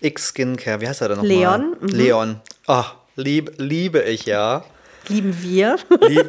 X 0.00 0.28
Skincare, 0.28 0.80
wie 0.80 0.88
heißt 0.88 1.00
der 1.00 1.08
denn 1.08 1.16
nochmal? 1.18 1.36
Leon, 1.36 1.76
mhm. 1.80 1.88
Leon. 1.88 2.40
Ach, 2.66 2.96
lieb, 3.16 3.52
liebe 3.58 4.02
ich 4.02 4.26
ja. 4.26 4.64
Lieben 5.08 5.36
wir. 5.42 5.76
Lieb, 6.08 6.28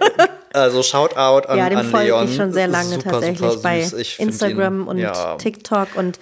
also 0.54 0.84
Shoutout 0.84 1.48
an, 1.48 1.58
ja, 1.58 1.70
dem 1.70 1.80
an 1.80 1.90
folge 1.90 2.08
Leon. 2.08 2.26
ich 2.30 2.36
schon 2.36 2.52
sehr 2.52 2.68
lange 2.68 2.96
Super, 2.96 3.12
tatsächlich 3.12 3.52
super 3.52 3.64
bei 3.64 3.88
Instagram 4.18 4.82
ihn, 4.82 4.88
und 4.88 4.98
ja, 4.98 5.36
TikTok 5.36 5.90
und 5.96 6.20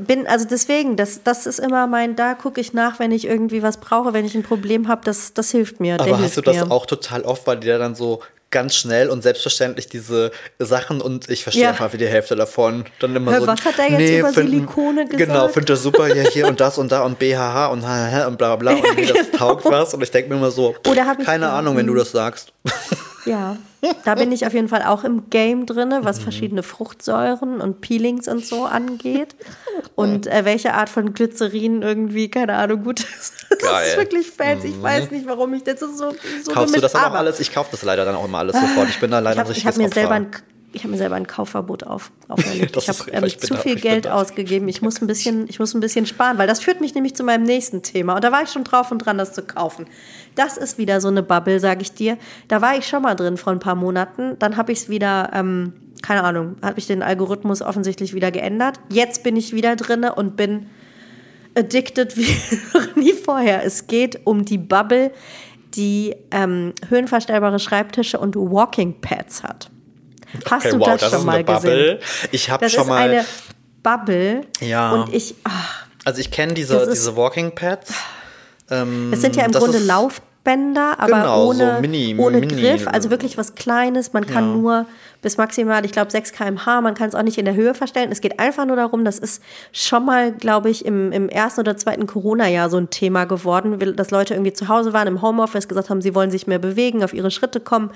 bin, 0.00 0.26
also 0.26 0.44
deswegen, 0.48 0.96
das, 0.96 1.22
das 1.22 1.46
ist 1.46 1.58
immer 1.60 1.86
mein, 1.86 2.16
da 2.16 2.34
gucke 2.34 2.60
ich 2.60 2.72
nach, 2.72 2.98
wenn 2.98 3.12
ich 3.12 3.26
irgendwie 3.26 3.62
was 3.62 3.76
brauche, 3.78 4.12
wenn 4.12 4.24
ich 4.24 4.34
ein 4.34 4.42
Problem 4.42 4.88
habe, 4.88 5.02
das, 5.04 5.34
das 5.34 5.50
hilft 5.50 5.80
mir. 5.80 6.00
Aber 6.00 6.18
hast 6.20 6.36
du 6.36 6.40
das 6.40 6.56
mir. 6.56 6.70
auch 6.70 6.86
total 6.86 7.22
oft, 7.22 7.46
weil 7.46 7.58
die 7.58 7.68
da 7.68 7.78
dann 7.78 7.94
so 7.94 8.20
ganz 8.50 8.76
schnell 8.76 9.10
und 9.10 9.22
selbstverständlich 9.22 9.88
diese 9.88 10.30
Sachen 10.60 11.00
und 11.00 11.28
ich 11.28 11.42
verstehe 11.42 11.64
Ja. 11.64 11.70
einfach 11.70 11.92
wie 11.92 11.96
die 11.98 12.06
Hälfte 12.06 12.36
davon. 12.36 12.84
Dann 13.00 13.16
immer 13.16 13.32
Hör, 13.32 13.40
so, 13.40 13.46
was 13.48 13.64
hat 13.64 13.76
der 13.78 13.90
jetzt 13.90 14.12
über 14.20 14.32
Silikone 14.32 15.06
Genau, 15.06 15.32
gesagt? 15.34 15.54
finde 15.54 15.72
das 15.72 15.82
super, 15.82 16.06
hier, 16.06 16.22
hier 16.22 16.46
und 16.46 16.60
das 16.60 16.78
und 16.78 16.92
da 16.92 17.02
und 17.02 17.18
BHH 17.18 17.66
und 17.68 17.82
und 17.82 18.38
bla 18.38 18.54
bla 18.54 18.56
bla 18.56 18.72
und 18.74 18.84
nee, 18.96 19.06
das 19.06 19.32
taugt 19.32 19.64
was 19.64 19.94
und 19.94 20.02
ich 20.02 20.10
denke 20.12 20.30
mir 20.30 20.36
immer 20.36 20.52
so, 20.52 20.74
ich- 20.84 21.24
keine 21.24 21.50
Ahnung, 21.50 21.76
wenn 21.76 21.86
du 21.88 21.94
das 21.96 22.12
sagst. 22.12 22.52
Ja, 23.26 23.56
da 24.04 24.14
bin 24.14 24.32
ich 24.32 24.46
auf 24.46 24.52
jeden 24.54 24.68
Fall 24.68 24.82
auch 24.82 25.04
im 25.04 25.30
Game 25.30 25.66
drin, 25.66 25.88
Mhm. 25.90 26.04
was 26.04 26.18
verschiedene 26.18 26.62
Fruchtsäuren 26.62 27.60
und 27.60 27.80
Peelings 27.80 28.28
und 28.28 28.44
so 28.44 28.64
angeht. 28.64 29.34
Und 29.96 30.26
äh, 30.26 30.44
welche 30.44 30.74
Art 30.74 30.88
von 30.88 31.12
Glycerin 31.14 31.82
irgendwie, 31.82 32.28
keine 32.30 32.54
Ahnung, 32.54 32.82
gut 32.84 33.00
ist. 33.00 33.46
Das 33.50 33.58
Geil. 33.58 33.82
Mhm. 33.84 33.88
ist 33.90 33.96
wirklich 33.96 34.30
fancy. 34.30 34.68
Ich 34.68 34.82
weiß 34.82 35.10
nicht, 35.10 35.26
warum 35.26 35.54
ich 35.54 35.62
das 35.62 35.80
so, 35.80 35.86
so 35.88 36.52
Kaufst 36.52 36.76
du 36.76 36.80
das 36.80 36.94
aber 36.94 37.14
auch 37.14 37.18
alles? 37.18 37.38
Ich 37.40 37.52
kaufe 37.52 37.68
das 37.72 37.82
leider 37.82 38.04
dann 38.04 38.14
auch 38.16 38.24
immer 38.24 38.38
alles 38.38 38.54
sofort. 38.58 38.88
Ich 38.88 38.98
bin 39.00 39.10
da 39.10 39.18
Ich 39.18 39.24
leider 39.24 39.36
ein 39.36 39.44
habe 39.44 39.52
ich 39.52 39.56
richtiges 39.64 39.76
hab 39.76 39.82
mir, 39.82 39.88
selber 39.94 40.14
ein, 40.14 40.30
ich 40.74 40.84
hab 40.84 40.90
mir 40.90 40.96
selber 40.98 41.14
ein 41.16 41.26
Kaufverbot 41.26 41.84
auf, 41.84 42.10
auferlegt. 42.28 42.76
Ich 42.76 42.88
habe 42.88 43.10
ähm, 43.12 43.28
zu 43.28 43.54
da- 43.54 43.56
viel 43.60 43.76
Geld 43.76 44.08
ausgegeben. 44.08 44.68
Ich 44.68 44.82
muss, 44.82 45.00
ein 45.00 45.06
bisschen, 45.06 45.48
ich 45.48 45.58
muss 45.58 45.72
ein 45.74 45.80
bisschen 45.80 46.04
sparen, 46.06 46.36
weil 46.38 46.46
das 46.48 46.60
führt 46.60 46.80
mich 46.80 46.94
nämlich 46.94 47.14
zu 47.14 47.22
meinem 47.24 47.44
nächsten 47.44 47.82
Thema. 47.82 48.14
Und 48.16 48.24
da 48.24 48.32
war 48.32 48.42
ich 48.42 48.50
schon 48.50 48.64
drauf 48.64 48.90
und 48.90 48.98
dran, 48.98 49.16
das 49.18 49.32
zu 49.32 49.42
kaufen. 49.42 49.86
Das 50.34 50.56
ist 50.56 50.76
wieder 50.78 51.00
so 51.00 51.08
eine 51.08 51.22
Bubble, 51.22 51.60
sage 51.60 51.82
ich 51.82 51.92
dir. 51.92 52.18
Da 52.48 52.60
war 52.60 52.76
ich 52.76 52.86
schon 52.86 53.02
mal 53.02 53.14
drin 53.14 53.36
vor 53.36 53.52
ein 53.52 53.60
paar 53.60 53.76
Monaten. 53.76 54.36
Dann 54.38 54.56
habe 54.56 54.72
ich 54.72 54.78
es 54.80 54.88
wieder, 54.88 55.30
ähm, 55.32 55.72
keine 56.02 56.24
Ahnung, 56.24 56.56
habe 56.62 56.78
ich 56.78 56.86
den 56.86 57.02
Algorithmus 57.02 57.62
offensichtlich 57.62 58.12
wieder 58.14 58.30
geändert. 58.30 58.80
Jetzt 58.90 59.22
bin 59.22 59.36
ich 59.36 59.52
wieder 59.54 59.76
drin 59.76 60.04
und 60.04 60.36
bin 60.36 60.66
addicted 61.56 62.16
wie 62.16 62.26
noch 62.76 62.96
nie 62.96 63.12
vorher. 63.12 63.64
Es 63.64 63.86
geht 63.86 64.20
um 64.24 64.44
die 64.44 64.58
Bubble, 64.58 65.12
die 65.74 66.14
ähm, 66.30 66.72
höhenverstellbare 66.88 67.58
Schreibtische 67.58 68.18
und 68.18 68.36
Walking 68.36 69.00
Pads 69.00 69.42
hat. 69.42 69.70
Hast 70.50 70.66
Okay, 70.66 70.70
du 70.74 70.80
wow, 70.80 70.86
das, 70.88 71.00
das 71.00 71.10
schon 71.10 71.18
ist 71.20 71.24
mal 71.26 71.44
Bubble. 71.44 71.98
gesehen? 71.98 72.28
Ich 72.32 72.50
habe 72.50 72.64
Das 72.64 72.72
schon 72.72 72.82
ist 72.82 72.88
mal. 72.88 73.08
eine 73.10 73.24
Bubble 73.82 74.40
Ja. 74.60 74.92
und 74.92 75.14
ich, 75.14 75.34
ach, 75.44 75.84
Also 76.04 76.20
ich 76.20 76.30
kenne 76.30 76.52
diese, 76.54 76.74
Das 76.74 76.88
ist- 76.88 76.94
diese 76.98 77.16
Walking 77.16 77.54
Pads. 77.54 77.92
Ähm, 78.70 79.12
es 79.12 79.20
sind 79.20 79.36
ja 79.36 79.44
im 79.44 79.52
das 79.52 79.62
Grunde 79.62 79.78
ist- 79.78 79.86
Laufbänder, 79.86 80.94
aber 80.98 81.06
Genau, 81.20 81.42
so 81.44 81.48
ohne, 81.50 81.78
mini- 81.80 82.14
ohne 82.18 82.38
mini- 82.40 82.60
Griff, 82.60 82.86
also 82.88 83.10
wirklich 83.10 83.36
was 83.38 83.54
Kleines. 83.54 84.12
Man 84.12 84.26
kann 84.26 84.44
Ja. 84.50 84.54
nur 84.56 84.86
bis 85.24 85.36
maximal, 85.36 85.84
ich 85.84 85.90
glaube, 85.90 86.10
6 86.12 86.32
km/h, 86.32 86.80
man 86.80 86.94
kann 86.94 87.08
es 87.08 87.14
auch 87.16 87.22
nicht 87.22 87.38
in 87.38 87.46
der 87.46 87.54
Höhe 87.54 87.74
verstellen. 87.74 88.12
Es 88.12 88.20
geht 88.20 88.38
einfach 88.38 88.66
nur 88.66 88.76
darum, 88.76 89.04
das 89.04 89.18
ist 89.18 89.42
schon 89.72 90.04
mal, 90.04 90.32
glaube 90.32 90.70
ich, 90.70 90.84
im, 90.84 91.10
im 91.10 91.28
ersten 91.28 91.62
oder 91.62 91.76
zweiten 91.76 92.06
Corona-Jahr 92.06 92.70
so 92.70 92.76
ein 92.76 92.90
Thema 92.90 93.24
geworden, 93.24 93.96
dass 93.96 94.10
Leute 94.12 94.34
irgendwie 94.34 94.52
zu 94.52 94.68
Hause 94.68 94.92
waren, 94.92 95.08
im 95.08 95.22
Homeoffice, 95.22 95.66
gesagt 95.66 95.90
haben, 95.90 96.00
sie 96.00 96.14
wollen 96.14 96.30
sich 96.30 96.46
mehr 96.46 96.58
bewegen, 96.58 97.02
auf 97.02 97.12
ihre 97.14 97.30
Schritte 97.30 97.58
kommen 97.58 97.90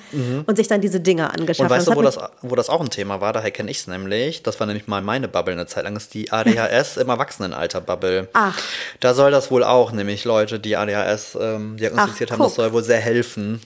und 0.47 0.57
sich 0.57 0.67
dann 0.67 0.81
diese 0.81 0.99
Dinger 1.01 1.33
angeschafft 1.35 1.59
Mhm. 1.59 1.65
Und 1.65 1.71
weißt 1.71 1.87
du, 1.87 1.91
haben. 1.93 1.99
wo 1.99 2.03
Das 2.03 2.19
wo 2.43 2.55
das 2.57 2.69
auch 2.71 2.81
ein 2.81 2.91
Thema 2.91 3.21
war? 3.21 3.33
Daher 3.33 3.51
kenne 3.51 3.71
ich 3.71 3.79
es 3.79 3.87
nämlich. 3.87 4.43
Das 4.43 4.59
war 4.59 4.67
nämlich 4.67 4.87
mal 4.87 5.03
meine 5.03 5.29
Bubble 5.29 5.53
eine 5.53 5.67
Zeit 5.67 5.85
lang. 5.85 5.97
Ist 5.97 6.15
die 6.15 6.33
ADHS 6.33 6.97
im 6.97 7.09
Erwachsenenalter-Bubble. 7.09 8.29
Ach. 8.33 8.59
Da 9.01 9.15
soll 9.15 9.31
das 9.31 9.51
wohl 9.51 9.65
auch, 9.65 9.93
nämlich 9.93 10.25
Leute, 10.25 10.59
die 10.59 10.77
ADHS 10.77 11.37
ähm, 11.41 11.77
diagnostiziert 11.77 12.31
Ach, 12.31 12.39
haben, 12.39 12.45
das 12.45 12.55
soll 12.55 12.73
wohl 12.73 12.83
sehr 12.83 13.01
helfen. 13.01 13.61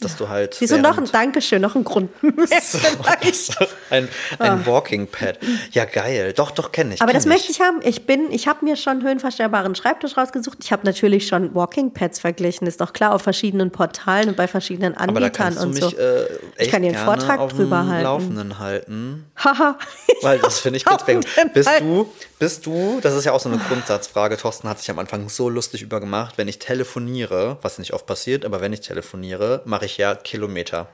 Dass 0.00 0.16
du 0.16 0.28
halt. 0.28 0.56
Wieso 0.60 0.76
noch 0.76 0.96
ein 0.96 1.06
Dankeschön, 1.10 1.60
noch 1.60 1.74
ein 1.74 1.84
Grund. 1.84 2.10
So, 3.32 3.64
ein, 3.90 4.08
ein 4.38 4.66
Walking 4.66 5.06
Pad. 5.06 5.38
Ja, 5.72 5.84
geil. 5.84 6.32
Doch, 6.34 6.50
doch, 6.50 6.72
kenne 6.72 6.94
ich. 6.94 7.02
Aber 7.02 7.10
kenn 7.10 7.18
das 7.18 7.26
möchte 7.26 7.50
ich 7.50 7.60
haben. 7.60 7.80
Ich 7.82 8.06
bin, 8.06 8.30
ich 8.30 8.46
habe 8.46 8.64
mir 8.64 8.76
schon 8.76 9.02
höhenverstellbaren 9.02 9.74
Schreibtisch 9.74 10.16
rausgesucht. 10.16 10.58
Ich 10.62 10.72
habe 10.72 10.84
natürlich 10.84 11.26
schon 11.26 11.54
Walking 11.54 11.92
Pads 11.92 12.20
verglichen, 12.20 12.66
ist 12.66 12.80
doch 12.80 12.92
klar, 12.92 13.14
auf 13.14 13.22
verschiedenen 13.22 13.70
Portalen 13.70 14.28
und 14.28 14.36
bei 14.36 14.48
verschiedenen 14.48 14.94
Aber 14.96 15.20
da 15.20 15.26
Anbietern 15.26 15.32
kannst 15.32 15.58
du 15.58 15.62
und 15.66 15.74
mich 15.74 15.84
so. 15.84 15.96
äh, 15.96 16.26
echt 16.56 16.70
kann 16.70 16.82
dir 16.82 16.88
einen 16.88 17.04
Vortrag 17.04 17.48
drüber 17.48 17.86
halten. 17.86 18.04
Laufenden 18.04 18.58
halten. 18.58 19.26
Haha. 19.36 19.78
Weil 20.22 20.38
das 20.38 20.60
finde 20.60 20.78
ich 20.78 20.84
ganz. 20.84 21.04
Bist 21.52 21.70
du, 21.80 22.12
bist 22.38 22.66
du, 22.66 23.00
das 23.00 23.14
ist 23.14 23.24
ja 23.24 23.32
auch 23.32 23.40
so 23.40 23.48
eine 23.48 23.58
Grundsatzfrage, 23.58 24.36
Thorsten 24.36 24.68
hat 24.68 24.78
sich 24.78 24.90
am 24.90 24.98
Anfang 24.98 25.28
so 25.28 25.48
lustig 25.48 25.82
übergemacht, 25.82 26.38
wenn 26.38 26.48
ich 26.48 26.58
telefoniere, 26.58 27.58
was 27.62 27.78
nicht 27.78 27.92
oft 27.92 28.06
passiert, 28.06 28.44
aber 28.44 28.60
wenn 28.60 28.72
ich 28.72 28.80
telefoniere, 28.80 29.62
mache 29.64 29.86
ich 29.86 29.96
ja 29.98 30.14
Kilometer. 30.14 30.88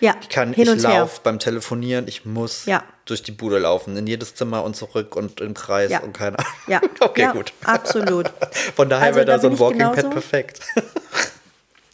Ja, 0.00 0.14
Ich 0.22 0.28
kann, 0.28 0.52
hin 0.52 0.68
ich 0.76 0.82
laufe 0.82 1.20
beim 1.24 1.40
Telefonieren, 1.40 2.06
ich 2.06 2.24
muss 2.24 2.66
Ja. 2.66 2.84
durch 3.04 3.24
die 3.24 3.32
Bude 3.32 3.58
laufen, 3.58 3.96
in 3.96 4.06
jedes 4.06 4.36
Zimmer 4.36 4.62
und 4.62 4.76
zurück 4.76 5.16
und 5.16 5.40
im 5.40 5.54
Kreis 5.54 5.90
Ja. 5.90 6.00
und 6.00 6.12
keine 6.12 6.38
Ahnung. 6.38 6.52
Ja, 6.68 6.80
Okay, 7.00 7.22
ja, 7.22 7.32
gut. 7.32 7.52
absolut. 7.64 8.30
Von 8.76 8.88
daher 8.88 9.06
Also, 9.08 9.16
wäre 9.16 9.26
da, 9.26 9.38
so 9.40 9.48
ein 9.48 9.58
Walking 9.58 9.80
Pad 9.92 10.10
perfekt. 10.10 10.60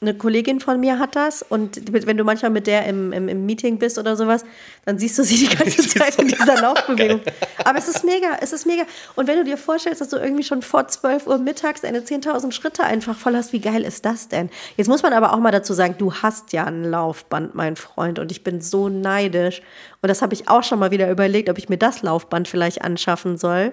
Eine 0.05 0.19
Kollegin 0.19 0.61
von 0.61 0.79
mir 0.81 0.99
hat 0.99 1.17
das 1.17 1.41
und 1.41 1.81
wenn 1.91 2.17
du 2.19 2.25
manchmal 2.25 2.51
mit 2.51 2.67
der 2.67 2.85
im, 2.85 3.11
im, 3.13 3.29
im 3.29 3.47
Meeting 3.47 3.79
bist 3.79 3.99
oder 3.99 4.17
sowas, 4.17 4.45
dann 4.85 4.99
siehst 4.99 5.19
du 5.19 5.25
sie 5.25 5.47
die 5.47 5.57
ganze 5.57 5.89
Zeit 5.89 6.19
in 6.19 6.29
dieser 6.29 6.61
Laufbewegung. 6.61 7.23
Aber 7.65 7.79
es 7.79 7.89
ist 7.89 8.05
mega, 8.05 8.37
es 8.43 8.53
ist 8.53 8.67
mega. 8.67 8.83
Und 9.15 9.27
wenn 9.27 9.39
du 9.39 9.45
dir 9.45 9.57
vorstellst, 9.57 10.03
dass 10.03 10.11
du 10.11 10.19
irgendwie 10.19 10.43
schon 10.43 10.61
vor 10.61 10.87
12 10.87 11.27
Uhr 11.27 11.39
mittags 11.39 11.81
deine 11.81 12.01
10.000 12.01 12.53
Schritte 12.53 12.85
einfach 12.85 13.17
voll 13.17 13.35
hast, 13.35 13.55
wie 13.55 13.61
geil 13.61 13.83
ist 13.83 14.05
das 14.05 14.29
denn? 14.29 14.51
Jetzt 14.77 14.89
muss 14.89 15.03
man 15.03 15.15
aber 15.15 15.33
auch 15.33 15.39
mal 15.39 15.53
dazu 15.53 15.73
sagen, 15.73 15.95
du 15.97 16.13
hast 16.13 16.53
ja 16.53 16.65
ein 16.65 16.85
Laufband, 16.85 17.55
mein 17.55 17.77
Freund, 17.77 18.19
und 18.19 18.31
ich 18.31 18.45
bin 18.45 18.61
so 18.61 18.91
neidisch. 18.91 19.63
Und 20.03 20.09
das 20.11 20.21
habe 20.21 20.35
ich 20.35 20.49
auch 20.49 20.63
schon 20.63 20.79
mal 20.81 20.91
wieder 20.91 21.11
überlegt, 21.11 21.49
ob 21.49 21.57
ich 21.57 21.71
mir 21.71 21.79
das 21.79 22.03
Laufband 22.03 22.47
vielleicht 22.47 22.83
anschaffen 22.83 23.39
soll. 23.39 23.73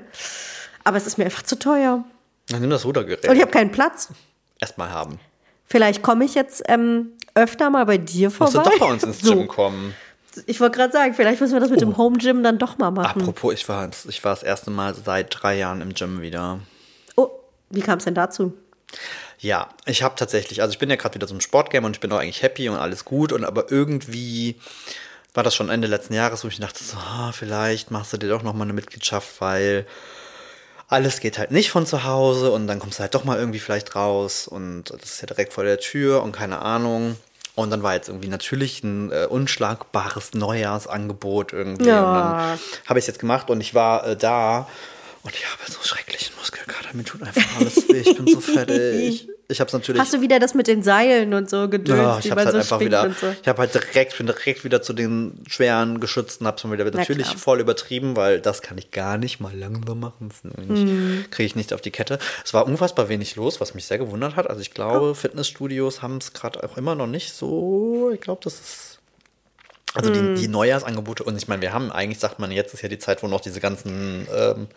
Aber 0.85 0.95
es 0.95 1.05
ist 1.07 1.17
mir 1.17 1.25
einfach 1.25 1.43
zu 1.43 1.59
teuer. 1.59 2.05
Dann 2.47 2.61
nimm 2.61 2.69
das 2.69 2.85
Rudergerät. 2.85 3.27
Und 3.27 3.35
ich 3.35 3.41
habe 3.41 3.51
keinen 3.51 3.71
Platz. 3.71 4.09
Erstmal 4.61 4.91
haben. 4.91 5.19
Vielleicht 5.71 6.03
komme 6.03 6.25
ich 6.25 6.35
jetzt 6.35 6.63
ähm, 6.67 7.13
öfter 7.33 7.69
mal 7.69 7.85
bei 7.85 7.97
dir 7.97 8.27
Musst 8.27 8.53
vorbei. 8.53 8.63
du 8.63 8.69
doch 8.71 8.79
bei 8.79 8.93
uns 8.93 9.03
ins 9.03 9.19
So. 9.21 9.35
Gym 9.35 9.47
kommen. 9.47 9.95
Ich 10.45 10.59
wollte 10.59 10.77
gerade 10.77 10.91
sagen, 10.93 11.13
vielleicht 11.13 11.39
müssen 11.39 11.53
wir 11.53 11.59
das 11.61 11.69
mit 11.69 11.79
dem 11.81 11.97
Home 11.97 12.17
Gym 12.17 12.43
dann 12.43 12.57
doch 12.57 12.77
mal 12.77 12.91
machen. 12.91 13.21
Apropos, 13.21 13.53
ich 13.53 13.67
war, 13.69 13.89
ich 14.07 14.23
war 14.23 14.33
das 14.33 14.43
erste 14.43 14.69
Mal 14.69 14.93
seit 14.95 15.27
drei 15.41 15.57
Jahren 15.57 15.81
im 15.81 15.93
Gym 15.93 16.21
wieder. 16.21 16.59
Oh, 17.15 17.29
wie 17.69 17.81
kam 17.81 17.97
es 17.99 18.05
denn 18.05 18.15
dazu? 18.15 18.53
Ja, 19.39 19.69
ich 19.85 20.03
habe 20.03 20.15
tatsächlich, 20.15 20.61
also 20.61 20.71
ich 20.73 20.77
bin 20.79 20.89
ja 20.89 20.95
gerade 20.97 21.15
wieder 21.15 21.27
so 21.27 21.33
im 21.33 21.41
Sportgame 21.41 21.85
und 21.87 21.95
ich 21.95 21.99
bin 22.01 22.11
auch 22.11 22.19
eigentlich 22.19 22.43
happy 22.43 22.67
und 22.69 22.77
alles 22.77 23.05
gut 23.05 23.31
und 23.31 23.43
aber 23.45 23.71
irgendwie 23.71 24.55
war 25.33 25.43
das 25.43 25.55
schon 25.55 25.69
Ende 25.69 25.87
letzten 25.87 26.13
Jahres, 26.13 26.43
wo 26.43 26.49
ich 26.49 26.59
dachte 26.59 26.83
so, 26.83 26.97
ah, 26.97 27.31
vielleicht 27.33 27.91
machst 27.91 28.11
du 28.13 28.17
dir 28.17 28.27
doch 28.29 28.43
noch 28.43 28.53
mal 28.53 28.65
eine 28.65 28.73
Mitgliedschaft, 28.73 29.39
weil 29.39 29.85
alles 30.91 31.21
geht 31.21 31.37
halt 31.37 31.51
nicht 31.51 31.71
von 31.71 31.85
zu 31.85 32.03
Hause 32.03 32.51
und 32.51 32.67
dann 32.67 32.79
kommst 32.79 32.99
du 32.99 33.01
halt 33.01 33.15
doch 33.15 33.23
mal 33.23 33.39
irgendwie 33.39 33.59
vielleicht 33.59 33.95
raus 33.95 34.45
und 34.45 34.89
das 34.89 35.03
ist 35.03 35.21
ja 35.21 35.25
direkt 35.25 35.53
vor 35.53 35.63
der 35.63 35.79
Tür 35.79 36.21
und 36.21 36.33
keine 36.33 36.59
Ahnung. 36.59 37.15
Und 37.55 37.69
dann 37.69 37.81
war 37.81 37.93
jetzt 37.93 38.09
irgendwie 38.09 38.27
natürlich 38.27 38.83
ein 38.83 39.11
äh, 39.11 39.25
unschlagbares 39.25 40.33
Neujahrsangebot 40.33 41.53
irgendwie. 41.53 41.87
Ja. 41.87 41.99
Und 41.99 42.15
dann 42.15 42.59
habe 42.87 42.99
ich 42.99 43.03
es 43.03 43.07
jetzt 43.07 43.19
gemacht 43.19 43.49
und 43.49 43.61
ich 43.61 43.73
war 43.73 44.05
äh, 44.05 44.17
da 44.17 44.67
und 45.23 45.33
ich 45.35 45.45
habe 45.45 45.71
so 45.71 45.79
schrecklichen 45.83 46.35
Muskelkater. 46.37 46.89
Mir 46.93 47.03
tut 47.03 47.21
einfach 47.23 47.57
alles 47.59 47.87
weh. 47.87 47.99
Ich 48.05 48.15
bin 48.17 48.27
so 48.27 48.41
fertig. 48.41 49.27
Ich 49.47 49.59
habe 49.59 49.67
es 49.67 49.73
natürlich. 49.73 50.01
Hast 50.01 50.13
du 50.13 50.21
wieder 50.21 50.39
das 50.39 50.53
mit 50.53 50.67
den 50.67 50.81
Seilen 50.81 51.33
und 51.33 51.49
so 51.49 51.67
gedöns, 51.67 51.97
Ja, 51.99 52.19
ich 52.19 52.31
habe 52.31 52.41
halt 52.41 52.51
so 52.51 52.57
einfach 52.57 52.79
wieder, 52.79 53.11
so? 53.19 53.27
ich 53.41 53.47
habe 53.47 53.59
halt 53.59 53.73
direkt, 53.73 54.17
bin 54.17 54.25
direkt 54.25 54.63
wieder 54.63 54.81
zu 54.81 54.93
den 54.93 55.43
schweren 55.47 55.99
Geschützten, 55.99 56.47
habe 56.47 56.55
es 56.57 56.63
wieder 56.71 56.85
natürlich 56.85 57.27
klar. 57.27 57.37
voll 57.37 57.59
übertrieben, 57.59 58.15
weil 58.15 58.39
das 58.39 58.61
kann 58.61 58.77
ich 58.77 58.91
gar 58.91 59.17
nicht 59.17 59.39
mal 59.41 59.53
langsam 59.53 59.99
machen. 59.99 60.29
Mhm. 60.57 61.25
kriege 61.31 61.45
ich 61.47 61.55
nicht 61.57 61.73
auf 61.73 61.81
die 61.81 61.91
Kette. 61.91 62.17
Es 62.45 62.53
war 62.53 62.65
unfassbar 62.65 63.09
wenig 63.09 63.35
los, 63.35 63.59
was 63.59 63.73
mich 63.73 63.85
sehr 63.85 63.97
gewundert 63.97 64.35
hat. 64.37 64.49
Also 64.49 64.61
ich 64.61 64.71
glaube, 64.71 65.11
Oh. 65.11 65.13
Fitnessstudios 65.13 66.01
haben 66.01 66.17
es 66.17 66.31
gerade 66.33 66.63
auch 66.63 66.77
immer 66.77 66.95
noch 66.95 67.07
nicht 67.07 67.33
so. 67.33 68.11
Ich 68.13 68.21
glaube, 68.21 68.41
das 68.43 68.53
ist 68.53 68.90
also 69.93 70.09
die, 70.09 70.41
die 70.41 70.47
Neujahrsangebote 70.47 71.23
und 71.23 71.35
ich 71.37 71.47
meine, 71.47 71.61
wir 71.61 71.73
haben 71.73 71.91
eigentlich 71.91 72.19
sagt 72.19 72.39
man 72.39 72.51
jetzt 72.51 72.73
ist 72.73 72.81
ja 72.81 72.89
die 72.89 72.99
Zeit, 72.99 73.23
wo 73.23 73.27
noch 73.27 73.41
diese 73.41 73.59
ganzen 73.59 74.27
ähm, 74.33 74.67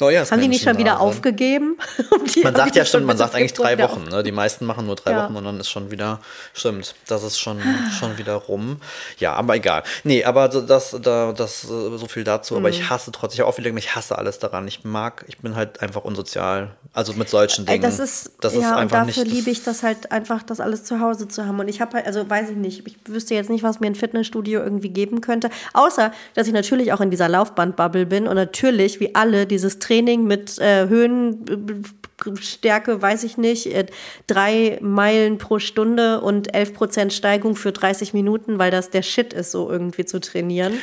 Neujahrs 0.00 0.30
Haben 0.32 0.40
die 0.40 0.48
nicht 0.48 0.64
schon 0.64 0.78
wieder 0.78 0.92
sind. 0.92 1.00
aufgegeben? 1.00 1.76
Um 2.10 2.24
die- 2.24 2.42
Man 2.42 2.54
sagt 2.54 2.76
ja 2.76 2.84
stimmt, 2.84 3.00
schon 3.02 3.06
man 3.06 3.16
sagt 3.16 3.34
eigentlich 3.34 3.52
drei 3.54 3.78
Wochen. 3.78 4.04
Ne? 4.10 4.22
Die 4.22 4.32
meisten 4.32 4.64
machen 4.66 4.86
nur 4.86 4.96
drei 4.96 5.12
Ja. 5.12 5.24
Wochen 5.24 5.36
und 5.36 5.44
dann 5.44 5.58
ist 5.60 5.68
schon 5.70 5.90
wieder, 5.90 6.20
stimmt, 6.54 6.94
das 7.06 7.22
ist 7.22 7.38
schon, 7.38 7.60
schon 7.98 8.16
wieder 8.18 8.34
rum. 8.34 8.78
Ja, 9.18 9.34
aber 9.34 9.56
egal. 9.56 9.82
Nee, 10.04 10.24
aber 10.24 10.50
so- 10.50 10.60
das, 10.60 10.96
da, 11.02 11.32
das, 11.32 11.64
äh, 11.64 11.68
so 11.98 12.06
viel 12.08 12.24
dazu. 12.24 12.56
Aber 12.56 12.68
Mhm. 12.68 12.74
ich 12.74 12.90
hasse 12.90 13.10
trotzdem, 13.12 13.34
ich 13.36 13.40
habe 13.40 13.50
auch 13.52 13.58
wieder 13.58 13.68
ich 13.76 13.94
hasse 13.94 14.16
alles 14.18 14.38
daran. 14.38 14.66
Ich 14.68 14.84
mag, 14.84 15.24
ich 15.28 15.38
bin 15.38 15.54
halt 15.56 15.80
einfach 15.82 16.04
unsozial. 16.04 16.70
Also 16.92 17.12
mit 17.12 17.28
solchen 17.28 17.66
Dingen. 17.66 17.82
das 17.82 17.98
ist, 17.98 18.32
das 18.40 18.54
ist 18.54 18.62
ja, 18.62 18.72
und 18.72 18.78
einfach 18.78 19.06
dafür 19.06 19.24
nicht. 19.24 19.34
liebe 19.34 19.50
ich 19.50 19.62
das 19.62 19.82
halt 19.82 20.10
einfach, 20.10 20.42
das 20.42 20.58
alles 20.60 20.84
zu 20.84 21.00
Hause 21.00 21.28
zu 21.28 21.44
haben. 21.46 21.58
Und 21.60 21.68
ich 21.68 21.80
habe 21.80 21.96
halt, 21.96 22.06
also 22.06 22.28
weiß 22.28 22.50
ich 22.50 22.56
nicht, 22.56 22.86
ich 22.86 22.96
wüsste 23.06 23.34
jetzt 23.34 23.50
nicht, 23.50 23.62
was 23.62 23.78
mir 23.80 23.86
ein 23.88 23.94
Fitnessstudio 23.94 24.60
irgendwie 24.60 24.88
geben 24.88 25.20
könnte. 25.20 25.50
Außer, 25.74 26.12
dass 26.34 26.46
ich 26.46 26.52
natürlich 26.52 26.92
auch 26.92 27.00
in 27.00 27.10
dieser 27.10 27.28
Laufbandbubble 27.28 28.06
bin 28.06 28.26
und 28.26 28.36
natürlich, 28.36 29.00
wie 29.00 29.14
alle, 29.14 29.46
dieses 29.46 29.78
Training 29.88 30.24
mit 30.24 30.58
äh, 30.58 30.86
Höhenstärke, 30.88 33.00
weiß 33.00 33.24
ich 33.24 33.38
nicht, 33.38 33.74
äh, 33.74 33.86
drei 34.26 34.78
Meilen 34.82 35.38
pro 35.38 35.58
Stunde 35.58 36.20
und 36.20 36.54
11 36.54 36.74
Prozent 36.74 37.12
Steigung 37.12 37.56
für 37.56 37.72
30 37.72 38.12
Minuten, 38.12 38.58
weil 38.58 38.70
das 38.70 38.90
der 38.90 39.02
Shit 39.02 39.32
ist, 39.32 39.50
so 39.50 39.70
irgendwie 39.70 40.04
zu 40.04 40.20
trainieren. 40.20 40.74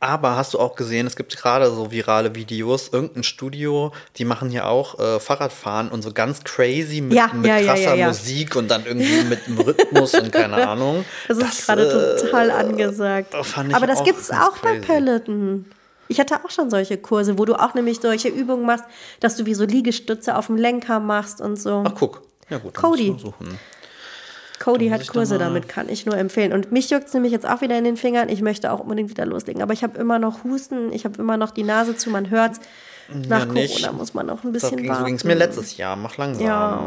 Aber 0.00 0.36
hast 0.36 0.52
du 0.52 0.58
auch 0.58 0.76
gesehen, 0.76 1.06
es 1.06 1.16
gibt 1.16 1.34
gerade 1.34 1.70
so 1.70 1.90
virale 1.90 2.34
Videos, 2.34 2.90
irgendein 2.92 3.22
Studio, 3.22 3.90
die 4.16 4.26
machen 4.26 4.50
hier 4.50 4.66
auch 4.66 4.98
äh, 4.98 5.18
Fahrradfahren 5.18 5.88
und 5.88 6.02
so 6.02 6.12
ganz 6.12 6.44
crazy 6.44 7.00
mit, 7.00 7.14
Ja, 7.14 7.30
mit 7.32 7.46
ja, 7.46 7.62
krasser 7.62 7.94
ja. 7.94 8.08
Musik 8.08 8.54
und 8.54 8.70
dann 8.70 8.84
irgendwie 8.84 9.24
mit 9.24 9.46
dem 9.46 9.60
Rhythmus 9.60 10.12
und 10.12 10.30
keine 10.30 10.56
Ahnung. 10.68 11.06
Das 11.28 11.38
ist 11.38 11.66
gerade 11.66 12.16
äh, 12.18 12.20
total 12.20 12.50
angesagt. 12.50 13.34
Aber 13.34 13.86
das 13.86 14.04
gibt 14.04 14.20
es 14.20 14.30
auch 14.30 14.58
bei 14.58 14.78
crazy. 14.78 14.86
Peloton. 14.86 15.64
Ich 16.08 16.20
hatte 16.20 16.36
auch 16.44 16.50
schon 16.50 16.70
solche 16.70 16.98
Kurse, 16.98 17.38
wo 17.38 17.44
du 17.44 17.54
auch 17.54 17.74
nämlich 17.74 18.00
solche 18.00 18.28
Übungen 18.28 18.66
machst, 18.66 18.84
dass 19.20 19.36
du 19.36 19.46
wie 19.46 19.54
so 19.54 19.64
Liegestütze 19.64 20.36
auf 20.36 20.46
dem 20.48 20.56
Lenker 20.56 21.00
machst 21.00 21.40
und 21.40 21.56
so. 21.56 21.82
Ach, 21.86 21.92
guck. 21.98 22.22
Ja, 22.50 22.58
gut. 22.58 22.74
Cody. 22.74 23.16
Cody 24.60 24.88
hat 24.88 25.00
da 25.06 25.12
Kurse 25.12 25.34
mal- 25.34 25.44
damit, 25.46 25.68
kann 25.68 25.88
ich 25.88 26.06
nur 26.06 26.16
empfehlen. 26.16 26.52
Und 26.52 26.72
mich 26.72 26.88
juckt 26.90 27.08
es 27.08 27.14
nämlich 27.14 27.32
jetzt 27.32 27.46
auch 27.46 27.60
wieder 27.60 27.76
in 27.76 27.84
den 27.84 27.96
Fingern. 27.96 28.28
Ich 28.28 28.40
möchte 28.40 28.72
auch 28.72 28.80
unbedingt 28.80 29.10
wieder 29.10 29.26
loslegen. 29.26 29.62
Aber 29.62 29.72
ich 29.72 29.82
habe 29.82 29.98
immer 29.98 30.18
noch 30.18 30.44
Husten, 30.44 30.92
ich 30.92 31.04
habe 31.04 31.20
immer 31.20 31.36
noch 31.36 31.50
die 31.50 31.64
Nase 31.64 31.96
zu, 31.96 32.10
man 32.10 32.30
hört's. 32.30 32.60
Nach 33.28 33.40
Ja, 33.40 33.52
nicht. 33.52 33.74
Corona 33.82 33.92
muss 33.92 34.14
man 34.14 34.24
noch 34.26 34.44
ein 34.44 34.52
bisschen 34.52 34.78
ging 34.78 34.94
so 34.94 35.04
ging 35.04 35.16
es 35.16 35.24
warten. 35.24 35.28
mir 35.28 35.34
letztes 35.34 35.76
Jahr. 35.76 35.94
Mach 35.96 36.16
langsam. 36.16 36.46
Ja, 36.46 36.82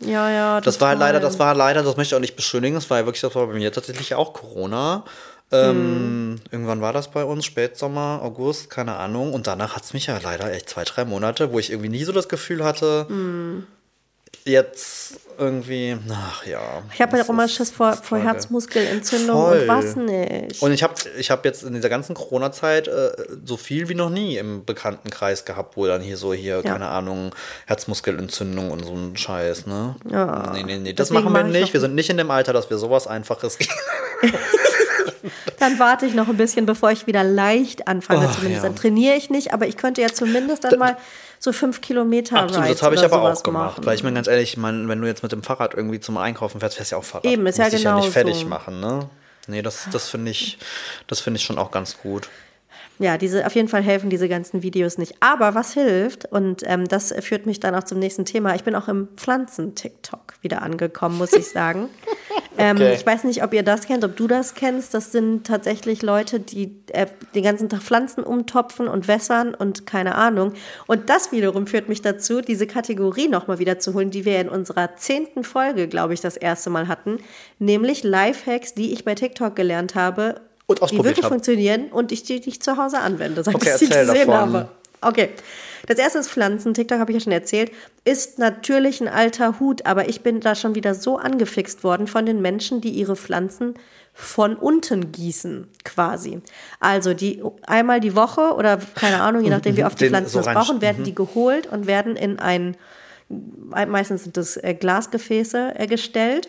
ja, 0.00 0.30
ja. 0.30 0.60
Das 0.60 0.82
war 0.82 0.92
total. 0.92 0.98
leider, 1.08 1.20
das 1.20 1.38
war 1.38 1.54
leider, 1.54 1.82
das 1.82 1.96
möchte 1.96 2.12
ich 2.12 2.16
auch 2.16 2.20
nicht 2.20 2.36
beschönigen, 2.36 2.74
das 2.74 2.90
war 2.90 2.98
ja 2.98 3.06
wirklich, 3.06 3.22
das 3.22 3.34
war 3.34 3.46
bei 3.46 3.54
mir 3.54 3.72
tatsächlich 3.72 4.14
auch 4.14 4.34
Corona. 4.34 5.04
Ähm, 5.52 6.40
Irgendwann 6.50 6.80
war 6.80 6.92
das 6.92 7.10
bei 7.10 7.24
uns, 7.24 7.44
Spätsommer, 7.44 8.20
August, 8.22 8.70
keine 8.70 8.96
Ahnung. 8.96 9.32
Und 9.32 9.46
danach 9.46 9.76
hat 9.76 9.84
es 9.84 9.92
mich 9.92 10.06
ja 10.06 10.18
leider 10.22 10.52
echt 10.52 10.68
zwei, 10.70 10.84
drei 10.84 11.04
Monate, 11.04 11.52
wo 11.52 11.58
ich 11.58 11.70
irgendwie 11.70 11.90
nie 11.90 12.04
so 12.04 12.12
das 12.12 12.28
Gefühl 12.28 12.64
hatte, 12.64 13.06
jetzt 14.44 15.14
irgendwie, 15.38 15.96
ach 16.10 16.44
ja. 16.46 16.82
Ich 16.92 17.00
habe 17.00 17.12
ja 17.12 17.18
das 17.18 17.26
auch 17.26 17.32
immer 17.32 17.48
Schiss 17.48 17.70
vor, 17.70 17.92
vor. 17.94 18.18
Herzmuskelentzündung 18.18 19.36
Voll. 19.36 19.58
und 19.60 19.68
was 19.68 19.96
nicht. 19.96 20.62
Und 20.62 20.72
ich 20.72 20.82
habe 20.82 20.94
ich 21.18 21.30
hab 21.30 21.44
jetzt 21.44 21.62
in 21.64 21.74
dieser 21.74 21.88
ganzen 21.88 22.14
Corona-Zeit 22.14 22.88
äh, 22.88 23.12
so 23.44 23.56
viel 23.56 23.88
wie 23.88 23.94
noch 23.94 24.10
nie 24.10 24.36
im 24.36 24.64
Bekanntenkreis 24.64 25.44
gehabt, 25.44 25.76
wo 25.76 25.86
dann 25.86 26.00
hier 26.02 26.16
so 26.16 26.32
hier, 26.32 26.56
Ja. 26.56 26.62
keine 26.62 26.88
Ahnung, 26.88 27.34
Herzmuskelentzündung 27.66 28.70
und 28.70 28.84
so 28.84 28.92
ein 28.92 29.16
Scheiß, 29.16 29.66
ne? 29.66 29.96
Ja. 30.10 30.50
Nee, 30.52 30.62
nee, 30.64 30.78
nee, 30.78 30.92
das 30.92 31.08
Deswegen 31.08 31.24
machen 31.24 31.34
wir 31.34 31.42
mach 31.44 31.48
ich 31.54 31.60
nicht. 31.60 31.72
Wir 31.72 31.80
sind 31.80 31.94
nicht 31.94 32.10
in 32.10 32.16
dem 32.16 32.30
Alter, 32.30 32.52
dass 32.52 32.68
wir 32.70 32.78
sowas 32.78 33.06
Einfaches 33.06 33.58
Dann 35.58 35.78
warte 35.78 36.06
ich 36.06 36.14
noch 36.14 36.28
ein 36.28 36.36
bisschen, 36.36 36.66
bevor 36.66 36.90
ich 36.90 37.06
wieder 37.06 37.24
leicht 37.24 37.88
anfange. 37.88 38.26
Ach, 38.28 38.34
zumindest. 38.34 38.62
ja. 38.62 38.68
Dann 38.68 38.76
trainiere 38.76 39.16
ich 39.16 39.30
nicht, 39.30 39.52
aber 39.52 39.66
ich 39.66 39.76
könnte 39.76 40.00
ja 40.02 40.08
zumindest 40.08 40.64
dann 40.64 40.78
mal 40.78 40.96
so 41.38 41.52
fünf 41.52 41.80
Kilometer 41.80 42.38
Absolut, 42.40 42.66
Rides 42.66 42.78
das 42.78 42.82
habe 42.84 42.94
ich 42.94 43.04
aber 43.04 43.22
auch 43.22 43.42
gemacht. 43.42 43.76
machen. 43.78 43.86
Weil 43.86 43.94
ich 43.96 44.02
meine, 44.02 44.14
ganz 44.14 44.28
ehrlich, 44.28 44.50
ich 44.50 44.56
meine, 44.56 44.88
wenn 44.88 45.00
du 45.00 45.06
jetzt 45.06 45.22
mit 45.22 45.32
dem 45.32 45.42
Fahrrad 45.42 45.74
irgendwie 45.74 46.00
zum 46.00 46.16
Einkaufen 46.16 46.60
fährst, 46.60 46.76
fährst 46.76 46.92
du 46.92 46.94
ja 46.96 47.00
auch 47.00 47.04
Fahrrad. 47.04 47.24
Eben, 47.24 47.46
ist 47.46 47.58
ja 47.58 47.64
Musst 47.64 47.74
dich 47.76 47.82
ja 47.82 47.90
genau 47.90 48.04
nicht 48.04 48.12
fertig 48.12 48.36
so. 48.40 48.46
machen, 48.46 48.80
ne? 48.80 49.08
Nee, 49.48 49.62
das, 49.62 49.88
das 49.90 50.08
finde 50.08 50.30
ich, 50.30 50.58
das 51.08 51.20
finde 51.20 51.38
ich 51.38 51.44
schon 51.44 51.58
auch 51.58 51.72
ganz 51.72 51.98
gut. 51.98 52.28
ja, 53.00 53.18
diese, 53.18 53.44
auf 53.44 53.56
jeden 53.56 53.66
Fall 53.66 53.82
helfen 53.82 54.08
diese 54.08 54.28
ganzen 54.28 54.62
Videos 54.62 54.98
nicht. 54.98 55.16
Aber 55.18 55.56
was 55.56 55.72
hilft, 55.74 56.26
und 56.26 56.62
ähm, 56.66 56.86
das 56.86 57.12
führt 57.20 57.46
mich 57.46 57.58
dann 57.58 57.74
auch 57.74 57.82
zum 57.82 57.98
nächsten 57.98 58.24
Thema, 58.24 58.54
ich 58.54 58.62
bin 58.62 58.76
auch 58.76 58.86
im 58.86 59.08
Pflanzen-TikTok 59.16 60.34
wieder 60.42 60.62
angekommen, 60.62 61.18
muss 61.18 61.32
ich 61.32 61.48
sagen. 61.48 61.88
ähm, 62.58 62.76
okay. 62.76 62.94
Ich 62.94 63.06
weiß 63.06 63.24
nicht, 63.24 63.42
ob 63.42 63.54
ihr 63.54 63.62
das 63.62 63.86
kennt, 63.86 64.04
ob 64.04 64.16
du 64.16 64.26
das 64.26 64.54
kennst. 64.54 64.94
Das 64.94 65.12
sind 65.12 65.46
tatsächlich 65.46 66.02
Leute, 66.02 66.40
die 66.40 66.76
äh, 66.92 67.06
den 67.34 67.44
ganzen 67.44 67.68
Tag 67.68 67.82
Pflanzen 67.82 68.24
umtopfen 68.24 68.88
und 68.88 69.08
wässern 69.08 69.54
und 69.54 69.86
keine 69.86 70.14
Ahnung. 70.14 70.52
Und 70.86 71.08
das 71.08 71.32
wiederum 71.32 71.66
führt 71.66 71.88
mich 71.88 72.02
dazu, 72.02 72.40
diese 72.40 72.66
Kategorie 72.66 73.28
nochmal 73.28 73.58
wieder 73.58 73.78
zu 73.78 73.94
holen, 73.94 74.10
die 74.10 74.24
wir 74.24 74.40
in 74.40 74.48
unserer 74.48 74.96
zehnten 74.96 75.44
Folge, 75.44 75.88
glaube 75.88 76.14
ich, 76.14 76.20
das 76.20 76.36
erste 76.36 76.70
Mal 76.70 76.88
hatten, 76.88 77.18
nämlich 77.58 78.04
Lifehacks, 78.04 78.74
die 78.74 78.92
ich 78.92 79.04
bei 79.04 79.14
TikTok 79.14 79.56
gelernt 79.56 79.94
habe, 79.94 80.40
die 80.68 81.04
wirklich 81.04 81.24
hab. 81.24 81.32
funktionieren 81.32 81.86
und 81.90 82.12
ich 82.12 82.22
die, 82.22 82.40
die 82.40 82.50
ich 82.50 82.62
zu 82.62 82.76
Hause 82.76 82.98
anwende, 82.98 83.42
seit 83.44 83.54
okay, 83.54 83.70
ich 83.70 83.76
sie 83.76 83.88
gesehen 83.88 84.28
davon. 84.28 84.34
habe. 84.34 84.68
Okay. 85.02 85.30
Das 85.86 85.98
erste 85.98 86.20
ist 86.20 86.30
Pflanzen. 86.30 86.74
TikTok 86.74 86.98
habe 86.98 87.10
ich 87.10 87.16
ja 87.16 87.20
schon 87.20 87.32
erzählt. 87.32 87.72
Ist 88.04 88.38
natürlich 88.38 89.00
ein 89.00 89.08
alter 89.08 89.58
Hut, 89.58 89.84
aber 89.84 90.08
ich 90.08 90.22
bin 90.22 90.40
da 90.40 90.54
schon 90.54 90.74
wieder 90.74 90.94
so 90.94 91.18
angefixt 91.18 91.82
worden 91.82 92.06
von 92.06 92.24
den 92.24 92.40
Menschen, 92.40 92.80
die 92.80 92.90
ihre 92.90 93.16
Pflanzen 93.16 93.74
von 94.14 94.56
unten 94.56 95.10
gießen, 95.10 95.68
quasi. 95.84 96.40
Also 96.80 97.14
die 97.14 97.42
einmal 97.66 98.00
die 98.00 98.14
Woche 98.14 98.54
oder 98.54 98.78
keine 98.94 99.22
Ahnung, 99.22 99.42
je 99.42 99.50
nachdem, 99.50 99.76
wie 99.76 99.84
oft 99.84 100.00
die 100.00 100.08
Pflanzen 100.08 100.42
das 100.42 100.46
brauchen, 100.46 100.80
werden 100.80 101.00
mhm. 101.00 101.04
die 101.04 101.14
geholt 101.14 101.66
und 101.66 101.86
werden 101.86 102.16
in 102.16 102.38
ein, 102.38 102.76
meistens 103.28 104.24
sind 104.24 104.36
das 104.36 104.56
äh, 104.56 104.74
Glasgefäße 104.74 105.74
äh, 105.76 105.86
gestellt 105.86 106.48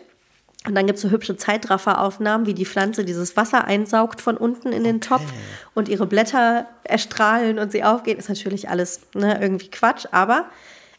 und 0.68 0.76
dann 0.76 0.88
gibt 0.88 0.98
es 0.98 1.02
so 1.02 1.10
hübsche 1.10 1.36
Zeitrafferaufnahmen, 1.36 2.48
wie 2.48 2.54
die 2.54 2.66
Pflanze 2.66 3.04
dieses 3.04 3.36
Wasser 3.36 3.66
einsaugt 3.66 4.22
von 4.22 4.38
unten 4.38 4.72
in 4.72 4.84
den 4.84 4.98
okay. 4.98 5.08
Topf 5.10 5.34
und 5.74 5.90
ihre 5.90 6.06
Blätter 6.06 6.68
erstrahlen 6.84 7.60
und 7.60 7.72
sie 7.72 7.84
aufgehen. 7.84 8.18
Ist 8.18 8.30
natürlich 8.30 8.70
alles 8.70 9.02
ne, 9.14 9.40
irgendwie 9.42 9.70
Quatsch, 9.70 10.06
aber 10.12 10.46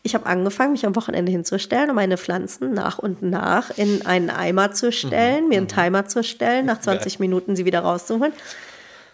ich 0.03 0.15
habe 0.15 0.27
angefangen, 0.27 0.73
mich 0.73 0.85
am 0.85 0.95
Wochenende 0.97 1.33
hinzustellen 1.33 1.89
und 1.89 1.97
meine 1.97 2.19
Pflanzen 2.19 2.75
nach 2.75 2.99
und 2.99 3.23
nach 3.23 3.71
in 3.79 4.05
einen 4.05 4.29
Eimer 4.29 4.73
zu 4.73 4.93
stellen, 4.93 5.45
mhm. 5.45 5.49
mir 5.49 5.57
einen 5.57 5.65
mhm. 5.65 5.69
Timer 5.69 6.07
zu 6.07 6.23
stellen, 6.23 6.67
nach 6.67 6.81
20 6.83 7.15
ja. 7.15 7.21
Minuten 7.21 7.57
sie 7.57 7.65
wieder 7.65 7.81
rauszuholen. 7.81 8.35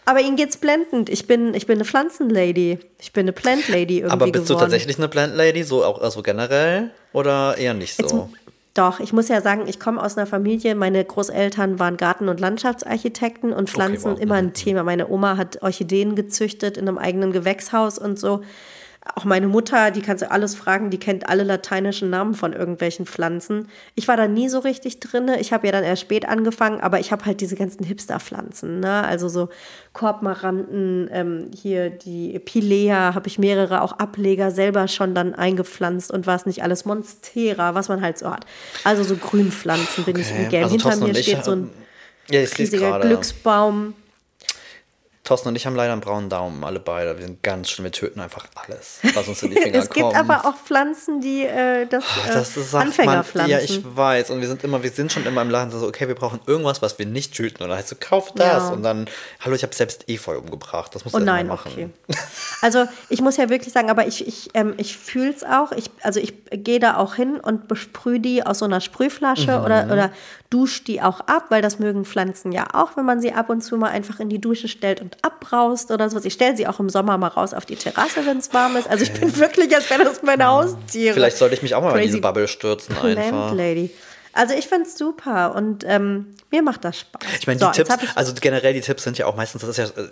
Aber 0.04 0.20
ihnen 0.20 0.34
geht's 0.34 0.56
blendend. 0.56 1.08
Ich 1.08 1.28
bin, 1.28 1.54
ich 1.54 1.66
bin 1.66 1.76
eine 1.76 1.84
Pflanzenlady. 1.84 2.80
Ich 2.98 3.12
bin 3.12 3.22
eine 3.22 3.32
Plant-Lady 3.32 3.98
irgendwie 3.98 4.12
Aber 4.12 4.24
bist 4.24 4.46
geworden. 4.46 4.58
du 4.58 4.64
tatsächlich 4.64 4.98
eine 4.98 5.06
Plant-Lady, 5.06 5.62
so 5.62 5.84
auch 5.84 6.00
also 6.00 6.22
generell 6.22 6.90
oder 7.12 7.56
eher 7.56 7.74
nicht 7.74 7.94
so? 7.94 8.02
Jetzt, 8.02 8.39
doch, 8.74 9.00
ich 9.00 9.12
muss 9.12 9.28
ja 9.28 9.40
sagen, 9.40 9.64
ich 9.66 9.80
komme 9.80 10.00
aus 10.00 10.16
einer 10.16 10.26
Familie, 10.26 10.76
meine 10.76 11.04
Großeltern 11.04 11.78
waren 11.80 11.96
Garten- 11.96 12.28
und 12.28 12.38
Landschaftsarchitekten 12.38 13.52
und 13.52 13.68
Pflanzen 13.68 14.12
okay, 14.12 14.16
wow. 14.18 14.22
immer 14.22 14.34
ein 14.36 14.52
Thema. 14.52 14.84
Meine 14.84 15.08
Oma 15.08 15.36
hat 15.36 15.62
Orchideen 15.62 16.14
gezüchtet 16.14 16.76
in 16.76 16.86
einem 16.86 16.98
eigenen 16.98 17.32
Gewächshaus 17.32 17.98
und 17.98 18.18
so. 18.18 18.42
Auch 19.14 19.24
meine 19.24 19.48
Mutter, 19.48 19.90
die 19.90 20.02
kannst 20.02 20.22
du 20.22 20.30
alles 20.30 20.54
fragen, 20.54 20.90
die 20.90 20.98
kennt 20.98 21.28
alle 21.28 21.42
lateinischen 21.42 22.10
Namen 22.10 22.34
von 22.34 22.52
irgendwelchen 22.52 23.06
Pflanzen. 23.06 23.68
Ich 23.94 24.08
war 24.08 24.16
da 24.16 24.28
nie 24.28 24.48
so 24.48 24.58
richtig 24.60 25.00
drin. 25.00 25.30
Ich 25.40 25.52
habe 25.52 25.66
ja 25.66 25.72
dann 25.72 25.84
erst 25.84 26.02
spät 26.02 26.28
angefangen, 26.28 26.80
aber 26.80 27.00
ich 27.00 27.12
habe 27.12 27.24
halt 27.24 27.40
diese 27.40 27.56
ganzen 27.56 27.84
Hipster-Pflanzen. 27.84 28.80
Ne? 28.80 29.04
Also 29.04 29.28
so 29.28 29.48
Korbmaranten, 29.92 31.08
ähm, 31.12 31.50
hier 31.54 31.90
die 31.90 32.38
Pilea, 32.38 33.14
habe 33.14 33.28
ich 33.28 33.38
mehrere 33.38 33.82
auch 33.82 33.92
Ableger 33.92 34.50
selber 34.50 34.88
schon 34.88 35.14
dann 35.14 35.34
eingepflanzt 35.34 36.10
und 36.10 36.26
was 36.26 36.46
nicht 36.46 36.62
alles, 36.62 36.84
Monstera, 36.84 37.74
was 37.74 37.88
man 37.88 38.02
halt 38.02 38.18
so 38.18 38.30
hat. 38.30 38.46
Also 38.84 39.02
so 39.02 39.16
Grünpflanzen 39.16 40.04
bin 40.04 40.16
okay. 40.16 40.22
ich 40.22 40.38
im 40.38 40.48
Game. 40.48 40.64
Also 40.64 40.74
Hinter 40.74 41.06
mir 41.06 41.14
steht 41.14 41.44
so 41.44 41.52
ein 41.52 41.70
ja, 42.30 42.40
riesiger 42.40 43.00
Glücksbaum. 43.00 43.94
Thorsten 45.22 45.48
und 45.48 45.56
ich 45.56 45.66
haben 45.66 45.76
leider 45.76 45.92
einen 45.92 46.00
braunen 46.00 46.30
Daumen, 46.30 46.64
alle 46.64 46.80
beide. 46.80 47.16
Wir 47.18 47.26
sind 47.26 47.42
ganz 47.42 47.68
schlimm, 47.68 47.84
wir 47.84 47.92
töten 47.92 48.20
einfach 48.20 48.46
alles, 48.54 49.00
was 49.14 49.28
uns 49.28 49.42
in 49.42 49.50
die 49.50 49.56
Finger 49.60 49.78
kommt. 49.78 49.84
es 49.84 49.90
gibt 49.90 50.14
aber 50.14 50.46
auch 50.46 50.56
Pflanzen, 50.56 51.20
die 51.20 51.44
äh, 51.44 51.86
das, 51.86 52.04
äh, 52.04 52.32
das 52.32 52.56
ist, 52.56 52.74
Anfängerpflanzen. 52.74 53.50
Ja, 53.50 53.58
ich 53.58 53.82
weiß. 53.84 54.30
Und 54.30 54.40
wir 54.40 54.48
sind 54.48 54.64
immer, 54.64 54.82
wir 54.82 54.90
sind 54.90 55.12
schon 55.12 55.26
immer 55.26 55.42
im 55.42 55.50
Laden 55.50 55.70
so, 55.70 55.86
okay, 55.86 56.08
wir 56.08 56.14
brauchen 56.14 56.40
irgendwas, 56.46 56.80
was 56.80 56.98
wir 56.98 57.04
nicht 57.04 57.34
töten. 57.34 57.62
Und 57.62 57.68
dann 57.68 57.78
heißt 57.78 57.88
so, 57.88 57.96
kauf 58.00 58.32
das. 58.32 58.64
Ja. 58.64 58.68
Und 58.70 58.82
dann, 58.82 59.08
hallo, 59.40 59.54
ich 59.54 59.62
habe 59.62 59.74
selbst 59.74 60.08
Efeu 60.08 60.38
umgebracht. 60.38 60.94
Das 60.94 61.04
muss 61.04 61.12
oh, 61.12 61.18
nein, 61.18 61.46
machen. 61.46 61.70
Okay. 61.72 61.90
Also 62.62 62.86
ich 63.08 63.20
muss 63.20 63.36
ja 63.36 63.48
wirklich 63.48 63.72
sagen, 63.72 63.90
aber 63.90 64.06
ich, 64.06 64.26
ich, 64.26 64.50
ähm, 64.54 64.74
ich 64.78 64.96
fühle 64.96 65.30
es 65.30 65.44
auch. 65.44 65.72
Ich, 65.72 65.90
also 66.02 66.18
ich 66.18 66.34
gehe 66.50 66.78
da 66.78 66.96
auch 66.96 67.14
hin 67.14 67.38
und 67.40 67.68
besprühe 67.68 68.20
die 68.20 68.44
aus 68.44 68.58
so 68.58 68.64
einer 68.64 68.80
Sprühflasche 68.80 69.58
mhm. 69.58 69.64
oder, 69.64 69.84
oder 69.92 70.12
dusche 70.50 70.82
die 70.84 71.00
auch 71.00 71.20
ab, 71.20 71.46
weil 71.48 71.62
das 71.62 71.78
mögen 71.78 72.04
Pflanzen 72.04 72.52
ja 72.52 72.66
auch, 72.74 72.96
wenn 72.96 73.04
man 73.04 73.20
sie 73.20 73.32
ab 73.32 73.48
und 73.48 73.62
zu 73.62 73.76
mal 73.76 73.90
einfach 73.90 74.18
in 74.20 74.28
die 74.28 74.40
Dusche 74.40 74.68
stellt 74.68 75.00
und 75.00 75.09
abbraust 75.22 75.90
oder 75.90 76.08
sowas. 76.10 76.24
Ich 76.24 76.34
stelle 76.34 76.56
sie 76.56 76.66
auch 76.66 76.80
im 76.80 76.88
Sommer 76.88 77.18
mal 77.18 77.28
raus 77.28 77.54
auf 77.54 77.66
die 77.66 77.76
Terrasse, 77.76 78.26
wenn 78.26 78.38
es 78.38 78.52
warm 78.52 78.76
ist. 78.76 78.88
Also 78.88 79.04
ich 79.04 79.12
bin 79.12 79.36
wirklich, 79.38 79.74
als 79.74 79.88
wäre 79.90 80.04
das 80.04 80.22
meine 80.22 80.46
Haustiere. 80.46 81.14
Vielleicht 81.14 81.36
sollte 81.36 81.54
ich 81.54 81.62
mich 81.62 81.74
auch 81.74 81.82
mal 81.82 81.92
Crazy 81.92 82.02
in 82.02 82.08
diese 82.08 82.20
Bubble 82.20 82.48
stürzen 82.48 82.96
einfach. 82.96 83.52
Lady. 83.54 83.90
Also 84.32 84.54
ich 84.54 84.68
finde 84.68 84.86
es 84.86 84.96
super 84.96 85.56
und 85.56 85.84
ähm, 85.84 86.34
mir 86.52 86.62
macht 86.62 86.84
das 86.84 87.00
Spaß. 87.00 87.22
Ich 87.40 87.46
meine, 87.48 87.58
die 87.58 87.64
so, 87.64 87.72
Tipps, 87.72 87.90
also 88.14 88.32
generell 88.40 88.72
die 88.74 88.80
Tipps 88.80 89.02
sind 89.02 89.18
ja 89.18 89.26
auch 89.26 89.34
meistens, 89.34 89.62
das 89.62 89.70
ist 89.70 89.76
ja, 89.78 90.02
äh, 90.02 90.08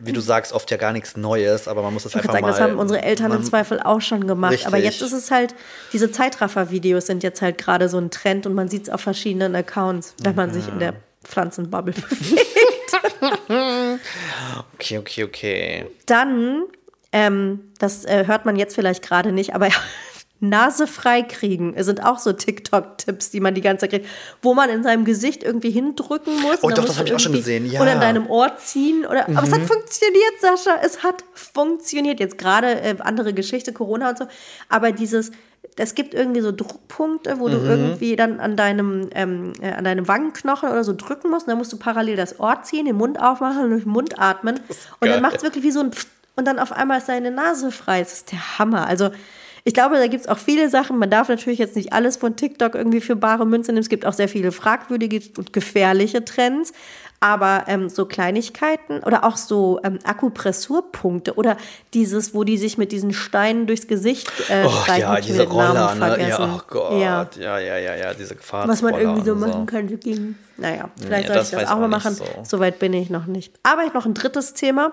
wie 0.00 0.12
du 0.12 0.20
sagst, 0.20 0.52
oft 0.52 0.70
ja 0.70 0.76
gar 0.76 0.92
nichts 0.92 1.16
Neues, 1.16 1.66
aber 1.66 1.82
man 1.82 1.92
muss 1.92 2.04
das 2.04 2.14
einfach 2.14 2.32
sagen, 2.32 2.42
mal... 2.42 2.50
Das 2.52 2.60
haben 2.60 2.78
unsere 2.78 3.02
Eltern 3.02 3.32
im 3.32 3.42
Zweifel 3.42 3.80
auch 3.80 4.00
schon 4.00 4.28
gemacht, 4.28 4.52
richtig. 4.52 4.68
aber 4.68 4.78
jetzt 4.78 5.02
ist 5.02 5.12
es 5.12 5.32
halt, 5.32 5.56
diese 5.92 6.12
Zeitraffer-Videos 6.12 7.06
sind 7.06 7.24
jetzt 7.24 7.42
halt 7.42 7.58
gerade 7.58 7.88
so 7.88 7.98
ein 7.98 8.12
Trend 8.12 8.46
und 8.46 8.54
man 8.54 8.68
sieht 8.68 8.84
es 8.84 8.90
auf 8.90 9.00
verschiedenen 9.00 9.56
Accounts, 9.56 10.14
wenn 10.22 10.36
man 10.36 10.50
ja. 10.50 10.54
sich 10.54 10.68
in 10.68 10.78
der 10.78 10.94
Pflanzenbubble 11.24 11.94
bewegt. 12.10 12.71
Okay, 14.74 14.98
okay, 14.98 15.24
okay. 15.24 15.86
Dann, 16.06 16.64
ähm, 17.12 17.72
das 17.78 18.04
äh, 18.04 18.26
hört 18.26 18.44
man 18.44 18.56
jetzt 18.56 18.74
vielleicht 18.74 19.02
gerade 19.02 19.32
nicht, 19.32 19.54
aber 19.54 19.68
Nase 20.40 20.88
frei 20.88 21.22
kriegen. 21.22 21.72
Es 21.76 21.86
sind 21.86 22.04
auch 22.04 22.18
so 22.18 22.32
TikTok-Tipps, 22.32 23.30
die 23.30 23.38
man 23.38 23.54
die 23.54 23.60
ganze 23.60 23.82
Zeit 23.82 23.90
kriegt, 23.90 24.06
wo 24.42 24.54
man 24.54 24.70
in 24.70 24.82
seinem 24.82 25.04
Gesicht 25.04 25.44
irgendwie 25.44 25.70
hindrücken 25.70 26.40
muss. 26.42 26.58
Oh, 26.62 26.70
doch, 26.70 26.84
das 26.84 26.98
habe 26.98 27.08
ich 27.08 27.14
auch 27.14 27.20
schon 27.20 27.32
gesehen, 27.32 27.70
ja. 27.70 27.80
Oder 27.80 27.92
in 27.92 28.00
deinem 28.00 28.28
Ohr 28.28 28.56
ziehen. 28.56 29.06
Oder, 29.06 29.28
mhm. 29.28 29.36
Aber 29.36 29.46
es 29.46 29.52
hat 29.52 29.60
mhm. 29.60 29.66
funktioniert, 29.66 30.40
Sascha. 30.40 30.80
Es 30.82 31.04
hat 31.04 31.22
funktioniert. 31.32 32.18
Jetzt 32.18 32.38
gerade 32.38 32.80
äh, 32.80 32.96
andere 32.98 33.34
Geschichte, 33.34 33.72
Corona 33.72 34.10
und 34.10 34.18
so. 34.18 34.26
Aber 34.68 34.90
dieses, 34.90 35.30
es 35.76 35.94
gibt 35.94 36.12
irgendwie 36.12 36.40
so 36.40 36.52
Druckpunkte, 36.52 37.38
wo 37.38 37.48
mhm. 37.48 37.52
du 37.52 37.58
irgendwie 37.58 38.16
dann 38.16 38.40
an 38.40 38.56
deinem, 38.56 39.08
ähm, 39.14 39.52
äh, 39.60 39.72
an 39.72 39.84
deinem 39.84 40.06
Wangenknochen 40.06 40.68
oder 40.68 40.84
so 40.84 40.94
drücken 40.94 41.30
musst. 41.30 41.46
Und 41.46 41.50
dann 41.50 41.58
musst 41.58 41.72
du 41.72 41.78
parallel 41.78 42.16
das 42.16 42.38
Ohr 42.40 42.62
ziehen, 42.62 42.86
den 42.86 42.96
Mund 42.96 43.18
aufmachen 43.20 43.64
und 43.64 43.70
durch 43.70 43.84
den 43.84 43.92
Mund 43.92 44.18
atmen. 44.18 44.56
Und 44.56 44.68
geil. 45.00 45.10
dann 45.12 45.22
macht 45.22 45.36
es 45.36 45.42
wirklich 45.42 45.64
wie 45.64 45.70
so 45.70 45.80
ein 45.80 45.92
Pfft 45.92 46.08
und 46.34 46.46
dann 46.46 46.58
auf 46.58 46.72
einmal 46.72 46.98
ist 46.98 47.08
deine 47.08 47.30
Nase 47.30 47.70
frei. 47.70 48.00
Das 48.00 48.12
ist 48.12 48.32
der 48.32 48.58
Hammer. 48.58 48.86
Also 48.86 49.10
ich 49.64 49.74
glaube, 49.74 49.96
da 49.96 50.08
gibt 50.08 50.22
es 50.22 50.28
auch 50.28 50.38
viele 50.38 50.68
Sachen. 50.68 50.98
Man 50.98 51.10
darf 51.10 51.28
natürlich 51.28 51.58
jetzt 51.58 51.76
nicht 51.76 51.92
alles 51.92 52.16
von 52.16 52.34
TikTok 52.34 52.74
irgendwie 52.74 53.00
für 53.00 53.14
bare 53.14 53.46
Münze 53.46 53.72
nehmen. 53.72 53.82
Es 53.82 53.88
gibt 53.88 54.04
auch 54.04 54.12
sehr 54.12 54.28
viele 54.28 54.50
fragwürdige 54.50 55.20
und 55.36 55.52
gefährliche 55.52 56.24
Trends. 56.24 56.72
Aber 57.20 57.66
ähm, 57.68 57.88
so 57.88 58.04
Kleinigkeiten 58.04 58.98
oder 59.04 59.22
auch 59.22 59.36
so 59.36 59.78
ähm, 59.84 60.00
Akupressurpunkte 60.02 61.34
oder 61.34 61.56
dieses, 61.94 62.34
wo 62.34 62.42
die 62.42 62.58
sich 62.58 62.78
mit 62.78 62.90
diesen 62.90 63.12
Steinen 63.12 63.68
durchs 63.68 63.86
Gesicht 63.86 64.28
äh, 64.48 64.64
oh, 64.66 64.72
ja, 64.98 65.20
diese 65.20 65.46
Roller, 65.46 65.94
ne? 65.94 66.28
Ja, 66.28 66.56
oh 66.56 66.60
Gott, 66.66 67.00
ja. 67.00 67.30
ja, 67.38 67.58
ja, 67.60 67.78
ja, 67.78 67.94
ja, 67.94 68.14
diese 68.14 68.34
Gefahr. 68.34 68.66
Was 68.66 68.82
man 68.82 68.94
irgendwie 68.94 69.24
so 69.24 69.36
machen 69.36 69.66
könnte 69.66 69.98
gegen. 69.98 70.36
Naja, 70.56 70.90
vielleicht 71.00 71.28
nee, 71.28 71.34
soll 71.34 71.42
ich 71.44 71.50
das 71.50 71.70
auch 71.70 71.78
mal 71.78 71.86
machen. 71.86 72.12
So. 72.16 72.24
Soweit 72.42 72.80
bin 72.80 72.92
ich 72.92 73.08
noch 73.08 73.26
nicht. 73.26 73.54
Aber 73.62 73.84
ich 73.84 73.94
noch 73.94 74.04
ein 74.04 74.14
drittes 74.14 74.54
Thema. 74.54 74.90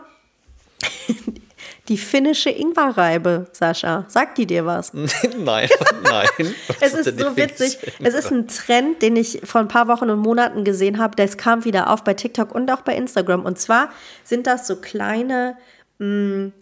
Die 1.90 1.98
finnische 1.98 2.52
Ingwerreibe, 2.52 3.48
Sascha. 3.52 4.06
Sagt 4.08 4.38
die 4.38 4.46
dir 4.46 4.64
was? 4.66 4.94
nein, 5.38 5.68
nein. 6.04 6.28
es 6.80 6.94
ist 6.94 7.20
so 7.20 7.36
witzig. 7.36 7.80
Es 8.00 8.14
ist 8.14 8.32
ein 8.32 8.48
Trend, 8.48 9.02
den 9.02 9.16
ich 9.16 9.42
vor 9.44 9.60
ein 9.60 9.68
paar 9.68 9.88
Wochen 9.88 10.12
und 10.12 10.20
Monaten 10.20 10.64
gesehen 10.64 11.00
habe. 11.00 11.16
Das 11.16 11.38
kam 11.38 11.66
wieder 11.66 11.90
auf 11.90 12.04
bei 12.04 12.14
TikTok 12.14 12.54
und 12.54 12.70
auch 12.72 12.82
bei 12.82 12.96
Instagram. 12.96 13.44
Und 13.44 13.58
zwar 13.58 13.90
sind 14.24 14.46
das 14.46 14.68
so 14.68 14.76
kleine. 14.76 15.58
Mh, 15.98 16.06
mm, 16.06 16.54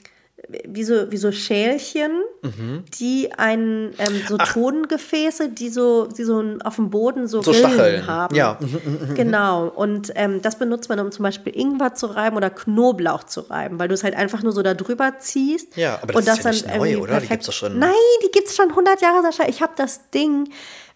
wie 0.65 0.83
so, 0.83 1.11
wie 1.11 1.17
so 1.17 1.31
Schälchen, 1.31 2.11
mhm. 2.41 2.83
die 2.99 3.31
ein 3.35 3.93
ähm, 3.97 4.21
so 4.27 4.35
Ach. 4.39 4.53
Tongefäße, 4.53 5.49
die 5.49 5.69
so, 5.69 6.07
die 6.07 6.23
so 6.23 6.43
auf 6.63 6.75
dem 6.75 6.89
Boden 6.89 7.27
so, 7.27 7.41
so 7.41 7.51
Rillen 7.51 8.07
haben. 8.07 8.35
Ja. 8.35 8.57
Genau. 9.15 9.67
Und 9.67 10.11
ähm, 10.15 10.41
das 10.41 10.57
benutzt 10.57 10.89
man, 10.89 10.99
um 10.99 11.11
zum 11.11 11.23
Beispiel 11.23 11.57
Ingwer 11.57 11.95
zu 11.95 12.07
reiben 12.07 12.37
oder 12.37 12.49
Knoblauch 12.49 13.23
zu 13.23 13.41
reiben, 13.41 13.79
weil 13.79 13.87
du 13.87 13.93
es 13.93 14.03
halt 14.03 14.15
einfach 14.15 14.43
nur 14.43 14.51
so 14.51 14.61
da 14.61 14.73
drüber 14.73 15.13
ziehst. 15.19 15.75
Ja, 15.75 15.99
aber 16.01 16.13
das, 16.13 16.15
und 16.15 16.27
das 16.27 16.37
ist 16.39 16.45
ja 16.45 16.51
nicht 16.51 16.77
neu, 16.77 16.97
oder? 17.03 17.19
Die 17.19 17.27
gibt's 17.27 17.45
doch 17.47 17.53
schon. 17.53 17.79
Nein, 17.79 17.91
die 18.23 18.31
gibt 18.31 18.47
es 18.47 18.55
schon 18.55 18.69
100 18.69 19.01
Jahre, 19.01 19.21
Sascha. 19.23 19.49
Ich 19.49 19.61
habe 19.61 19.73
das 19.75 20.09
Ding 20.11 20.49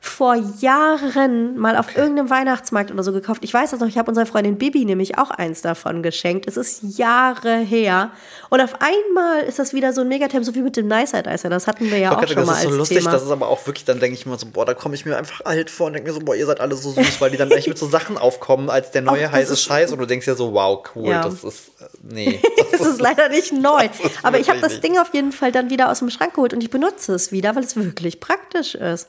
vor 0.03 0.33
Jahren 0.59 1.57
mal 1.59 1.77
auf 1.77 1.95
irgendeinem 1.95 2.31
Weihnachtsmarkt 2.31 2.89
oder 2.91 3.03
so 3.03 3.11
gekauft. 3.13 3.43
Ich 3.43 3.53
weiß 3.53 3.69
das 3.69 3.79
noch, 3.79 3.87
ich 3.87 3.99
habe 3.99 4.09
unserer 4.09 4.25
Freundin 4.25 4.57
Bibi 4.57 4.83
nämlich 4.83 5.19
auch 5.19 5.29
eins 5.29 5.61
davon 5.61 6.01
geschenkt. 6.01 6.47
Es 6.47 6.57
ist 6.57 6.97
Jahre 6.97 7.57
her. 7.57 8.09
Und 8.49 8.61
auf 8.61 8.73
einmal 8.81 9.43
ist 9.43 9.59
das 9.59 9.73
wieder 9.75 9.93
so 9.93 10.01
ein 10.01 10.07
Megatem, 10.07 10.43
so 10.43 10.55
wie 10.55 10.63
mit 10.63 10.75
dem 10.75 10.87
Nice 10.87 11.11
Side 11.11 11.29
Icer. 11.31 11.49
Das 11.49 11.67
hatten 11.67 11.91
wir 11.91 11.99
ja 11.99 12.17
auch 12.17 12.27
schon 12.27 12.45
mal 12.45 12.53
das 12.53 12.63
ist 12.63 12.69
so 12.71 12.75
lustig, 12.77 12.97
Thema. 12.97 13.11
das 13.11 13.21
ist 13.23 13.29
aber 13.29 13.47
auch 13.47 13.63
wirklich, 13.67 13.85
dann 13.85 13.99
denke 13.99 14.15
ich 14.17 14.25
mir 14.25 14.39
so, 14.39 14.47
boah, 14.47 14.65
da 14.65 14.73
komme 14.73 14.95
ich 14.95 15.05
mir 15.05 15.15
einfach 15.17 15.41
alt 15.45 15.69
vor 15.69 15.85
und 15.87 15.93
denke 15.93 16.09
mir 16.09 16.15
so, 16.15 16.25
boah, 16.25 16.35
ihr 16.35 16.47
seid 16.47 16.59
alle 16.61 16.75
so 16.75 16.89
süß, 16.91 17.21
weil 17.21 17.29
die 17.29 17.37
dann 17.37 17.51
echt 17.51 17.67
mit 17.67 17.77
so 17.77 17.87
Sachen 17.87 18.17
aufkommen 18.17 18.71
als 18.71 18.89
der 18.89 19.03
neue 19.03 19.21
das 19.25 19.31
heiße 19.33 19.53
ist- 19.53 19.61
Scheiß 19.61 19.91
und 19.91 19.99
du 19.99 20.07
denkst 20.07 20.25
ja 20.25 20.33
so, 20.33 20.51
wow, 20.51 20.83
cool, 20.95 21.09
Ja. 21.09 21.21
das 21.21 21.43
ist, 21.43 21.67
äh, 21.79 21.85
nee. 22.01 22.41
Es 22.71 22.79
ist 22.81 22.99
leider 23.01 23.29
nicht 23.29 23.53
neu. 23.61 23.87
Das 23.87 23.99
ist 23.99 24.17
Aber 24.25 24.39
ich 24.39 24.49
habe 24.49 24.59
das 24.61 24.81
Ding 24.81 24.97
auf 24.97 25.13
jeden 25.13 25.31
Fall 25.31 25.51
dann 25.51 25.69
wieder 25.69 25.91
aus 25.91 25.99
dem 25.99 26.09
Schrank 26.09 26.33
geholt 26.33 26.53
und 26.55 26.63
ich 26.63 26.71
benutze 26.71 27.13
es 27.13 27.31
wieder, 27.31 27.55
weil 27.55 27.63
es 27.63 27.75
wirklich 27.75 28.19
praktisch 28.19 28.73
ist. 28.73 29.07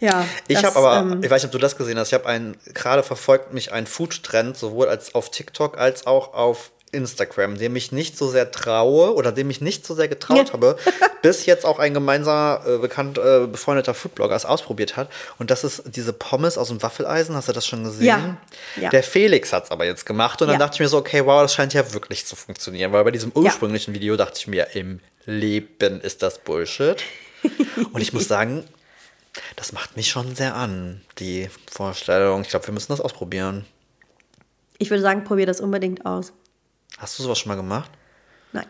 Ja. 0.00 0.20
Hm. 0.20 0.28
Ich 0.48 0.60
das, 0.60 0.74
habe 0.74 0.86
aber, 0.86 1.12
ähm, 1.12 1.22
ich 1.22 1.30
weiß 1.30 1.42
nicht, 1.42 1.46
ob 1.46 1.52
du 1.52 1.58
das 1.58 1.76
gesehen 1.76 1.98
hast, 1.98 2.08
ich 2.08 2.14
habe 2.14 2.26
einen, 2.26 2.56
gerade 2.74 3.02
verfolgt 3.02 3.52
mich 3.52 3.72
ein 3.72 3.86
Food-Trend, 3.86 4.56
sowohl 4.56 4.88
als 4.88 5.14
auf 5.14 5.30
TikTok 5.30 5.78
als 5.78 6.06
auch 6.06 6.34
auf 6.34 6.70
Instagram, 6.92 7.58
dem 7.58 7.74
ich 7.74 7.90
nicht 7.90 8.16
so 8.16 8.28
sehr 8.30 8.52
traue 8.52 9.14
oder 9.14 9.32
dem 9.32 9.50
ich 9.50 9.60
nicht 9.60 9.84
so 9.84 9.96
sehr 9.96 10.06
getraut 10.06 10.46
Ja. 10.48 10.52
habe, 10.52 10.76
bis 11.22 11.44
jetzt 11.44 11.64
auch 11.66 11.80
ein 11.80 11.92
gemeinsamer, 11.92 12.62
äh, 12.66 12.78
bekannt, 12.78 13.18
äh, 13.18 13.48
befreundeter 13.48 13.94
Foodblogger 13.94 14.36
es 14.36 14.44
ausprobiert 14.44 14.96
hat. 14.96 15.08
Und 15.38 15.50
das 15.50 15.64
ist 15.64 15.82
diese 15.86 16.12
Pommes 16.12 16.56
aus 16.56 16.68
dem 16.68 16.80
Waffeleisen. 16.82 17.34
Hast 17.34 17.48
du 17.48 17.52
das 17.52 17.66
schon 17.66 17.82
gesehen? 17.82 18.06
Ja. 18.06 18.36
Ja. 18.80 18.90
Der 18.90 19.02
Felix 19.02 19.52
hat 19.52 19.64
es 19.64 19.70
aber 19.72 19.86
jetzt 19.86 20.06
gemacht. 20.06 20.40
Und 20.40 20.48
dann 20.48 20.54
Ja. 20.60 20.64
dachte 20.66 20.74
ich 20.76 20.80
mir 20.80 20.88
so, 20.88 20.98
okay, 20.98 21.26
wow, 21.26 21.42
das 21.42 21.52
scheint 21.54 21.74
ja 21.74 21.92
wirklich 21.92 22.26
zu 22.26 22.36
funktionieren. 22.36 22.92
Weil 22.92 23.02
bei 23.02 23.10
diesem 23.10 23.32
ursprünglichen 23.34 23.92
Video 23.92 24.16
dachte 24.16 24.34
ich 24.38 24.46
mir, 24.46 24.68
im 24.76 25.00
Leben 25.26 26.00
ist 26.00 26.22
das 26.22 26.38
Bullshit. 26.38 27.02
Und 27.92 28.00
ich 28.00 28.12
muss 28.12 28.26
sagen, 28.28 28.64
das 29.56 29.72
macht 29.72 29.96
mich 29.96 30.08
schon 30.08 30.34
sehr 30.36 30.54
an, 30.54 31.00
die 31.18 31.48
Vorstellung. 31.70 32.42
Ich 32.42 32.48
glaube, 32.48 32.66
wir 32.66 32.74
müssen 32.74 32.92
das 32.92 33.00
ausprobieren. 33.00 33.64
ich 34.78 34.90
würde 34.90 35.02
sagen, 35.02 35.24
probier 35.24 35.46
das 35.46 35.60
unbedingt 35.60 36.06
aus. 36.06 36.32
Hast 36.98 37.18
du 37.18 37.22
sowas 37.24 37.38
schon 37.38 37.48
mal 37.50 37.56
gemacht? 37.56 37.90
Nein. 38.52 38.66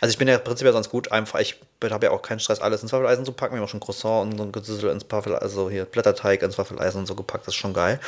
Also 0.00 0.10
ich 0.12 0.18
bin 0.18 0.28
ja 0.28 0.38
prinzipiell 0.38 0.72
sonst 0.72 0.88
gut, 0.90 1.10
einfach, 1.12 1.40
ich 1.40 1.60
habe 1.82 2.06
ja 2.06 2.12
auch 2.12 2.22
keinen 2.22 2.40
Stress, 2.40 2.60
alles 2.60 2.82
ins 2.82 2.92
Waffeleisen 2.92 3.24
zu 3.26 3.32
packen. 3.32 3.54
Wir 3.54 3.58
haben 3.58 3.66
auch 3.66 3.70
schon 3.70 3.80
Croissant 3.80 4.32
und 4.32 4.38
so 4.38 4.44
ein 4.44 4.52
Gesüssel 4.52 4.90
ins 4.90 5.04
Waffeleisen, 5.10 5.42
also 5.42 5.68
hier 5.68 5.84
Blätterteig 5.84 6.42
ins 6.42 6.56
Waffeleisen 6.56 7.00
und 7.00 7.06
so 7.06 7.14
gepackt, 7.14 7.46
das 7.46 7.54
ist 7.54 7.58
schon 7.60 7.74
geil. 7.74 8.00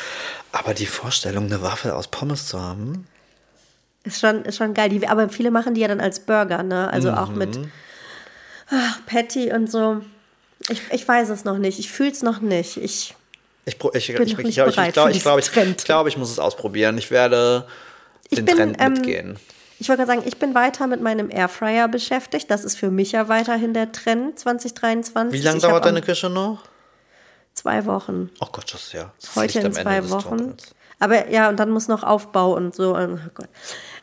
Aber 0.53 0.73
die 0.75 0.87
Vorstellung, 0.87 1.47
eine 1.47 1.61
Waffel 1.63 1.91
aus 1.91 2.09
Pommes 2.09 2.47
zu 2.49 2.61
haben, 2.61 3.07
Ist 4.05 4.21
schon, 4.21 4.45
ist 4.45 4.57
schon 4.57 4.73
geil. 4.73 4.89
Die, 4.89 5.07
aber 5.09 5.29
viele 5.29 5.51
machen 5.51 5.75
die 5.75 5.81
ja 5.83 5.89
dann 5.89 6.01
als 6.01 6.21
Burger, 6.21 6.63
ne? 6.63 6.89
Also 6.91 7.13
auch 7.13 7.29
Mhm. 7.31 7.39
mit 7.39 7.59
ach, 8.71 9.01
Patty 9.07 9.53
und 9.53 9.71
so. 9.71 10.03
Ich, 10.69 10.83
ich 10.91 11.07
weiß 11.07 11.29
es 11.29 11.45
noch 11.45 11.59
nicht. 11.59 11.79
Ich 11.79 11.91
fühle 11.91 12.11
es 12.11 12.23
noch 12.23 12.41
nicht. 12.41 12.77
Ich, 12.77 13.15
ich, 13.65 13.77
ich, 13.95 14.11
ich, 14.11 14.17
Bin 14.17 14.27
ich, 14.27 14.39
ich, 14.39 14.45
ich, 14.49 14.55
glaube, 14.55 14.71
ich, 14.71 14.93
glaube, 15.23 15.41
ich, 15.41 15.49
Trend. 15.51 15.81
ich, 15.81 15.85
glaube, 15.85 16.09
ich 16.09 16.17
muss 16.17 16.31
es 16.31 16.39
ausprobieren. 16.39 16.99
Ich 16.99 17.11
werde 17.11 17.67
Ich 18.31 18.37
den 18.37 18.45
bin, 18.45 18.57
Trend 18.57 18.77
ähm, 18.81 18.93
mitgehen. 18.95 19.39
ich 19.79 19.89
wollte 19.89 20.05
gerade 20.05 20.19
sagen, 20.19 20.29
ich 20.29 20.39
bin 20.39 20.55
weiter 20.55 20.87
mit 20.87 21.01
meinem 21.01 21.31
Airfryer 21.31 21.89
beschäftigt. 21.89 22.51
Das 22.51 22.65
ist 22.65 22.77
für 22.79 22.91
mich 22.91 23.13
ja 23.13 23.29
weiterhin 23.29 23.75
der 23.75 23.93
Trend 23.93 24.39
2023. 24.39 25.39
Wie 25.39 25.45
lange 25.45 25.61
dauert 25.61 25.85
deine 25.85 26.01
Küche 26.01 26.31
noch? 26.31 26.63
Zwei 27.55 27.87
Wochen. 27.87 28.31
Oh 28.41 28.47
Gott, 28.53 28.73
das 28.73 28.85
ist 28.85 28.93
ja 28.93 29.13
das 29.21 29.35
Heute 29.37 29.61
in 29.61 29.73
zwei 29.73 30.11
Wochen. 30.11 30.57
Aber 30.99 31.29
ja, 31.31 31.49
und 31.49 31.59
dann 31.59 31.71
muss 31.71 31.89
noch 31.89 32.03
Aufbau 32.03 32.55
und 32.55 32.75
so. 32.75 32.97
Oh 32.97 33.19
Gott. 33.35 33.49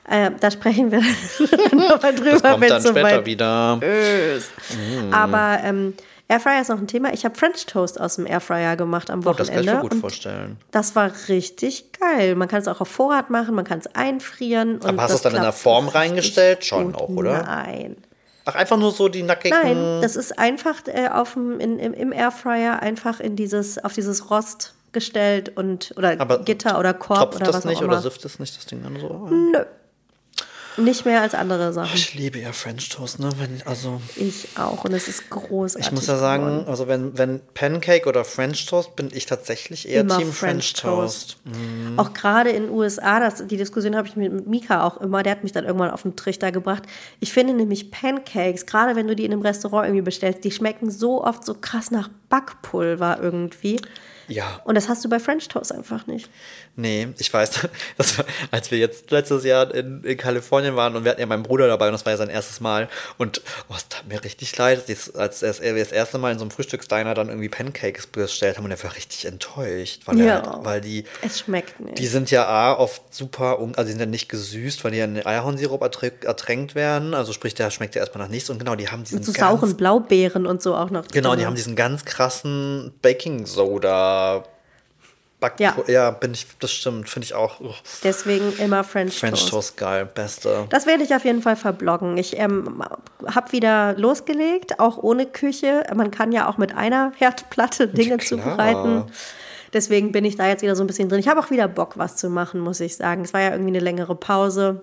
Äh, 0.09 0.31
da 0.39 0.51
sprechen 0.51 0.91
wir 0.91 0.99
dann 1.69 1.77
nochmal 1.79 2.13
drüber, 2.13 2.31
Das 2.31 2.41
kommt 2.43 2.61
wenn 2.61 2.69
dann 2.69 2.77
es 2.81 2.87
später 2.89 3.09
soweit 3.09 3.25
wieder. 3.25 3.79
ist. 4.37 4.51
Aber 5.11 5.59
ähm, 5.63 5.93
Airfryer 6.27 6.61
ist 6.61 6.69
noch 6.69 6.77
ein 6.79 6.87
Thema. 6.87 7.13
Ich 7.13 7.25
habe 7.25 7.35
French 7.35 7.65
Toast 7.65 7.99
aus 7.99 8.15
dem 8.15 8.25
Airfryer 8.25 8.75
gemacht 8.75 9.09
am 9.09 9.19
Oh, 9.25 9.33
das 9.33 9.47
kann 9.49 9.59
ich 9.59 9.65
Wochenende. 9.67 9.83
mir 9.83 9.89
gut 9.89 9.99
vorstellen. 9.99 10.57
das 10.71 10.95
war 10.95 11.11
richtig 11.29 11.91
geil. 11.99 12.35
Man 12.35 12.47
kann 12.47 12.61
es 12.61 12.67
auch 12.67 12.81
auf 12.81 12.87
Vorrat 12.87 13.29
machen, 13.29 13.55
man 13.55 13.65
kann 13.65 13.79
es 13.79 13.87
einfrieren. 13.95 14.75
und 14.75 14.85
Aber 14.85 15.01
hast 15.03 15.09
du 15.11 15.13
das 15.13 15.15
es 15.17 15.21
dann 15.23 15.35
in 15.35 15.41
der 15.41 15.51
Form 15.53 15.87
reingestellt? 15.87 16.65
Schon 16.65 16.95
auch, 16.95 17.09
oder? 17.09 17.43
Nein. 17.43 17.97
Ach, 18.45 18.55
einfach 18.55 18.75
nur 18.77 18.91
so 18.91 19.07
die 19.07 19.23
nackigen. 19.23 19.57
Nein, 19.63 20.01
das 20.01 20.17
ist 20.17 20.37
einfach 20.37 20.75
äh, 20.87 21.07
auf 21.07 21.33
dem, 21.33 21.59
in, 21.61 21.79
im, 21.79 21.93
im 21.93 22.11
Airfryer 22.11 22.81
einfach 22.81 23.21
in 23.21 23.37
dieses, 23.37 23.81
auf 23.83 23.93
dieses 23.93 24.29
Rost 24.29 24.73
gestellt 24.91 25.53
und 25.55 25.93
oder 25.97 26.15
Aber 26.19 26.39
Gitter 26.39 26.77
oder 26.77 26.93
Korb 26.93 27.19
Tropft 27.19 27.35
oder 27.37 27.45
das 27.45 27.55
was 27.55 27.65
nicht 27.65 27.77
auch 27.77 27.83
oder 27.83 27.93
immer. 27.93 28.01
sifft 28.01 28.25
das 28.25 28.39
nicht 28.39 28.55
das 28.57 28.65
Ding 28.65 28.83
dann 28.83 28.99
so? 28.99 29.27
Nö. 29.31 29.59
Nicht 30.77 31.05
mehr 31.05 31.21
als 31.21 31.35
andere 31.35 31.71
Sachen. 31.73 31.91
Ich 31.93 32.13
liebe 32.13 32.39
ja 32.39 32.51
French 32.51 32.89
Toast, 32.89 33.19
ne? 33.19 33.29
Wenn, 33.37 33.61
also, 33.65 34.01
Ich 34.15 34.47
auch 34.57 34.83
und 34.83 34.93
es 34.93 35.07
ist 35.07 35.29
großartig. 35.29 35.87
ich 35.87 35.91
muss 35.91 36.07
ja 36.07 36.17
sagen, 36.17 36.45
geworden. 36.45 36.67
also 36.67 36.87
wenn, 36.87 37.17
wenn 37.17 37.41
Pancake 37.53 38.07
oder 38.07 38.25
French 38.25 38.65
Toast, 38.65 38.95
bin 38.95 39.09
ich 39.13 39.25
tatsächlich 39.25 39.87
eher 39.87 40.01
immer 40.01 40.17
Team 40.17 40.31
French, 40.31 40.73
Toast. 40.73 41.37
Auch 41.97 42.13
gerade 42.13 42.49
in 42.49 42.63
den 42.63 42.71
USA, 42.71 43.19
das, 43.19 43.45
die 43.47 43.57
Diskussion 43.57 43.95
habe 43.95 44.07
ich 44.07 44.15
mit 44.15 44.47
Mika 44.47 44.83
auch 44.83 44.97
immer, 45.01 45.23
der 45.23 45.33
hat 45.33 45.43
mich 45.43 45.51
dann 45.51 45.65
irgendwann 45.65 45.91
auf 45.91 46.01
den 46.01 46.15
Trichter 46.15 46.51
gebracht. 46.51 46.83
Ich 47.19 47.33
finde 47.33 47.53
nämlich 47.53 47.91
Pancakes, 47.91 48.65
gerade 48.65 48.95
wenn 48.95 49.07
du 49.07 49.15
die 49.15 49.25
in 49.25 49.31
einem 49.31 49.41
Restaurant 49.41 49.87
irgendwie 49.87 50.03
bestellst, 50.03 50.43
die 50.43 50.51
schmecken 50.51 50.89
so 50.89 51.23
oft 51.23 51.45
so 51.45 51.53
krass 51.53 51.91
nach 51.91 52.09
Backpulver 52.33 53.19
irgendwie. 53.21 53.79
Ja. 54.29 54.61
Und 54.63 54.75
das 54.75 54.87
hast 54.87 55.03
du 55.03 55.09
bei 55.09 55.19
French 55.19 55.49
Toast 55.49 55.73
einfach 55.73 56.07
nicht. 56.07 56.29
Nee, 56.77 57.09
ich 57.19 57.31
weiß, 57.31 57.63
war, 57.97 58.25
als 58.51 58.71
wir 58.71 58.77
jetzt 58.79 59.11
letztes 59.11 59.43
Jahr 59.43 59.71
in, 59.75 60.01
in 60.03 60.17
Kalifornien 60.17 60.77
waren 60.77 60.95
und 60.95 61.03
wir 61.03 61.11
hatten 61.11 61.19
ja 61.19 61.27
meinen 61.27 61.43
Bruder 61.43 61.67
dabei 61.67 61.87
und 61.87 61.91
das 61.91 62.05
war 62.05 62.13
ja 62.13 62.17
sein 62.17 62.29
erstes 62.29 62.61
Mal 62.61 62.87
und 63.17 63.41
oh, 63.69 63.73
es 63.75 63.87
tat 63.89 64.07
mir 64.07 64.23
richtig 64.23 64.57
leid, 64.57 64.81
als 65.15 65.43
als 65.43 65.61
wir 65.61 65.75
das 65.77 65.91
erste 65.91 66.17
Mal 66.19 66.31
in 66.31 66.39
so 66.39 66.45
einem 66.45 66.51
Frühstücksdiner 66.51 67.13
dann 67.13 67.27
irgendwie 67.27 67.49
Pancakes 67.49 68.07
bestellt 68.07 68.57
haben 68.57 68.63
und 68.63 68.71
er 68.71 68.81
war 68.81 68.95
richtig 68.95 69.25
enttäuscht, 69.25 70.03
weil, 70.05 70.17
Ja. 70.21 70.35
halt, 70.53 70.65
weil 70.65 70.81
die 70.81 71.03
Es 71.21 71.39
schmeckt 71.39 71.81
nicht. 71.81 71.99
Die 71.99 72.07
sind 72.07 72.31
ja 72.31 72.47
A, 72.47 72.73
oft 72.79 73.13
super, 73.13 73.59
also 73.59 73.83
die 73.83 73.91
sind 73.91 73.99
ja 73.99 74.05
nicht 74.05 74.29
gesüßt, 74.29 74.83
weil 74.85 74.91
die 74.91 74.97
ja 74.99 75.05
in 75.05 75.23
Eierhornsirup 75.23 75.83
erträ- 75.83 76.25
ertränkt 76.25 76.75
werden. 76.75 77.13
Also 77.13 77.33
sprich, 77.33 77.53
der 77.55 77.69
schmeckt 77.71 77.93
ja 77.95 78.01
erstmal 78.01 78.23
nach 78.23 78.31
nichts. 78.31 78.49
Und 78.49 78.57
genau, 78.57 78.75
die 78.75 78.87
haben 78.89 79.03
diesen 79.03 79.17
Mit 79.17 79.25
so 79.25 79.33
ganz, 79.33 79.59
sauren 79.59 79.75
Blaubeeren 79.75 80.47
und 80.47 80.61
so 80.63 80.75
auch 80.75 80.89
noch. 80.89 81.07
Genau, 81.09 81.31
drin. 81.31 81.39
die 81.41 81.45
haben 81.45 81.55
diesen 81.55 81.75
ganz 81.75 82.05
krassen 82.05 82.22
Baking 83.01 83.45
Soda. 83.45 84.43
Back 85.39 85.59
Ja. 85.59 85.75
ja, 85.87 86.11
bin 86.11 86.31
ich, 86.33 86.47
das 86.59 86.71
stimmt, 86.71 87.09
finde 87.09 87.25
ich 87.25 87.33
auch. 87.33 87.59
Uch, 87.59 87.75
Deswegen 88.01 88.53
immer 88.59 88.85
French, 88.85 89.19
French 89.19 89.41
Toast. 89.41 89.49
Toast 89.49 89.77
geil, 89.77 90.05
beste. 90.05 90.67
Das 90.69 90.85
werde 90.85 91.03
ich 91.03 91.13
auf 91.13 91.25
jeden 91.25 91.41
Fall 91.41 91.57
verbloggen. 91.57 92.17
Ich 92.17 92.39
ähm, 92.39 92.81
habe 93.25 93.51
wieder 93.51 93.93
losgelegt, 93.97 94.79
auch 94.79 94.97
ohne 94.97 95.25
Küche. 95.25 95.83
Man 95.93 96.11
kann 96.11 96.31
ja 96.31 96.47
auch 96.47 96.57
mit 96.57 96.77
einer 96.77 97.11
Herdplatte 97.17 97.89
Dinge 97.89 98.17
klar. 98.17 98.41
zubereiten. 98.41 99.03
Deswegen 99.73 100.13
bin 100.13 100.23
ich 100.23 100.37
da 100.37 100.47
jetzt 100.47 100.61
wieder 100.61 100.77
so 100.77 100.83
ein 100.83 100.87
bisschen 100.87 101.09
drin. 101.09 101.19
Ich 101.19 101.27
habe 101.27 101.41
auch 101.41 101.49
wieder 101.49 101.67
Bock, 101.67 101.97
was 101.97 102.15
zu 102.15 102.29
machen, 102.29 102.61
muss 102.61 102.79
ich 102.79 102.95
sagen. 102.95 103.23
Es 103.23 103.33
war 103.33 103.41
ja 103.41 103.51
irgendwie 103.51 103.71
eine 103.71 103.79
längere 103.79 104.15
Pause. 104.15 104.81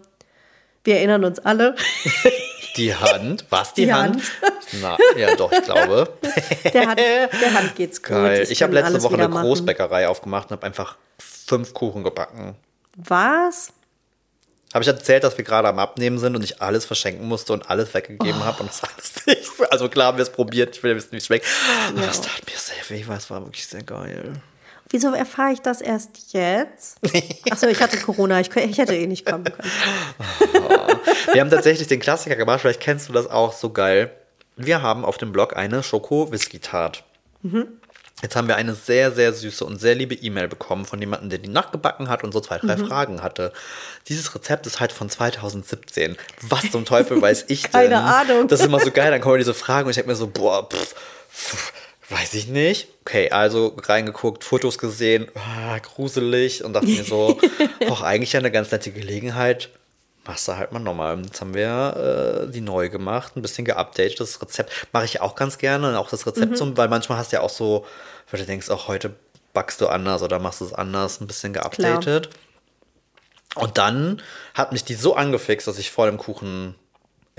Wir 0.85 0.97
erinnern 0.97 1.25
uns 1.25 1.39
alle. 1.41 1.75
Die 2.77 2.95
Hand, 2.95 3.45
was 3.51 3.75
die, 3.75 3.87
Die 3.87 3.93
Hand? 3.93 4.23
Hand. 4.43 4.53
Na, 4.81 4.97
ja, 5.17 5.35
doch, 5.35 5.51
ich 5.51 5.63
glaube. 5.65 6.09
Der 6.73 6.87
Hand, 6.87 7.01
der 7.01 7.55
Hand 7.55 7.75
geht's 7.75 8.01
gut. 8.01 8.13
Geil. 8.13 8.47
Ich, 8.49 8.63
habe 8.63 8.73
kann 8.73 8.85
letzte 8.85 9.03
Woche 9.03 9.15
eine 9.15 9.29
machen. 9.29 9.43
Großbäckerei 9.43 10.07
aufgemacht 10.07 10.51
und 10.51 10.53
habe 10.53 10.67
einfach 10.67 10.97
fünf 11.19 11.75
Kuchen 11.75 12.05
gebacken. 12.05 12.55
Was? 12.97 13.73
Habe 14.73 14.85
ich 14.85 14.89
erzählt, 14.89 15.25
dass 15.25 15.37
wir 15.37 15.45
gerade 15.45 15.67
am 15.67 15.81
Abnehmen 15.81 16.19
sind 16.19 16.37
und 16.37 16.45
ich 16.45 16.63
alles 16.63 16.85
verschenken 16.85 17.27
musste 17.27 17.53
und 17.53 17.69
alles 17.69 17.93
weggegeben 17.93 18.45
habe 18.45 18.61
und 18.63 18.71
das 18.71 18.85
alles 18.85 19.27
nicht. 19.27 19.51
Also 19.69 19.89
klar 19.89 20.07
haben 20.09 20.19
wir 20.19 20.23
es 20.23 20.31
probiert, 20.31 20.77
ich 20.77 20.83
will 20.83 20.93
ja 20.93 20.97
wissen, 20.97 21.11
wie 21.11 21.17
es 21.17 21.27
schmeckt. 21.27 21.47
Aber 21.89 22.07
das 22.07 22.21
tat 22.21 22.41
mir 22.47 22.57
sehr 22.57 22.97
weh, 22.97 23.05
weil 23.09 23.19
es 23.19 23.29
war 23.31 23.45
wirklich 23.45 23.67
sehr 23.67 23.83
geil. 23.83 24.41
Wieso 24.91 25.15
erfahre 25.15 25.53
ich 25.53 25.61
das 25.61 25.81
erst 25.81 26.33
jetzt? 26.33 26.99
Achso, 27.51 27.69
ich 27.69 27.81
hatte 27.81 27.97
Corona. 27.99 28.41
Ich, 28.41 28.55
ich 28.57 28.79
hätte 28.79 28.97
eh 28.97 29.07
nicht 29.07 29.25
kommen 29.25 29.45
können. 29.45 29.71
Wir 31.33 31.41
haben 31.41 31.51
tatsächlich 31.51 31.87
den 31.87 32.01
Klassiker 32.01 32.35
gemacht, 32.35 32.61
vielleicht 32.61 32.81
kennst 32.81 33.09
du 33.09 33.13
das 33.13 33.29
auch 33.29 33.53
so 33.53 33.71
geil. 33.71 34.11
Wir 34.57 34.83
haben 34.83 35.05
auf 35.05 35.17
dem 35.17 35.31
Blog 35.33 35.57
eine 35.57 35.83
Schoko-Whisky-Tat. 35.85 37.05
Jetzt 38.23 38.37
haben 38.37 38.49
wir 38.49 38.57
eine 38.57 38.75
sehr, 38.75 39.13
sehr 39.13 39.33
süße 39.33 39.65
und 39.65 39.81
sehr 39.81 39.95
liebe 39.95 40.15
E-Mail 40.15 40.49
bekommen 40.49 40.85
von 40.85 41.01
jemandem, 41.01 41.31
der 41.31 41.39
die 41.39 41.49
nachgebacken 41.49 42.09
hat 42.09 42.23
und 42.25 42.33
so 42.33 42.41
zwei, 42.41 42.59
drei 42.59 42.77
Fragen 42.77 43.23
hatte. 43.23 43.53
Dieses 44.09 44.35
Rezept 44.35 44.67
ist 44.67 44.81
halt 44.81 44.93
von 44.93 45.09
2017. 45.09 46.17
Was 46.43 46.71
zum 46.71 46.85
Teufel 46.85 47.23
weiß 47.23 47.45
ich 47.49 47.63
denn? 47.71 47.71
Keine 47.71 48.01
Ahnung. 48.01 48.49
Das 48.49 48.61
ist 48.61 48.67
immer 48.67 48.81
so 48.81 48.91
geil, 48.91 49.11
dann 49.11 49.21
kommen 49.21 49.39
diese 49.39 49.55
Fragen 49.55 49.87
und 49.87 49.91
ich 49.91 49.97
denke 49.97 50.11
mir 50.11 50.17
so, 50.17 50.27
boah, 50.27 50.69
pff, 50.69 50.95
pff, 51.33 51.73
weiß 52.11 52.35
ich 52.35 52.49
nicht. 52.49 52.89
Okay, 53.03 53.31
also 53.31 53.77
reingeguckt, 53.81 54.45
Fotos 54.45 54.79
gesehen, 54.79 55.29
ah, 55.35 55.79
gruselig 55.79 56.65
und 56.65 56.73
dachte 56.73 56.89
mir 56.89 57.05
so, 57.05 57.39
auch 57.89 58.03
eigentlich 58.03 58.37
eine 58.37 58.51
ganz 58.51 58.71
nette 58.71 58.91
Gelegenheit. 58.91 59.71
Machst 60.27 60.47
du 60.49 60.57
halt 60.57 60.73
mal 60.73 60.81
nochmal. 60.81 61.21
Jetzt 61.23 61.41
haben 61.41 61.55
wir 61.55 62.47
äh, 62.47 62.53
die 62.53 62.61
neu 62.61 62.91
gemacht, 62.91 63.37
ein 63.37 63.43
bisschen 63.43 63.65
geupdatet. 63.65 64.21
Das 64.21 64.41
Rezept 64.43 64.89
mache 64.93 65.07
ich 65.07 65.21
auch 65.21 65.35
ganz 65.35 65.59
gerne. 65.59 65.89
Und 65.89 65.95
auch 65.97 66.11
das 66.11 66.27
Rezept, 66.27 66.59
zum, 66.59 66.77
weil 66.77 66.89
manchmal 66.89 67.19
hast 67.19 67.33
du 67.33 67.37
ja 67.37 67.43
auch 67.43 67.51
so, 67.51 67.87
weil 68.31 68.41
du 68.41 68.47
denkst, 68.47 68.69
auch 68.71 68.87
heute 68.87 69.15
backst 69.55 69.81
du 69.81 69.89
anders 69.89 70.23
oder 70.23 70.39
machst 70.39 70.61
du 70.61 70.67
es 70.67 70.75
anders, 70.75 71.21
ein 71.21 71.27
bisschen 71.27 71.53
geupdatet. 71.53 72.29
Und 73.55 73.79
dann 73.79 74.23
hat 74.55 74.73
mich 74.73 74.85
die 74.85 74.95
so 74.95 75.17
angefixt, 75.17 75.67
dass 75.67 75.79
ich 75.79 75.91
vor 75.91 76.07
dem 76.07 76.19
Kuchen 76.19 76.75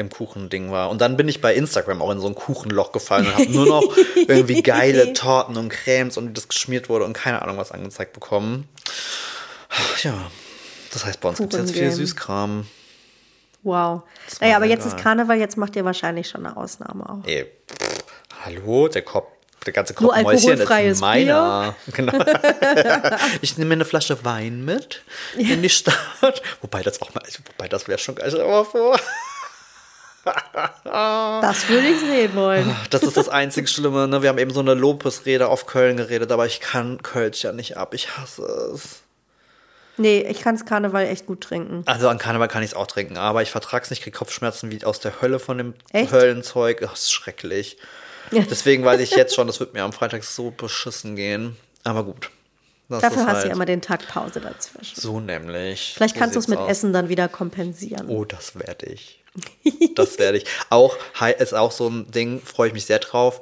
im 0.02 0.10
Kuchending 0.10 0.72
war. 0.72 0.89
Und 0.89 0.99
dann 1.02 1.18
bin 1.18 1.28
ich 1.28 1.41
bei 1.41 1.56
Instagram 1.56 2.02
auch 2.02 2.12
in 2.12 2.20
so 2.20 2.28
ein 2.28 2.36
Kuchenloch 2.36 2.91
gefallen 2.91 3.28
und 3.28 3.34
habe 3.34 3.52
nur 3.52 3.66
noch 3.66 3.97
irgendwie 4.28 4.62
geile 4.62 5.14
Torten 5.14 5.58
und 5.58 5.70
Cremes 5.70 6.18
und 6.18 6.30
wie 6.30 6.34
das 6.34 6.47
geschmiert 6.47 6.89
wurde 6.89 7.06
und 7.06 7.14
keine 7.14 7.41
Ahnung 7.41 7.58
was 7.58 7.72
angezeigt 7.72 8.14
bekommen. 8.14 8.68
Ja, 10.04 10.14
das 10.91 11.06
heißt, 11.06 11.22
bei 11.22 11.30
uns 11.30 11.38
gibt 11.38 11.54
es 11.54 11.60
jetzt 11.60 11.74
viel. 11.74 11.91
Süßkram. 11.91 12.68
Wow. 13.64 14.04
Naja, 14.39 14.56
aber 14.56 14.66
jetzt 14.66 14.86
ist 14.86 14.93
egal. 14.93 15.04
Karneval, 15.04 15.38
jetzt 15.38 15.58
macht 15.58 15.76
ihr 15.76 15.86
wahrscheinlich 15.86 16.28
schon 16.28 16.45
eine 16.45 16.58
Ausnahme 16.58 17.08
auch. 17.08 17.28
Ey, 17.28 17.45
pff, 17.45 18.04
hallo, 18.43 18.88
der 18.88 19.04
Kopf. 19.04 19.28
Der 19.66 19.74
ganze 19.74 19.93
Kopf 19.93 20.20
Mäuschen 20.24 20.60
ist 20.60 21.02
meiner. 21.02 21.76
Genau. 21.93 22.14
ich 23.41 23.58
nehme 23.60 23.70
mir 23.70 23.74
eine 23.76 23.86
Flasche 23.86 24.26
Wein 24.26 24.66
mit 24.66 25.04
in 25.38 25.62
die 25.62 25.70
Stadt. 25.70 26.41
Wobei 26.62 26.82
das 26.82 26.99
auch 26.99 27.14
mal, 27.14 27.24
wobei 27.45 27.68
das 27.68 27.88
wäre 27.88 27.99
schon 27.99 28.16
geil. 28.16 28.30
Stell 28.30 28.41
dir 28.41 28.49
mal 28.49 28.66
vor. 28.66 28.99
Das 30.84 31.67
würde 31.69 31.88
ich 31.88 31.99
sehen 31.99 32.36
wollen. 32.36 32.76
Das 32.89 33.03
ist 33.03 33.17
das 33.17 33.30
einzig 33.30 33.69
Schlimme. 33.69 34.07
Ne? 34.07 34.22
Wir 34.22 34.30
haben 34.30 34.38
eben 34.38 34.53
so 34.53 34.59
eine 34.59 34.74
Lobesrede 34.74 35.47
auf 35.47 35.65
Köln 35.65 35.97
geredet, 35.97 36.32
aber 36.32 36.45
ich 36.45 36.59
kann 36.59 37.01
Kölsch 37.01 37.43
ja 37.43 37.51
nicht 37.51 37.78
ab. 37.78 37.93
Ich 37.93 38.17
hasse 38.17 38.43
es. 38.74 39.01
Nee, 39.97 40.26
ich 40.30 40.41
kann 40.41 40.55
es 40.55 40.65
Karneval 40.65 41.05
echt 41.05 41.26
gut 41.26 41.41
trinken. 41.41 41.84
Also 41.86 42.07
an 42.07 42.17
Karneval 42.17 42.47
kann 42.47 42.63
ich 42.63 42.72
es 42.72 42.76
auch 42.76 42.88
trinken, 42.88 43.17
aber 43.17 43.41
ich 43.41 43.51
vertrag's 43.51 43.89
nicht, 43.89 44.01
krieg 44.01 44.13
Kopfschmerzen 44.13 44.72
wie 44.72 44.84
aus 44.84 44.99
der 44.99 45.22
Hölle 45.22 45.39
von 45.39 45.57
dem 45.57 45.74
Echt? 45.91 46.11
Höllenzeug. 46.11 46.80
Das 46.82 47.01
ist 47.01 47.11
schrecklich. 47.11 47.78
Deswegen 48.32 48.86
weiß 48.86 49.01
ich 49.01 49.11
jetzt 49.11 49.36
schon, 49.36 49.47
das 49.47 49.59
wird 49.59 49.74
mir 49.74 49.84
am 49.84 49.91
Freitag 49.91 50.24
so 50.24 50.51
beschissen 50.51 51.15
gehen. 51.15 51.57
Aber 51.84 52.03
gut. 52.03 52.32
Das 52.88 53.01
Dafür 53.01 53.26
hast 53.26 53.28
du 53.28 53.36
halt 53.36 53.45
ja 53.47 53.53
immer 53.53 53.65
den 53.65 53.82
Tag 53.82 54.07
Pause 54.07 54.41
dazwischen. 54.41 54.99
So 54.99 55.19
nämlich. 55.19 55.93
Vielleicht 55.95 56.15
kannst 56.15 56.36
du 56.36 56.39
es 56.39 56.47
mit 56.47 56.59
aus. 56.59 56.69
Essen 56.69 56.93
dann 56.93 57.09
wieder 57.09 57.28
kompensieren. 57.28 58.09
Oh, 58.09 58.26
das 58.26 58.59
werde 58.59 58.86
ich. 58.88 59.20
Das 59.95 60.19
werde 60.19 60.38
ich. 60.38 60.45
Auch 60.69 60.97
ist 61.39 61.53
auch 61.53 61.71
so 61.71 61.88
ein 61.88 62.09
Ding, 62.11 62.41
freue 62.41 62.67
ich 62.67 62.73
mich 62.73 62.86
sehr 62.86 62.99
drauf. 62.99 63.41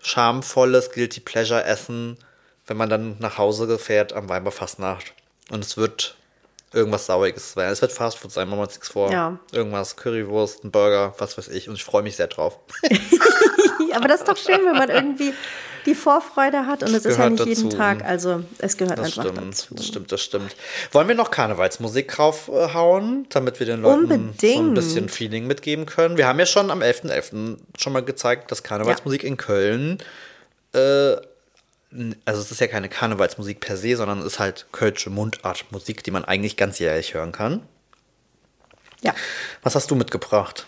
Schamvolles 0.00 0.90
Guilty 0.90 1.20
Pleasure 1.20 1.64
Essen, 1.64 2.18
wenn 2.66 2.76
man 2.76 2.90
dann 2.90 3.16
nach 3.20 3.38
Hause 3.38 3.78
fährt 3.78 4.12
am 4.12 4.28
Weiberfastnacht. 4.28 5.12
Und 5.50 5.64
es 5.64 5.76
wird 5.76 6.16
irgendwas 6.72 7.06
Sauiges 7.06 7.52
sein. 7.52 7.70
Es 7.70 7.82
wird 7.82 7.92
Fastfood 7.92 8.32
sein, 8.32 8.48
machen 8.48 8.58
wir 8.58 8.64
uns 8.64 8.74
nichts 8.74 8.88
vor. 8.88 9.12
Ja. 9.12 9.38
Irgendwas, 9.52 9.96
Currywurst, 9.96 10.64
ein 10.64 10.70
Burger, 10.70 11.14
was 11.18 11.38
weiß 11.38 11.48
ich. 11.48 11.68
Und 11.68 11.76
ich 11.76 11.84
freue 11.84 12.02
mich 12.02 12.16
sehr 12.16 12.28
drauf. 12.28 12.58
Aber 13.94 14.08
das 14.08 14.20
ist 14.20 14.28
doch 14.28 14.36
schön, 14.36 14.64
wenn 14.64 14.76
man 14.76 14.88
irgendwie 14.88 15.34
die 15.86 15.94
Vorfreude 15.94 16.66
hat. 16.66 16.82
Und 16.82 16.94
es 16.94 17.04
ist 17.04 17.18
ja 17.18 17.28
nicht 17.28 17.44
jeden 17.46 17.64
dazu. 17.70 17.76
Tag. 17.76 18.04
Also 18.04 18.44
es 18.58 18.76
gehört 18.76 18.98
Das 18.98 19.06
einfach 19.18 19.32
stimmt, 19.32 19.52
dazu. 19.52 19.74
das 19.74 19.86
stimmt, 19.86 20.12
das 20.12 20.20
stimmt. 20.22 20.56
Wollen 20.92 21.08
wir 21.08 21.14
noch 21.14 21.30
Karnevalsmusik 21.30 22.08
draufhauen, 22.08 23.26
damit 23.30 23.58
wir 23.58 23.66
den 23.66 23.82
Leuten 23.82 24.06
so 24.08 24.14
ein 24.14 24.20
Unbedingt. 24.20 24.74
bisschen 24.74 25.08
Feeling 25.08 25.46
mitgeben 25.46 25.86
können? 25.86 26.16
Wir 26.16 26.26
haben 26.26 26.38
ja 26.38 26.46
schon 26.46 26.70
am 26.70 26.80
11.11. 26.82 27.56
schon 27.78 27.92
mal 27.92 28.02
gezeigt, 28.04 28.50
dass 28.50 28.62
Karnevalsmusik 28.62 29.24
in 29.24 29.36
Köln, 29.36 29.98
äh, 30.74 31.16
also 32.24 32.40
es 32.40 32.50
ist 32.50 32.60
ja 32.60 32.68
keine 32.68 32.88
Karnevalsmusik 32.88 33.60
per 33.60 33.76
se, 33.76 33.96
sondern 33.96 34.20
es 34.20 34.24
ist 34.26 34.38
halt 34.38 34.66
kölsche 34.72 35.10
Mundartmusik, 35.10 36.02
die 36.02 36.10
man 36.10 36.24
eigentlich 36.24 36.56
ganzjährig 36.56 37.12
hören 37.14 37.32
kann. 37.32 37.60
Ja. 39.02 39.14
Was 39.62 39.74
hast 39.74 39.90
du 39.90 39.94
mitgebracht? 39.94 40.66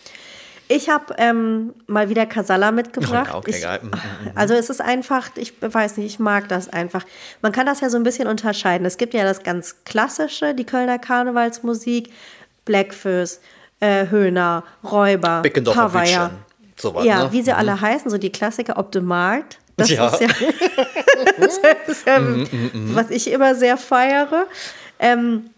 Ich 0.69 0.89
habe 0.89 1.15
ähm, 1.19 1.75
mal 1.87 2.09
wieder 2.09 2.25
Casalla 2.27 2.73
mitgebracht. 2.73 3.31
Oh 3.35 3.39
okay, 3.39 3.55
ich. 3.59 3.83
Mhm, 3.83 3.91
Also 4.35 4.55
es 4.55 4.71
ist 4.71 4.81
einfach, 4.81 5.31
ich 5.37 5.53
weiß 5.61 5.99
nicht, 5.99 6.07
ich 6.07 6.19
mag 6.19 6.49
das 6.49 6.69
einfach. 6.71 7.05
Man 7.43 7.53
kann 7.53 7.67
das 7.67 7.81
ja 7.81 7.91
so 7.91 7.97
ein 7.99 8.03
bisschen 8.03 8.27
unterscheiden. 8.29 8.87
Es 8.87 8.97
gibt 8.97 9.13
ja 9.15 9.25
das 9.25 9.43
ganz 9.43 9.77
klassische, 9.85 10.55
die 10.55 10.65
Kölner 10.65 10.99
Karnevalsmusik, 10.99 12.11
Blackfist, 12.65 13.43
äh, 13.81 14.09
Höhner, 14.09 14.65
Räuber, 14.83 15.43
Pavaya. 15.43 16.31
Sowas, 16.77 17.05
Ja, 17.05 17.25
ne? 17.25 17.33
wie 17.33 17.43
sie 17.43 17.53
alle 17.53 17.81
heißen, 17.81 18.11
so 18.11 18.19
die 18.19 18.33
Klassiker, 18.33 18.79
ob 18.79 18.91
de 18.91 19.03
Markt. 19.03 19.59
Das 19.77 19.91
Ja. 19.91 20.09
ist 20.09 20.21
ja, 20.21 20.29
das 21.39 21.59
ist 21.89 22.07
ja 22.07 22.21
was 22.95 23.11
ich 23.11 23.31
immer 23.31 23.55
sehr 23.55 23.77
feiere. 23.77 24.47
Ähm, 24.99 25.51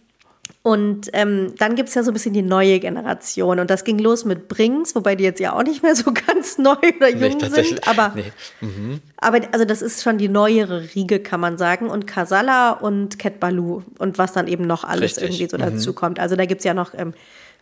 und 0.66 1.10
ähm, 1.12 1.54
dann 1.58 1.76
gibt 1.76 1.90
es 1.90 1.94
ja 1.94 2.02
so 2.02 2.10
ein 2.10 2.14
bisschen 2.14 2.32
die 2.32 2.42
neue 2.42 2.80
Generation. 2.80 3.60
Und 3.60 3.70
das 3.70 3.84
ging 3.84 4.00
los 4.00 4.24
mit 4.24 4.48
Brings, 4.48 4.96
wobei 4.96 5.14
die 5.14 5.22
jetzt 5.22 5.38
ja 5.38 5.52
auch 5.52 5.62
nicht 5.62 5.84
mehr 5.84 5.94
so 5.94 6.12
ganz 6.26 6.58
neu 6.58 6.74
oder 6.96 7.08
jung 7.08 7.38
tatsächlich. 7.38 7.76
sind. 7.84 7.86
Aber, 7.86 8.12
Nee. 8.16 8.98
aber 9.18 9.42
also 9.52 9.64
das 9.64 9.80
ist 9.80 10.02
schon 10.02 10.18
die 10.18 10.28
neuere 10.28 10.92
Riege, 10.96 11.20
kann 11.20 11.38
man 11.38 11.56
sagen. 11.56 11.88
Und 11.88 12.08
Casalla 12.08 12.72
und 12.72 13.16
Cat 13.20 13.38
Baloo 13.38 13.84
und 14.00 14.18
was 14.18 14.32
dann 14.32 14.48
eben 14.48 14.66
noch 14.66 14.82
alles 14.82 15.20
Richtig. 15.20 15.22
Mhm. 15.22 15.34
irgendwie 15.36 15.50
so 15.50 15.56
dazu 15.56 15.92
kommt. 15.92 16.18
Also 16.18 16.34
da 16.34 16.46
gibt 16.46 16.62
es 16.62 16.64
ja 16.64 16.74
noch 16.74 16.94
ähm, 16.94 17.14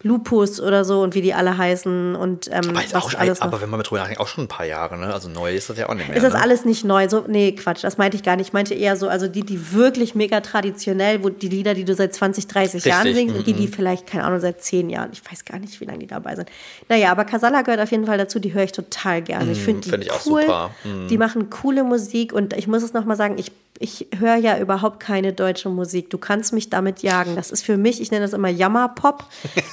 Lupus 0.05 0.61
oder 0.61 0.85
so 0.85 1.01
und 1.01 1.15
wie 1.15 1.23
die 1.23 1.33
alle 1.33 1.57
heißen 1.57 2.15
und 2.15 2.49
ähm, 2.49 2.61
Aber, 2.69 2.75
was 2.75 2.95
auch, 2.95 3.15
alles 3.15 3.41
aber 3.41 3.63
wenn 3.63 3.71
man 3.71 3.79
mit 3.79 3.89
drüber 3.89 4.01
nachdenkt, 4.01 4.21
auch 4.21 4.29
schon 4.29 4.45
ein 4.45 4.49
paar 4.49 4.67
Jahre, 4.67 4.99
ne? 4.99 5.13
Also 5.13 5.31
neu 5.31 5.55
ist 5.55 5.71
das 5.71 5.79
ja 5.79 5.89
auch 5.89 5.95
nicht 5.95 6.07
mehr. 6.07 6.17
ist 6.17 6.23
das 6.23 6.35
ne? 6.35 6.43
alles 6.43 6.67
nicht 6.67 6.85
neu? 6.85 7.09
So, 7.09 7.25
nee, 7.27 7.53
Quatsch, 7.53 7.83
das 7.83 7.97
meinte 7.97 8.19
ich 8.19 8.23
gar 8.23 8.37
nicht. 8.37 8.49
Ich 8.49 8.53
meinte 8.53 8.75
eher 8.75 8.99
so, 8.99 9.09
also 9.09 9.29
die, 9.29 9.45
die 9.45 9.73
wirklich 9.73 10.15
mega 10.15 10.43
traditionell, 10.43 11.25
wo 11.25 11.31
die 11.31 11.49
Lieder, 11.49 11.73
die 11.73 11.87
du 11.87 11.95
seit 11.95 12.15
20, 12.15 12.47
30 12.47 12.85
Jahren 12.85 13.07
Richtig, 13.07 13.17
singst 13.17 13.37
und 13.37 13.47
die, 13.47 13.55
die 13.55 13.67
vielleicht, 13.67 14.07
keine 14.07 14.25
Ahnung, 14.25 14.41
seit 14.41 14.63
10 14.63 14.91
Jahren, 14.91 15.09
ich 15.11 15.23
weiß 15.25 15.47
gar 15.47 15.59
nicht, 15.59 15.81
wie 15.81 15.87
lange 15.87 16.01
die 16.01 16.07
dabei 16.07 16.37
sind. 16.37 16.51
Naja, 16.91 17.11
aber 17.11 17.25
Casalla 17.25 17.63
gehört 17.63 17.81
auf 17.81 17.91
jeden 17.91 18.05
Fall 18.05 18.19
dazu, 18.19 18.39
die 18.39 18.53
höre 18.53 18.65
ich 18.65 18.73
total 18.73 19.23
gerne. 19.23 19.53
Ich 19.53 19.63
finde 19.63 19.81
die 19.81 19.89
find 19.89 20.05
ich 20.05 20.13
auch 20.13 20.27
cool. 20.27 20.43
super. 20.43 20.71
Die 21.09 21.17
machen 21.17 21.49
coole 21.49 21.83
Musik 21.83 22.35
und 22.35 22.53
ich 22.53 22.69
muss 22.69 22.83
es 22.83 22.93
nochmal 22.93 23.17
sagen, 23.17 23.39
ich, 23.39 23.53
ich 23.81 24.07
höre 24.17 24.37
ja 24.37 24.59
überhaupt 24.59 25.01
keine 25.01 25.33
deutsche 25.33 25.69
Musik. 25.69 26.09
Du 26.11 26.19
kannst 26.19 26.53
mich 26.53 26.71
damit 26.71 27.03
jagen. 27.03 27.35
Das 27.35 27.51
ist 27.51 27.65
für 27.65 27.77
mich, 27.77 28.01
ich 28.01 28.13
nenne 28.13 28.25
das 28.25 28.33
immer 28.33 28.49
Jammerpop. 28.49 29.25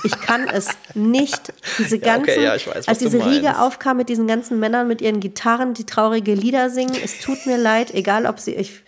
Ich 0.04 0.20
kann 0.20 0.47
es 0.47 0.70
nicht. 0.95 1.54
Diese 1.78 1.97
Ja, 1.97 2.18
okay, 2.18 2.26
ganzen, 2.26 2.43
ja, 2.43 2.56
ich 2.56 2.68
weiß, 2.68 2.88
als 2.88 2.97
diese 2.97 3.24
Riege 3.24 3.60
aufkam 3.60 3.97
mit 3.97 4.10
diesen 4.10 4.26
ganzen 4.26 4.60
Männern 4.60 4.88
mit 4.88 5.02
ihren 5.02 5.20
Gitarren, 5.20 5.76
die 5.76 5.86
traurige 5.86 6.34
Lieder 6.34 6.72
singen. 6.72 6.95
Es 7.04 7.20
tut 7.20 7.45
mir 7.45 7.58
leid, 7.58 7.93
egal 7.93 8.26
ob 8.26 8.39
sie, 8.39 8.56
ich 8.56 8.82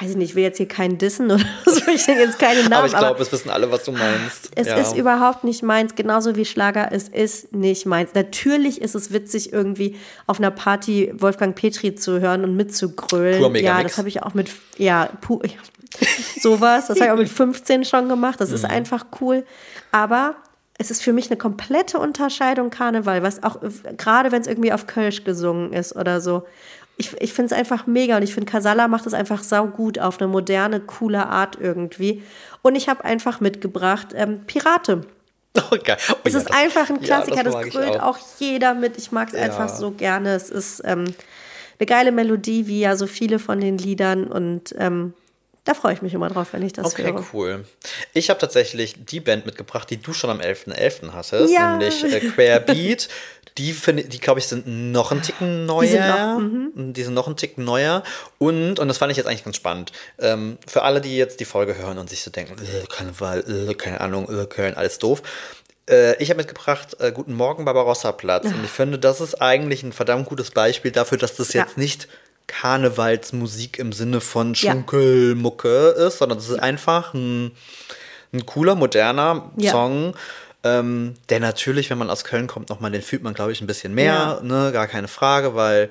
weiß 0.00 0.10
ich 0.10 0.16
nicht, 0.16 0.30
ich 0.30 0.34
will 0.34 0.42
jetzt 0.42 0.56
hier 0.56 0.66
keinen 0.68 0.96
dissen 0.98 1.30
oder 1.30 1.44
so, 1.66 1.82
ich 1.92 2.06
denke 2.06 2.22
jetzt 2.22 2.38
keine 2.38 2.62
Namen, 2.62 2.72
aber 2.74 2.86
ich 2.86 2.96
glaube, 2.96 3.22
es 3.22 3.30
wissen 3.30 3.50
alle, 3.50 3.70
was 3.70 3.84
du 3.84 3.92
meinst. 3.92 4.50
es 4.54 4.66
ja. 4.66 4.76
ist 4.76 4.96
überhaupt 4.96 5.44
nicht 5.44 5.62
meins, 5.62 5.94
genauso 5.94 6.34
wie 6.36 6.44
Schlager, 6.44 6.90
es 6.92 7.08
ist 7.08 7.52
nicht 7.54 7.84
meins. 7.86 8.10
Natürlich 8.14 8.80
ist 8.80 8.94
es 8.94 9.12
witzig, 9.12 9.52
irgendwie 9.52 9.96
auf 10.26 10.38
einer 10.38 10.50
Party 10.50 11.12
Wolfgang 11.14 11.54
Petri 11.54 11.94
zu 11.94 12.20
hören 12.20 12.42
und 12.44 12.56
mitzugrölen. 12.56 13.38
Pur 13.38 13.46
ja, 13.48 13.52
Megamix. 13.52 13.90
das 13.92 13.98
habe 13.98 14.08
ich 14.08 14.22
auch 14.22 14.34
mit, 14.34 14.50
ja, 14.78 15.10
pu, 15.20 15.40
sowas, 16.40 16.86
das 16.86 16.98
habe 17.00 17.06
ich 17.06 17.10
auch 17.12 17.16
mit 17.18 17.28
15 17.30 17.84
schon 17.84 18.08
gemacht, 18.08 18.40
das 18.40 18.48
Mhm. 18.50 18.54
ist 18.56 18.64
einfach 18.64 19.06
cool. 19.20 19.44
Aber 19.90 20.36
es 20.78 20.90
ist 20.90 21.02
für 21.02 21.12
mich 21.12 21.30
eine 21.30 21.36
komplette 21.36 21.98
Unterscheidung 21.98 22.70
Karneval, 22.70 23.22
was 23.22 23.42
auch, 23.42 23.58
gerade 23.98 24.32
wenn 24.32 24.40
es 24.40 24.48
irgendwie 24.48 24.72
auf 24.72 24.86
Kölsch 24.86 25.22
gesungen 25.24 25.72
ist 25.72 25.94
oder 25.94 26.20
so. 26.20 26.44
Ich, 26.96 27.12
ich 27.20 27.32
finde 27.32 27.52
es 27.54 27.58
einfach 27.58 27.86
mega 27.86 28.16
und 28.18 28.22
ich 28.22 28.34
finde, 28.34 28.50
Casalla 28.50 28.86
macht 28.86 29.06
es 29.06 29.14
einfach 29.14 29.42
saugut 29.42 29.98
auf 29.98 30.20
eine 30.20 30.28
moderne, 30.28 30.78
coole 30.80 31.26
Art 31.26 31.56
irgendwie. 31.60 32.22
Und 32.60 32.76
ich 32.76 32.88
habe 32.88 33.04
einfach 33.04 33.40
mitgebracht 33.40 34.08
ähm, 34.14 34.42
Pirate. 34.46 35.02
Oh, 35.56 35.76
geil. 35.82 35.96
Oh, 36.10 36.14
Es 36.24 36.32
ja, 36.32 36.38
ist 36.40 36.48
das- 36.48 36.56
einfach 36.56 36.88
ein 36.90 36.96
ja, 37.00 37.02
Klassiker, 37.06 37.42
das, 37.44 37.54
mag 37.54 37.66
ich 37.66 37.72
grölt 37.74 38.00
auch. 38.00 38.18
jeder 38.38 38.74
mit. 38.74 38.96
Ich 38.98 39.10
mag 39.12 39.28
es 39.28 39.34
Ja. 39.34 39.40
einfach 39.42 39.68
so 39.68 39.90
gerne. 39.90 40.34
Es 40.34 40.48
ist 40.50 40.82
ähm, 40.84 41.04
eine 41.78 41.86
geile 41.86 42.12
Melodie, 42.12 42.66
wie 42.68 42.80
ja 42.80 42.94
so 42.96 43.06
viele 43.06 43.38
von 43.38 43.60
den 43.60 43.78
Liedern. 43.78 44.26
Und 44.28 44.74
ähm, 44.78 45.14
da 45.64 45.74
freue 45.74 45.94
ich 45.94 46.02
mich 46.02 46.14
immer 46.14 46.28
drauf, 46.28 46.48
wenn 46.52 46.62
ich 46.62 46.72
das 46.72 46.86
Okay, 46.92 47.04
höre. 47.04 47.24
cool. 47.32 47.64
Ich 48.14 48.30
habe 48.30 48.38
tatsächlich 48.40 49.04
die 49.04 49.20
Band 49.20 49.44
mitgebracht, 49.46 49.88
die 49.90 49.96
du 49.96 50.12
schon 50.12 50.30
am 50.30 50.40
11.11. 50.40 51.12
hattest, 51.12 51.52
Ja. 51.52 51.76
nämlich 51.76 52.04
äh, 52.04 52.20
Queer 52.20 52.60
Beat. 52.60 53.08
Die, 53.58 53.72
finde- 53.72 54.04
die 54.04 54.18
glaube 54.18 54.40
ich, 54.40 54.46
sind 54.46 54.66
noch 54.92 55.12
ein 55.12 55.20
Ticken 55.22 55.66
neuer. 55.66 55.86
sind 55.88 56.08
noch, 56.08 56.38
mhm. 56.38 56.92
Die 56.94 57.02
sind 57.02 57.14
noch 57.14 57.28
ein 57.28 57.36
Ticken 57.36 57.64
neuer. 57.64 58.02
Und, 58.38 58.78
und 58.78 58.88
das 58.88 58.98
fand 58.98 59.10
ich 59.12 59.18
jetzt 59.18 59.26
eigentlich 59.26 59.44
ganz 59.44 59.56
spannend, 59.56 59.92
ähm, 60.18 60.56
für 60.66 60.82
alle, 60.82 61.00
die 61.00 61.16
jetzt 61.16 61.38
die 61.40 61.44
Folge 61.44 61.76
hören 61.76 61.98
und 61.98 62.08
sich 62.08 62.22
so 62.22 62.30
denken, 62.30 62.54
äh, 62.62 62.86
Karneval, 62.88 63.68
äh, 63.70 63.74
keine 63.74 64.00
Ahnung, 64.00 64.26
äh, 64.28 64.46
Köln, 64.46 64.74
alles 64.74 64.98
doof. 64.98 65.22
Äh, 65.90 66.16
ich 66.22 66.30
habe 66.30 66.38
mitgebracht, 66.38 66.96
äh, 67.00 67.12
Guten 67.12 67.34
Morgen, 67.34 67.64
Barbarossa-Platz. 67.64 68.44
Und 68.46 68.64
ich 68.64 68.70
finde, 68.70 68.98
das 68.98 69.20
ist 69.20 69.42
eigentlich 69.42 69.82
ein 69.82 69.92
verdammt 69.92 70.26
gutes 70.26 70.50
Beispiel 70.52 70.90
dafür, 70.92 71.18
dass 71.18 71.36
das 71.36 71.52
Ja. 71.52 71.62
jetzt 71.62 71.76
nicht 71.76 72.08
Karnevalsmusik 72.46 73.78
im 73.78 73.92
Sinne 73.92 74.20
von 74.20 74.54
Ja. 74.54 74.72
Schunkelmucke 74.72 75.88
ist, 75.88 76.18
sondern 76.18 76.38
es 76.38 76.48
ist 76.48 76.58
einfach 76.58 77.12
ein, 77.14 77.52
ein 78.32 78.46
cooler, 78.46 78.74
moderner 78.74 79.50
Ja. 79.56 79.72
Song, 79.72 80.14
ähm, 80.64 81.14
der 81.28 81.40
natürlich, 81.40 81.90
wenn 81.90 81.98
man 81.98 82.10
aus 82.10 82.24
Köln 82.24 82.46
kommt, 82.46 82.68
nochmal, 82.68 82.90
den 82.90 83.02
fühlt 83.02 83.22
man, 83.22 83.34
glaube 83.34 83.52
ich, 83.52 83.60
ein 83.60 83.66
bisschen 83.66 83.94
mehr, 83.94 84.40
ne, 84.42 84.70
gar 84.72 84.86
keine 84.86 85.08
Frage, 85.08 85.54
weil 85.54 85.90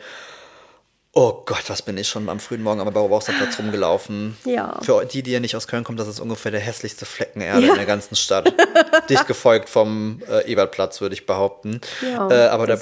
Oh 1.13 1.43
Gott, 1.45 1.63
was 1.67 1.81
bin 1.81 1.97
ich 1.97 2.07
schon 2.07 2.29
am 2.29 2.39
frühen 2.39 2.63
Morgen 2.63 2.79
am 2.79 2.93
Bauerplatz 2.93 3.59
rumgelaufen. 3.59 4.37
Ja. 4.45 4.79
Für 4.81 5.03
die, 5.03 5.21
die 5.21 5.31
ja 5.31 5.41
nicht 5.41 5.57
aus 5.57 5.67
Köln 5.67 5.83
kommen, 5.83 5.97
das 5.97 6.07
ist 6.07 6.21
ungefähr 6.21 6.53
der 6.53 6.61
hässlichste 6.61 7.05
Flecken 7.05 7.41
Erde 7.41 7.65
ja. 7.65 7.73
in 7.73 7.75
der 7.75 7.85
ganzen 7.85 8.15
Stadt. 8.15 8.53
Dicht 9.09 9.27
gefolgt 9.27 9.67
vom 9.67 10.21
äh, 10.29 10.49
Ebertplatz, 10.49 11.01
würde 11.01 11.13
ich 11.13 11.25
behaupten. 11.25 11.81
Ja, 12.01 12.29
äh, 12.31 12.47
aber 12.47 12.65
der, 12.65 12.79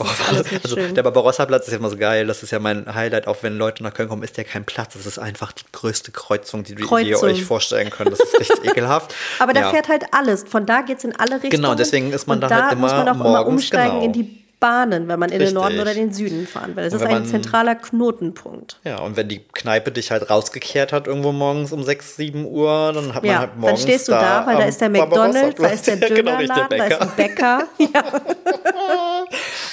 also, 0.64 0.76
der 0.76 1.02
Barbarossa-Platz 1.02 1.66
ist 1.66 1.72
ja 1.72 1.80
immer 1.80 1.90
so 1.90 1.98
geil. 1.98 2.28
Das 2.28 2.44
ist 2.44 2.52
ja 2.52 2.60
mein 2.60 2.94
Highlight, 2.94 3.26
auch 3.26 3.38
wenn 3.42 3.58
Leute 3.58 3.82
nach 3.82 3.96
Köln 3.96 4.10
kommen, 4.10 4.22
ist 4.22 4.38
ja 4.38 4.44
kein 4.44 4.64
Platz. 4.64 4.94
Das 4.94 5.08
ist 5.08 5.18
einfach 5.18 5.52
die 5.52 5.66
größte 5.72 6.12
Kreuzung, 6.12 6.64
die, 6.64 6.76
Kreuzung. 6.76 7.08
ihr 7.08 7.24
euch 7.24 7.44
vorstellen 7.44 7.90
könnt. 7.90 8.12
Das 8.12 8.20
ist 8.20 8.40
echt 8.40 8.64
ekelhaft. 8.64 9.16
Aber 9.40 9.54
da 9.54 9.62
ja. 9.62 9.70
fährt 9.72 9.88
halt 9.88 10.04
alles. 10.12 10.46
Von 10.48 10.68
da 10.68 10.82
geht 10.82 11.00
es 11.00 11.04
in 11.04 11.16
alle 11.16 11.42
Richtungen. 11.42 11.50
Genau, 11.50 11.74
deswegen 11.74 12.14
ist 12.14 12.28
man 12.28 12.40
da, 12.40 12.50
halt 12.50 12.74
immer 12.74 12.82
muss 12.82 12.92
man 12.92 13.10
auch 13.10 13.16
morgens, 13.16 13.40
immer 13.40 13.48
umsteigen 13.48 14.02
genau. 14.02 14.06
in 14.06 14.14
die 14.14 14.49
Bahnen, 14.60 15.08
wenn 15.08 15.20
man 15.20 15.30
in 15.30 15.38
Richtig. 15.38 15.54
den 15.54 15.62
Norden 15.62 15.80
oder 15.80 15.94
den 15.94 16.12
Süden 16.12 16.46
fahren 16.46 16.76
will. 16.76 16.84
Das 16.84 16.94
ist 16.94 17.02
ein 17.02 17.12
man, 17.12 17.26
zentraler 17.26 17.76
Knotenpunkt. 17.76 18.78
Ja, 18.84 19.00
und 19.00 19.16
wenn 19.16 19.30
die 19.30 19.40
Kneipe 19.40 19.92
dich 19.92 20.12
halt 20.12 20.30
rausgekehrt 20.30 20.92
hat 20.92 21.08
irgendwo 21.08 21.32
morgens 21.32 21.72
um 21.72 21.82
6, 21.82 22.18
7 22.18 22.46
Uhr, 22.46 22.92
dann 22.94 23.14
hat 23.14 23.24
man 23.24 23.32
ja, 23.32 23.40
halt 23.40 23.56
morgens 23.56 23.82
dann 23.82 23.90
stehst 23.90 24.08
du 24.10 24.12
da, 24.12 24.46
weil 24.46 24.58
da 24.58 24.66
ist 24.66 24.82
der 24.82 24.90
McDonalds, 24.90 25.62
da 25.62 25.68
ist 25.68 25.88
der 25.88 25.96
Dönerladen, 25.96 26.48
genau, 26.48 26.68
der 26.68 26.78
da 26.78 26.86
ist 26.88 27.02
ein 27.02 27.12
Bäcker. 27.16 27.68
ja. 27.78 28.22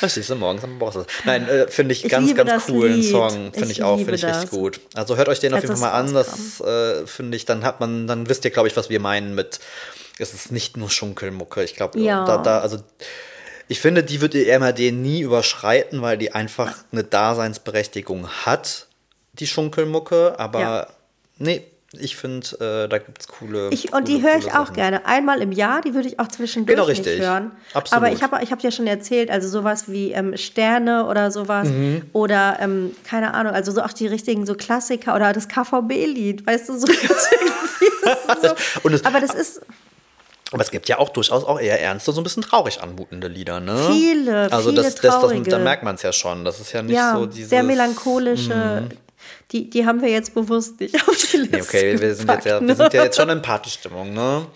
Da 0.00 0.08
stehst 0.08 0.30
du 0.30 0.36
morgens 0.36 0.62
am 0.62 0.78
Boss. 0.78 0.98
Nein, 1.24 1.48
äh, 1.48 1.66
finde 1.66 1.92
ich, 1.92 2.04
ich 2.04 2.10
ganz, 2.10 2.32
ganz 2.34 2.66
coolen 2.66 3.00
Lied. 3.00 3.10
Song. 3.10 3.52
Finde 3.52 3.64
ich, 3.64 3.70
ich 3.78 3.82
auch, 3.82 3.96
finde 3.96 4.14
ich 4.14 4.24
richtig 4.24 4.50
gut. 4.50 4.80
Also 4.94 5.16
hört 5.16 5.28
euch 5.28 5.40
den 5.40 5.52
auf 5.52 5.62
jeden 5.62 5.76
Fall 5.76 5.90
mal 5.90 5.98
an. 5.98 6.14
Das 6.14 6.60
äh, 6.60 7.06
finde 7.06 7.36
ich, 7.36 7.44
dann 7.44 7.64
hat 7.64 7.80
man, 7.80 8.06
dann 8.06 8.28
wisst 8.28 8.44
ihr, 8.44 8.52
glaube 8.52 8.68
ich, 8.68 8.76
was 8.76 8.88
wir 8.88 9.00
meinen 9.00 9.34
mit, 9.34 9.58
es 10.20 10.32
ist 10.32 10.52
nicht 10.52 10.76
nur 10.76 10.90
Schunkelmucke. 10.90 11.64
Ich 11.64 11.74
glaube, 11.74 11.98
ja. 11.98 12.24
da, 12.24 12.38
da, 12.38 12.60
also 12.60 12.78
ich 13.68 13.80
finde, 13.80 14.02
die 14.02 14.20
wird 14.20 14.34
die 14.34 14.46
MRD 14.46 14.92
nie 14.92 15.20
überschreiten, 15.20 16.02
weil 16.02 16.18
die 16.18 16.32
einfach 16.32 16.74
eine 16.92 17.04
Daseinsberechtigung 17.04 18.28
hat, 18.28 18.86
die 19.34 19.46
Schunkelmucke. 19.46 20.38
Aber 20.38 20.60
ja. 20.60 20.86
nee, 21.38 21.64
ich 21.92 22.16
finde, 22.16 22.84
äh, 22.84 22.88
da 22.88 22.98
gibt 22.98 23.20
es 23.20 23.28
coole. 23.28 23.70
Ich, 23.70 23.84
und 23.86 23.90
coole, 23.92 24.04
die 24.04 24.22
höre 24.22 24.36
ich 24.36 24.48
auch 24.48 24.66
Sachen. 24.66 24.74
gerne. 24.74 25.06
Einmal 25.06 25.40
im 25.40 25.52
Jahr, 25.52 25.80
die 25.80 25.94
würde 25.94 26.08
ich 26.08 26.18
auch 26.20 26.28
zwischendurch 26.28 26.76
genau, 26.76 26.86
richtig. 26.86 27.20
hören. 27.20 27.52
Absolut. 27.74 28.04
Aber 28.04 28.12
ich 28.12 28.22
habe 28.22 28.38
ich 28.42 28.52
hab 28.52 28.62
ja 28.62 28.70
schon 28.70 28.86
erzählt, 28.86 29.30
also 29.30 29.48
sowas 29.48 29.90
wie 29.90 30.12
ähm, 30.12 30.36
Sterne 30.36 31.06
oder 31.06 31.30
sowas. 31.30 31.68
Mhm. 31.68 32.02
Oder, 32.12 32.58
ähm, 32.60 32.94
keine 33.04 33.34
Ahnung, 33.34 33.52
also 33.52 33.72
so 33.72 33.82
auch 33.82 33.92
die 33.92 34.06
richtigen 34.06 34.46
so 34.46 34.54
Klassiker 34.54 35.14
oder 35.14 35.32
das 35.32 35.48
KVB-Lied, 35.48 36.46
weißt 36.46 36.68
du, 36.68 36.78
so. 36.78 36.86
so. 38.42 38.98
aber 39.04 39.20
das 39.20 39.34
ist. 39.34 39.60
Aber 40.52 40.62
es 40.62 40.70
gibt 40.70 40.88
ja 40.88 40.98
auch 40.98 41.08
durchaus 41.08 41.44
auch 41.44 41.60
eher 41.60 41.80
ernste, 41.80 42.12
so 42.12 42.20
ein 42.20 42.24
bisschen 42.24 42.42
traurig 42.42 42.80
anmutende 42.80 43.26
Lieder, 43.26 43.58
ne? 43.58 43.88
Viele, 43.90 44.52
also 44.52 44.70
viele 44.70 44.82
das, 44.82 44.94
das, 44.94 45.20
das, 45.20 45.42
da 45.48 45.58
merkt 45.58 45.82
man 45.82 45.96
es 45.96 46.02
ja 46.02 46.12
schon. 46.12 46.44
Das 46.44 46.60
ist 46.60 46.72
ja 46.72 46.82
nicht 46.82 46.94
ja, 46.94 47.16
so 47.16 47.26
dieses... 47.26 47.50
sehr 47.50 47.62
melancholische... 47.62 48.88
Mm. 48.88 49.06
Die, 49.52 49.70
die 49.70 49.86
haben 49.86 50.02
wir 50.02 50.08
jetzt 50.08 50.34
bewusst 50.34 50.80
nicht 50.80 50.94
auf 51.08 51.16
die 51.16 51.36
Liste 51.36 51.56
nee, 51.56 51.62
Okay, 51.62 52.00
wir 52.00 52.14
sind, 52.14 52.28
jetzt 52.28 52.46
ja, 52.46 52.60
wir 52.60 52.74
sind 52.74 52.92
ja 52.92 53.04
jetzt 53.04 53.16
schon 53.16 53.28
in 53.28 53.42
Partystimmung, 53.42 54.12
ne? 54.12 54.46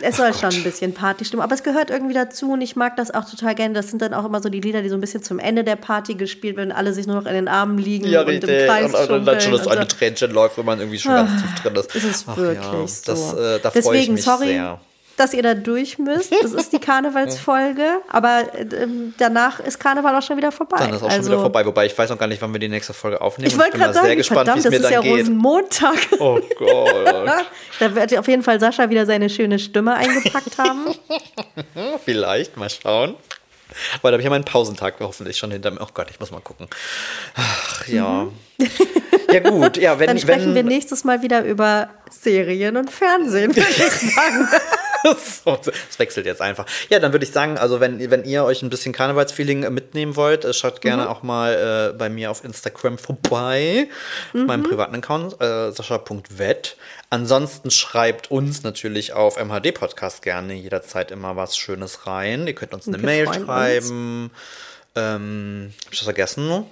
Es 0.00 0.16
soll 0.16 0.30
Ach 0.32 0.38
schon 0.38 0.54
ein 0.54 0.62
bisschen 0.62 0.92
Partystimmung, 0.94 1.42
aber 1.42 1.54
es 1.54 1.62
gehört 1.62 1.90
irgendwie 1.90 2.14
dazu 2.14 2.52
und 2.52 2.60
ich 2.60 2.76
mag 2.76 2.96
das 2.96 3.10
auch 3.10 3.28
total 3.28 3.54
gerne. 3.54 3.74
Das 3.74 3.88
sind 3.88 4.02
dann 4.02 4.14
auch 4.14 4.24
immer 4.24 4.42
so 4.42 4.48
die 4.48 4.60
Lieder, 4.60 4.82
die 4.82 4.90
so 4.90 4.94
ein 4.94 5.00
bisschen 5.00 5.22
zum 5.22 5.38
Ende 5.38 5.64
der 5.64 5.76
Party 5.76 6.14
gespielt 6.14 6.56
werden, 6.56 6.72
alle 6.72 6.92
sich 6.92 7.06
nur 7.06 7.16
noch 7.16 7.26
in 7.26 7.34
den 7.34 7.48
Armen 7.48 7.78
liegen 7.78 8.06
ja, 8.06 8.20
und 8.20 8.28
richtig. 8.28 8.50
im 8.50 8.66
Kreis 8.66 8.94
und, 8.94 9.10
und 9.10 9.24
dann 9.24 9.40
schon 9.40 9.52
das 9.52 9.66
eine 9.66 9.82
so. 9.82 9.86
Tränchen 9.86 10.30
läuft, 10.30 10.58
wenn 10.58 10.66
man 10.66 10.80
irgendwie 10.80 10.98
schon 10.98 11.12
ganz 11.12 11.42
tief 11.42 11.54
drin 11.62 11.74
ist. 11.76 11.94
Das 11.94 12.04
ist 12.04 12.24
Ach, 12.26 12.36
wirklich 12.36 12.64
ja, 12.64 12.86
so. 12.86 13.02
Das, 13.06 13.34
äh, 13.34 13.60
da 13.60 13.70
freue 13.70 13.98
ich 13.98 14.10
mich 14.10 14.22
sorry, 14.22 14.46
sehr 14.48 14.80
dass 15.16 15.32
ihr 15.32 15.42
da 15.42 15.54
durch 15.54 15.98
müsst. 15.98 16.32
Das 16.42 16.52
ist 16.52 16.72
die 16.72 16.78
Karnevalsfolge, 16.80 18.00
aber 18.08 18.42
äh, 18.54 18.86
danach 19.18 19.60
ist 19.60 19.80
Karneval 19.80 20.14
auch 20.14 20.22
schon 20.22 20.36
wieder 20.36 20.52
vorbei. 20.52 20.76
Dann 20.78 20.94
ist 20.94 21.02
auch 21.02 21.08
also, 21.08 21.16
schon 21.16 21.26
wieder 21.26 21.40
vorbei, 21.40 21.66
wobei 21.66 21.86
ich 21.86 21.96
weiß 21.96 22.10
noch 22.10 22.18
gar 22.18 22.26
nicht, 22.26 22.42
wann 22.42 22.52
wir 22.52 22.60
die 22.60 22.68
nächste 22.68 22.92
Folge 22.92 23.20
aufnehmen. 23.20 23.48
Ich 23.48 23.58
wollte 23.58 23.78
gerade 23.78 23.94
sagen, 23.94 24.06
sehr 24.06 24.16
gespannt, 24.16 24.46
verdammt, 24.46 24.64
das 24.64 24.74
ist 24.74 24.90
ja 24.90 25.00
geht. 25.00 25.12
Rosenmontag. 25.12 25.96
Oh 26.18 26.40
Gott. 26.58 27.46
da 27.78 27.94
wird 27.94 28.16
auf 28.18 28.26
jeden 28.26 28.42
Fall 28.42 28.58
Sascha 28.58 28.88
wieder 28.88 29.06
seine 29.06 29.28
schöne 29.28 29.58
Stimme 29.58 29.94
eingepackt 29.94 30.58
haben. 30.58 30.86
Vielleicht, 32.04 32.56
mal 32.56 32.70
schauen. 32.70 33.16
Aber 33.94 34.10
da 34.10 34.12
habe 34.12 34.18
ich 34.18 34.24
ja 34.24 34.30
meinen 34.30 34.44
Pausentag 34.44 34.94
hoffentlich 35.00 35.36
schon 35.36 35.50
hinter 35.50 35.70
mir. 35.70 35.80
Oh 35.82 35.88
Gott, 35.92 36.08
ich 36.10 36.18
muss 36.18 36.30
mal 36.30 36.40
gucken. 36.40 36.68
Ach 37.34 37.86
ja. 37.86 38.24
Mhm. 38.58 38.68
Ja, 39.32 39.40
gut. 39.40 39.76
Ja, 39.76 39.98
wenn, 39.98 40.06
Dann 40.06 40.18
sprechen 40.18 40.48
wenn, 40.48 40.54
wir 40.54 40.62
nächstes 40.62 41.04
Mal 41.04 41.22
wieder 41.22 41.44
über 41.44 41.88
Serien 42.10 42.76
und 42.76 42.90
Fernsehen, 42.90 43.54
würde 43.54 43.68
ich 43.68 44.14
sagen. 44.14 44.48
Es 45.90 45.98
wechselt 45.98 46.26
jetzt 46.26 46.40
einfach. 46.40 46.66
Ja, 46.88 46.98
dann 46.98 47.12
würde 47.12 47.24
ich 47.24 47.32
sagen, 47.32 47.58
also 47.58 47.80
wenn, 47.80 48.10
wenn 48.10 48.24
ihr 48.24 48.44
euch 48.44 48.62
ein 48.62 48.70
bisschen 48.70 48.92
Karnevalsfeeling 48.92 49.72
mitnehmen 49.72 50.16
wollt, 50.16 50.44
äh, 50.44 50.52
schaut 50.52 50.80
gerne 50.80 51.02
mhm. 51.02 51.08
auch 51.08 51.22
mal 51.22 51.92
äh, 51.92 51.96
bei 51.96 52.08
mir 52.08 52.30
auf 52.30 52.44
Instagram 52.44 52.98
vorbei, 52.98 53.88
mhm. 54.32 54.40
auf 54.40 54.46
meinem 54.46 54.60
mhm. 54.60 54.68
privaten 54.68 54.94
Account, 54.96 55.40
äh, 55.40 55.70
sascha.wett. 55.72 56.76
Ansonsten 57.10 57.70
schreibt 57.70 58.30
uns 58.30 58.62
natürlich 58.62 59.12
auf 59.12 59.36
MHD 59.42 59.74
Podcast 59.74 60.22
gerne 60.22 60.54
jederzeit 60.54 61.10
immer 61.10 61.36
was 61.36 61.56
Schönes 61.56 62.06
rein. 62.06 62.46
Ihr 62.46 62.54
könnt 62.54 62.74
uns 62.74 62.88
eine 62.88 62.98
Mail 62.98 63.32
schreiben. 63.32 64.30
Ähm, 64.96 65.72
hab 65.84 65.92
ich 65.92 65.98
das 65.98 66.04
vergessen? 66.04 66.64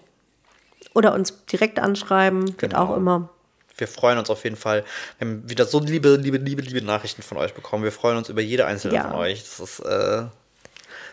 Oder 0.94 1.14
uns 1.14 1.44
direkt 1.46 1.78
anschreiben, 1.78 2.44
genau. 2.44 2.56
geht 2.56 2.74
auch 2.74 2.96
immer. 2.96 3.28
Wir 3.76 3.88
freuen 3.88 4.18
uns 4.18 4.30
auf 4.30 4.44
jeden 4.44 4.56
Fall. 4.56 4.84
Wir 5.18 5.28
haben 5.28 5.48
wieder 5.48 5.64
so 5.64 5.80
liebe, 5.80 6.16
liebe, 6.16 6.38
liebe, 6.38 6.62
liebe 6.62 6.84
Nachrichten 6.84 7.22
von 7.22 7.38
euch 7.38 7.54
bekommen. 7.54 7.82
Wir 7.82 7.92
freuen 7.92 8.16
uns 8.16 8.28
über 8.28 8.40
jede 8.40 8.66
einzelne 8.66 8.94
ja. 8.94 9.08
von 9.08 9.14
euch. 9.14 9.42
Das 9.42 9.58
ist, 9.58 9.80
äh, 9.80 10.24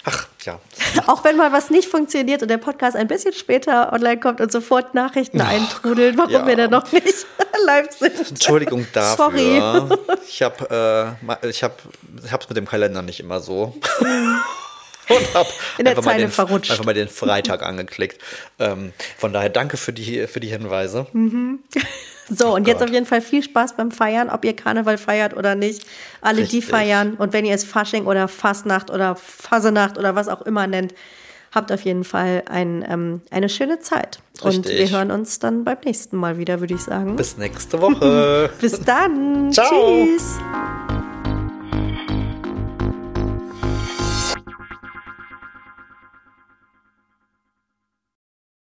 ach 0.03 0.28
ja. 0.43 0.59
Auch 1.07 1.24
wenn 1.24 1.38
mal 1.38 1.51
was 1.51 1.72
nicht 1.72 1.89
funktioniert 1.89 2.43
und 2.43 2.49
der 2.49 2.59
Podcast 2.59 2.95
ein 2.95 3.07
bisschen 3.07 3.34
später 3.34 3.91
online 3.93 4.20
kommt 4.20 4.41
und 4.41 4.51
sofort 4.51 4.93
Nachrichten 4.93 5.41
ach, 5.41 5.49
eintrudeln, 5.49 6.18
warum 6.18 6.32
ja. 6.32 6.47
wir 6.47 6.55
dann 6.55 6.70
noch 6.70 6.91
nicht 6.91 7.26
live 7.66 7.91
sind. 7.97 8.30
Entschuldigung 8.30 8.86
dafür. 8.93 9.18
Sorry. 9.18 9.97
Ich 10.28 10.41
habe 10.41 11.18
äh, 11.41 11.49
ich 11.49 11.62
hab, 11.62 11.82
ich 12.24 12.32
mit 12.32 12.57
dem 12.57 12.68
Kalender 12.68 13.01
nicht 13.01 13.20
immer 13.20 13.41
so. 13.41 13.76
und 15.09 15.34
habe 15.34 15.49
einfach, 15.84 16.03
mal 16.03 16.18
den, 16.18 16.26
einfach 16.28 16.86
mal 16.86 16.93
den 16.93 17.09
Freitag 17.09 17.64
angeklickt. 17.64 18.22
Ähm, 18.59 18.93
von 19.18 19.34
daher 19.34 19.49
danke 19.49 19.76
für 19.76 19.91
die, 19.91 20.26
für 20.28 20.39
die 20.39 20.47
Hinweise. 20.47 21.07
Mhm. 21.12 21.59
So, 22.38 22.47
oh 22.47 22.55
und 22.55 22.63
Gott. 22.63 22.67
jetzt 22.67 22.84
auf 22.84 22.89
jeden 22.89 23.05
Fall 23.05 23.21
viel 23.21 23.43
Spaß 23.43 23.75
beim 23.75 23.91
Feiern, 23.91 24.29
ob 24.29 24.45
ihr 24.45 24.55
Karneval 24.55 24.97
feiert 24.97 25.36
oder 25.36 25.55
nicht. 25.55 25.86
Alle, 26.21 26.39
Richtig. 26.41 26.61
die 26.61 26.65
feiern. 26.65 27.15
Und 27.15 27.34
wenn 27.34 27.45
ihr 27.45 27.53
es 27.53 27.65
Fasching 27.65 28.05
oder 28.05 28.27
Fastnacht 28.27 28.89
oder 28.89 29.15
Fasenacht 29.15 29.97
oder 29.97 30.15
was 30.15 30.27
auch 30.29 30.41
immer 30.43 30.67
nennt, 30.67 30.93
habt 31.53 31.71
auf 31.71 31.82
jeden 31.82 32.05
Fall 32.05 32.43
ein, 32.49 32.86
ähm, 32.88 33.21
eine 33.29 33.49
schöne 33.49 33.79
Zeit. 33.79 34.19
Richtig. 34.43 34.57
Und 34.57 34.69
wir 34.69 34.89
hören 34.89 35.11
uns 35.11 35.39
dann 35.39 35.65
beim 35.65 35.77
nächsten 35.84 36.15
Mal 36.15 36.38
wieder, 36.38 36.61
würde 36.61 36.73
ich 36.73 36.82
sagen. 36.82 37.17
Bis 37.17 37.38
nächste 37.38 37.82
Woche. 37.82 38.49
Bis 38.61 38.79
dann. 38.79 39.51
Ciao. 39.51 40.05
Tschüss. 40.05 40.39